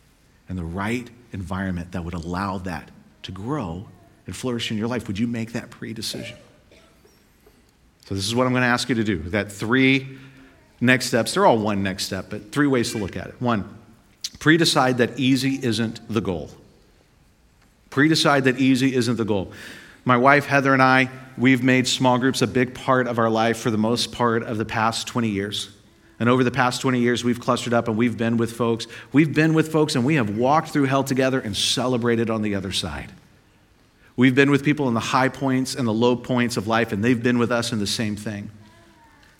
in 0.48 0.54
the 0.54 0.62
right 0.62 1.10
environment 1.32 1.90
that 1.90 2.04
would 2.04 2.14
allow 2.14 2.58
that 2.58 2.92
to 3.24 3.32
grow 3.32 3.88
and 4.24 4.36
flourish 4.36 4.70
in 4.70 4.78
your 4.78 4.86
life. 4.86 5.08
Would 5.08 5.18
you 5.18 5.26
make 5.26 5.52
that 5.54 5.70
pre 5.70 5.92
decision? 5.94 6.36
So, 8.06 8.14
this 8.14 8.24
is 8.24 8.36
what 8.36 8.46
I'm 8.46 8.52
going 8.52 8.62
to 8.62 8.68
ask 8.68 8.88
you 8.88 8.94
to 8.94 9.04
do. 9.04 9.18
That 9.18 9.50
three 9.50 10.16
next 10.80 11.06
steps. 11.06 11.34
They're 11.34 11.46
all 11.46 11.58
one 11.58 11.82
next 11.82 12.04
step, 12.04 12.26
but 12.30 12.52
three 12.52 12.66
ways 12.66 12.92
to 12.92 12.98
look 12.98 13.16
at 13.16 13.28
it. 13.28 13.40
One, 13.40 13.78
pre 14.38 14.56
decide 14.56 14.98
that 14.98 15.18
easy 15.18 15.58
isn't 15.62 16.00
the 16.08 16.20
goal. 16.20 16.50
Pre 17.90 18.08
decide 18.08 18.44
that 18.44 18.58
easy 18.58 18.94
isn't 18.94 19.16
the 19.16 19.24
goal. 19.24 19.52
My 20.04 20.16
wife, 20.16 20.46
Heather, 20.46 20.72
and 20.72 20.82
I, 20.82 21.10
we've 21.36 21.62
made 21.62 21.86
small 21.86 22.18
groups 22.18 22.40
a 22.42 22.46
big 22.46 22.74
part 22.74 23.06
of 23.06 23.18
our 23.18 23.28
life 23.28 23.58
for 23.58 23.70
the 23.70 23.78
most 23.78 24.12
part 24.12 24.42
of 24.42 24.56
the 24.56 24.64
past 24.64 25.06
20 25.06 25.28
years. 25.28 25.70
And 26.20 26.28
over 26.28 26.42
the 26.42 26.50
past 26.50 26.80
20 26.80 26.98
years, 26.98 27.22
we've 27.22 27.38
clustered 27.38 27.72
up 27.72 27.88
and 27.88 27.96
we've 27.96 28.16
been 28.16 28.38
with 28.38 28.52
folks. 28.52 28.86
We've 29.12 29.32
been 29.32 29.54
with 29.54 29.70
folks 29.70 29.94
and 29.94 30.04
we 30.04 30.16
have 30.16 30.36
walked 30.36 30.70
through 30.70 30.84
hell 30.84 31.04
together 31.04 31.38
and 31.38 31.56
celebrated 31.56 32.28
on 32.28 32.42
the 32.42 32.54
other 32.54 32.72
side. 32.72 33.12
We've 34.16 34.34
been 34.34 34.50
with 34.50 34.64
people 34.64 34.88
in 34.88 34.94
the 34.94 35.00
high 35.00 35.28
points 35.28 35.76
and 35.76 35.86
the 35.86 35.92
low 35.92 36.16
points 36.16 36.56
of 36.56 36.66
life, 36.66 36.90
and 36.90 37.04
they've 37.04 37.22
been 37.22 37.38
with 37.38 37.52
us 37.52 37.70
in 37.70 37.78
the 37.78 37.86
same 37.86 38.16
thing. 38.16 38.50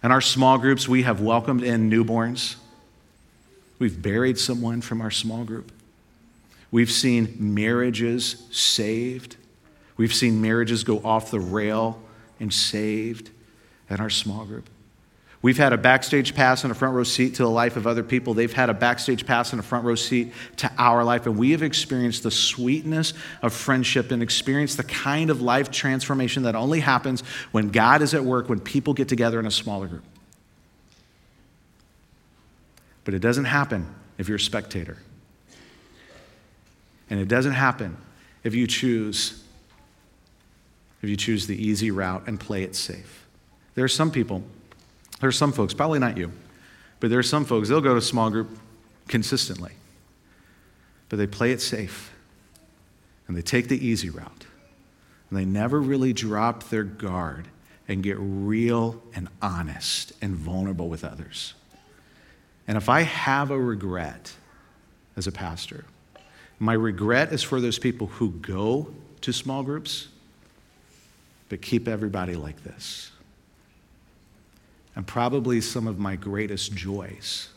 In 0.03 0.13
our 0.13 0.21
small 0.21 0.59
groups, 0.59 0.89
we 0.89 1.03
have 1.03 1.21
welcomed 1.21 1.63
in 1.63 1.91
newborns. 1.91 2.57
We've 3.79 4.01
buried 4.01 4.39
someone 4.39 4.81
from 4.81 5.01
our 5.01 5.11
small 5.11 5.45
group. 5.45 5.73
We've 6.71 6.91
seen 6.91 7.37
marriages 7.39 8.47
saved. 8.51 9.37
We've 9.97 10.15
seen 10.15 10.41
marriages 10.41 10.85
go 10.85 10.99
off 11.01 11.31
the 11.31 11.41
rail 11.41 12.01
and 12.39 12.53
saved 12.53 13.31
in 13.91 13.97
our 13.97 14.11
small 14.11 14.45
group. 14.45 14.69
We've 15.41 15.57
had 15.57 15.73
a 15.73 15.77
backstage 15.77 16.35
pass 16.35 16.65
and 16.65 16.73
a 16.73 16.75
front 16.75 16.97
row 16.97 17.05
seat 17.05 17.37
to 17.37 17.45
the 17.45 17.51
life 17.51 17.77
of 17.77 17.87
other 17.87 18.03
people. 18.03 18.35
They've 18.35 18.53
had 18.53 18.71
a 18.71 18.75
backstage 18.75 19.25
pass 19.25 19.53
and 19.53 19.61
a 19.61 19.63
front 19.63 19.85
row 19.85 19.95
seat 19.95 20.33
to 20.57 20.73
our 20.77 21.05
life. 21.05 21.27
And 21.27 21.39
we 21.39 21.53
have 21.53 21.63
experienced 21.63 22.25
the 22.25 22.31
sweetness 22.33 23.15
of 23.41 23.53
friendship 23.53 24.11
and 24.11 24.21
experienced 24.21 24.79
the 24.79 24.85
kind 24.85 25.31
of 25.31 25.41
life 25.41 25.71
transformation 25.71 26.43
that 26.43 26.57
only 26.57 26.81
happens 26.81 27.21
when 27.53 27.69
God 27.69 28.03
is 28.03 28.15
at 28.15 28.25
work, 28.25 28.49
when 28.49 28.59
people 28.59 28.95
get 28.95 29.09
together 29.09 29.39
in 29.39 29.47
a 29.47 29.51
smaller 29.51 29.87
group. 29.87 30.05
But 33.05 33.15
it 33.15 33.21
doesn't 33.21 33.45
happen 33.45 33.95
if 34.19 34.29
you're 34.29 34.37
a 34.37 34.41
spectator. 34.41 34.99
And 37.11 37.21
it 37.21 37.29
doesn't 37.29 37.53
happen 37.53 37.97
if 38.43 38.55
you 38.55 38.67
choose 38.67 39.45
if 41.01 41.09
you 41.09 41.17
choose 41.17 41.47
the 41.47 41.55
easy 41.57 41.93
route 41.93 42.25
and 42.27 42.41
play 42.41 42.65
it 42.65 42.75
safe. 42.75 43.25
There 43.77 43.85
are 43.85 43.89
some 43.89 44.11
people 44.11 44.43
there 45.21 45.29
are 45.29 45.33
some 45.33 45.53
folks, 45.53 45.75
probably 45.75 45.99
not 45.99 46.17
you, 46.17 46.33
but 47.01 47.11
there 47.11 47.19
are 47.19 47.25
some 47.25 47.45
folks, 47.45 47.69
they'll 47.69 47.81
go 47.81 47.95
to 47.95 48.01
small 48.01 48.31
group 48.31 48.59
consistently, 49.09 49.73
but 51.09 51.17
they 51.17 51.27
play 51.27 51.53
it 51.53 51.61
safe 51.61 52.13
and 53.27 53.37
they 53.37 53.43
take 53.43 53.69
the 53.69 53.87
easy 53.87 54.11
route. 54.11 54.47
And 55.31 55.39
they 55.39 55.45
never 55.45 55.81
really 55.81 56.13
drop 56.13 56.71
their 56.71 56.85
guard 56.85 57.49
and 57.87 58.03
get 58.03 58.17
real 58.19 59.03
and 59.15 59.29
honest 59.43 60.13
and 60.23 60.35
vulnerable 60.35 60.89
with 60.89 61.05
others. 61.05 61.55
And 62.67 62.77
if 62.77 62.89
I 62.89 63.03
have 63.03 63.51
a 63.51 63.59
regret 63.59 64.33
as 65.17 65.27
a 65.27 65.33
pastor, 65.33 65.85
my 66.59 66.73
regret 66.73 67.33
is 67.33 67.43
for 67.43 67.61
those 67.61 67.79
people 67.79 68.09
who 68.09 68.31
go 68.31 68.93
to 69.23 69.33
small 69.33 69.63
groups, 69.63 70.09
but 71.49 71.63
keep 71.63 71.89
everybody 71.89 72.35
like 72.37 72.63
this. 72.65 73.11
And 74.99 75.07
probably 75.07 75.61
some 75.61 75.87
of 75.87 76.01
my 76.01 76.17
greatest 76.17 76.75
joys 76.75 77.51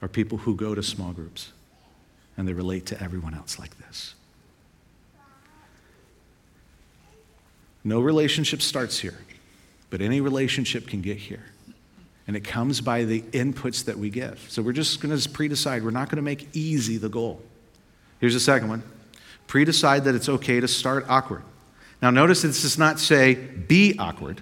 are 0.00 0.08
people 0.08 0.38
who 0.38 0.56
go 0.56 0.74
to 0.74 0.82
small 0.82 1.12
groups 1.12 1.52
and 2.38 2.48
they 2.48 2.54
relate 2.54 2.86
to 2.86 3.02
everyone 3.02 3.34
else 3.34 3.58
like 3.58 3.76
this. 3.76 4.14
No 7.84 8.00
relationship 8.00 8.62
starts 8.62 8.98
here, 8.98 9.18
but 9.90 10.00
any 10.00 10.22
relationship 10.22 10.86
can 10.86 11.02
get 11.02 11.18
here. 11.18 11.44
And 12.26 12.34
it 12.34 12.44
comes 12.44 12.80
by 12.80 13.04
the 13.04 13.20
inputs 13.20 13.84
that 13.84 13.98
we 13.98 14.08
give. 14.08 14.46
So 14.48 14.62
we're 14.62 14.72
just 14.72 15.02
going 15.02 15.14
to 15.14 15.28
pre 15.28 15.48
decide. 15.48 15.84
We're 15.84 15.90
not 15.90 16.08
going 16.08 16.16
to 16.16 16.22
make 16.22 16.48
easy 16.54 16.96
the 16.96 17.10
goal. 17.10 17.42
Here's 18.20 18.32
the 18.32 18.40
second 18.40 18.70
one 18.70 18.82
pre 19.46 19.66
decide 19.66 20.04
that 20.04 20.14
it's 20.14 20.30
okay 20.30 20.60
to 20.60 20.68
start 20.68 21.04
awkward. 21.10 21.42
Now, 22.00 22.08
notice 22.08 22.40
this 22.40 22.62
does 22.62 22.78
not 22.78 22.98
say 22.98 23.34
be 23.34 23.98
awkward. 23.98 24.40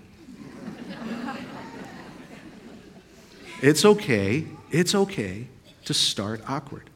It's 3.62 3.84
okay, 3.84 4.44
it's 4.72 4.92
okay 4.94 5.46
to 5.84 5.94
start 5.94 6.42
awkward. 6.48 6.90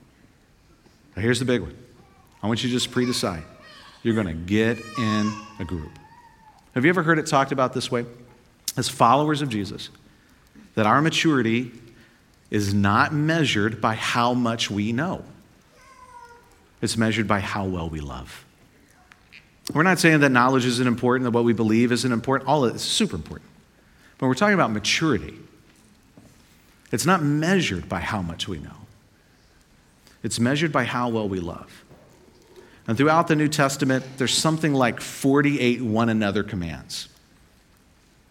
Now, 1.15 1.23
here's 1.23 1.39
the 1.39 1.45
big 1.45 1.63
one 1.63 1.77
I 2.43 2.49
want 2.49 2.63
you 2.63 2.69
to 2.69 2.75
just 2.75 2.91
pre 2.91 3.07
decide. 3.07 3.45
You're 4.03 4.15
going 4.15 4.27
to 4.27 4.35
get 4.35 4.79
in 4.99 5.33
a 5.59 5.65
group. 5.65 5.93
Have 6.75 6.85
you 6.85 6.91
ever 6.91 7.03
heard 7.03 7.19
it 7.19 7.27
talked 7.27 7.53
about 7.53 7.73
this 7.73 7.91
way? 7.91 8.05
As 8.77 8.89
followers 8.89 9.43
of 9.43 9.49
Jesus, 9.49 9.89
that 10.75 10.87
our 10.87 11.01
maturity 11.01 11.73
is 12.51 12.75
not 12.75 13.15
measured 13.15 13.81
by 13.81 13.95
how 13.95 14.35
much 14.35 14.71
we 14.71 14.93
know, 14.93 15.25
it's 16.83 16.97
measured 16.97 17.27
by 17.27 17.41
how 17.41 17.65
well 17.65 17.89
we 17.89 18.01
love. 18.01 18.45
We're 19.73 19.83
not 19.83 19.99
saying 19.99 20.21
that 20.21 20.31
knowledge 20.31 20.65
isn't 20.65 20.87
important, 20.87 21.25
that 21.25 21.31
what 21.31 21.45
we 21.45 21.53
believe 21.53 21.91
isn't 21.91 22.13
important. 22.13 22.49
All 22.49 22.65
of 22.65 22.73
it 22.73 22.77
is 22.77 22.83
super 22.83 23.17
important. 23.17 23.51
But 24.19 24.27
we're 24.27 24.35
talking 24.35 24.55
about 24.55 24.71
maturity. 24.71 25.35
It's 26.93 27.07
not 27.07 27.23
measured 27.23 27.89
by 27.89 28.01
how 28.01 28.23
much 28.23 28.49
we 28.49 28.59
know, 28.59 28.87
it's 30.23 30.39
measured 30.39 30.73
by 30.73 30.85
how 30.85 31.09
well 31.09 31.29
we 31.29 31.41
love. 31.41 31.85
And 32.89 32.97
throughout 32.97 33.27
the 33.27 33.35
New 33.35 33.49
Testament, 33.49 34.05
there's 34.17 34.33
something 34.33 34.73
like 34.73 35.01
48 35.01 35.83
one 35.83 36.09
another 36.09 36.43
commands 36.43 37.09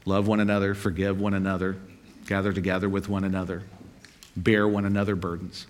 love 0.06 0.28
one 0.28 0.39
another, 0.39 0.76
forgive 0.76 1.20
one 1.20 1.34
another, 1.34 1.76
gather 2.28 2.53
together 2.53 2.88
with 2.88 3.10
one 3.10 3.24
another, 3.24 3.64
bear 4.36 4.68
one 4.68 4.86
another 4.86 5.16
burdens. 5.16 5.66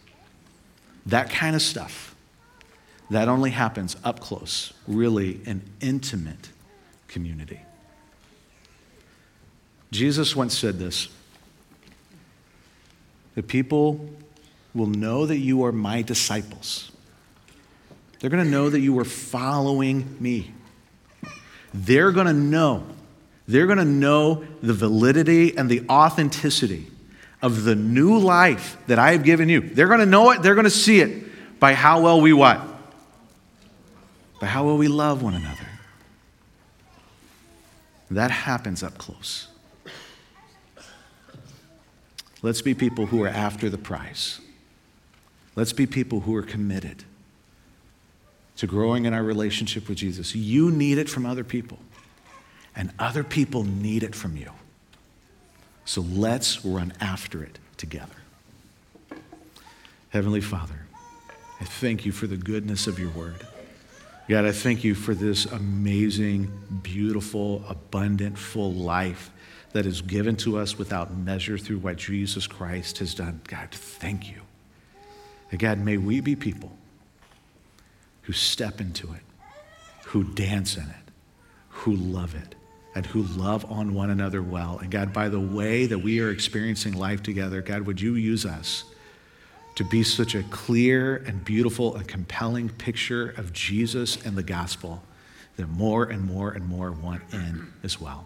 That 1.06 1.30
kind 1.30 1.56
of 1.56 1.62
stuff. 1.62 2.16
That 3.12 3.28
only 3.28 3.52
happens 3.52 3.96
up 4.04 4.20
close, 4.20 4.74
really 4.88 5.40
an 5.46 5.62
intimate 5.80 6.50
community. 7.08 7.62
Jesus 9.92 10.36
once 10.36 10.58
said 10.58 10.80
this 10.80 11.10
the 13.36 13.44
people 13.44 14.10
will 14.74 14.88
know 14.88 15.26
that 15.26 15.38
you 15.38 15.64
are 15.66 15.72
my 15.72 16.02
disciples. 16.02 16.92
They're 18.20 18.30
going 18.30 18.44
to 18.44 18.50
know 18.50 18.70
that 18.70 18.80
you 18.80 18.98
are 19.00 19.06
following 19.06 20.18
me. 20.20 20.52
They're 21.74 22.12
going 22.12 22.28
to 22.28 22.34
know. 22.34 22.86
They're 23.48 23.68
going 23.68 23.78
to 23.78 23.86
know 23.86 24.46
the 24.64 24.74
validity 24.74 25.58
and 25.58 25.70
the 25.70 25.86
authenticity 25.90 26.88
of 27.42 27.64
the 27.64 27.76
new 27.76 28.18
life 28.18 28.78
that 28.88 28.98
I 28.98 29.12
have 29.12 29.24
given 29.24 29.50
you. 29.50 29.62
They're 29.62 29.88
going 29.88 30.00
to 30.00 30.06
know 30.06 30.32
it. 30.32 30.42
They're 30.42 30.56
going 30.56 30.64
to 30.66 30.70
see 30.72 31.00
it 31.00 31.60
by 31.60 31.74
how 31.74 32.02
well 32.02 32.22
we 32.22 32.34
what? 32.34 32.62
By 34.40 34.48
how 34.48 34.66
well 34.66 34.78
we 34.78 34.88
love 34.88 35.22
one 35.22 35.36
another. 35.36 35.68
That 38.10 38.32
happens 38.32 38.82
up 38.84 38.98
close. 38.98 39.48
Let's 42.46 42.62
be 42.62 42.76
people 42.76 43.08
who 43.08 43.24
are 43.24 43.28
after 43.28 43.72
the 43.72 43.78
prize. 43.80 44.39
Let's 45.56 45.74
be 45.74 45.88
people 45.88 46.20
who 46.20 46.36
are 46.36 46.43
committed 46.43 47.04
to 48.58 48.68
growing 48.68 49.06
in 49.06 49.16
our 49.16 49.24
relationship 49.24 49.89
with 49.89 49.98
Jesus. 49.98 50.36
You 50.36 50.70
need 50.70 51.00
it 51.00 51.10
from 51.10 51.26
other 51.26 51.43
people, 51.43 51.80
and 52.76 52.91
other 53.00 53.24
people 53.24 53.64
need 53.64 54.04
it 54.04 54.14
from 54.14 54.38
you. 54.38 54.52
So 55.86 56.02
let's 56.02 56.64
run 56.64 56.93
after 57.02 57.43
it 57.43 57.58
together. 57.78 58.14
Heavenly 60.10 60.41
Father, 60.41 60.86
I 61.60 61.64
thank 61.64 62.06
you 62.06 62.12
for 62.12 62.28
the 62.28 62.38
goodness 62.38 62.86
of 62.86 63.00
your 63.00 63.10
word. 63.10 63.43
God, 64.30 64.46
I 64.46 64.52
thank 64.52 64.84
you 64.84 64.93
for 64.93 65.16
this 65.16 65.48
amazing, 65.48 66.52
beautiful, 66.84 67.64
abundant, 67.68 68.38
full 68.38 68.72
life 68.72 69.32
that 69.76 69.86
is 69.86 70.01
given 70.01 70.38
to 70.38 70.57
us 70.57 70.78
without 70.78 71.13
measure 71.17 71.57
through 71.57 71.80
what 71.80 71.97
Jesus 71.97 72.47
Christ 72.47 72.99
has 72.99 73.13
done. 73.13 73.41
God, 73.45 73.67
thank 73.71 74.32
you. 74.32 74.39
And 75.51 75.59
God, 75.59 75.80
may 75.80 75.97
we 75.97 76.21
be 76.21 76.34
people 76.34 76.71
who 78.21 78.32
step 78.32 78.80
into 78.80 79.11
it, 79.11 79.19
who 80.05 80.23
dance 80.23 80.78
in 80.78 80.84
it, 80.84 81.11
who 81.67 81.93
love 81.93 82.36
it, 82.36 82.55
and 82.95 83.05
who 83.05 83.23
love 83.23 83.69
on 83.69 83.93
one 83.93 84.09
another 84.09 84.41
well. 84.41 84.80
And 84.82 84.89
God, 84.89 85.11
by 85.11 85.28
the 85.28 85.41
way 85.41 85.88
that 85.88 85.99
we 85.99 86.21
are 86.21 86.30
experiencing 86.30 86.93
life 86.93 87.21
together, 87.21 87.61
God, 87.61 87.82
would 87.82 87.99
you 87.99 88.15
use 88.15 88.45
us 88.45 88.86
to 89.76 89.84
be 89.84 90.03
such 90.03 90.36
a 90.36 90.43
clear 90.43 91.17
and 91.28 91.43
beautiful 91.43 91.97
and 91.97 92.07
compelling 92.07 92.69
picture 92.69 93.32
of 93.32 93.51
Jesus 93.51 94.26
and 94.26 94.38
the 94.38 94.43
gospel 94.43 95.03
that 95.57 95.67
more 95.67 96.05
and 96.05 96.23
more 96.23 96.51
and 96.51 96.65
more 96.65 96.93
want 96.93 97.23
in 97.34 97.73
as 97.84 97.99
well. 97.99 98.26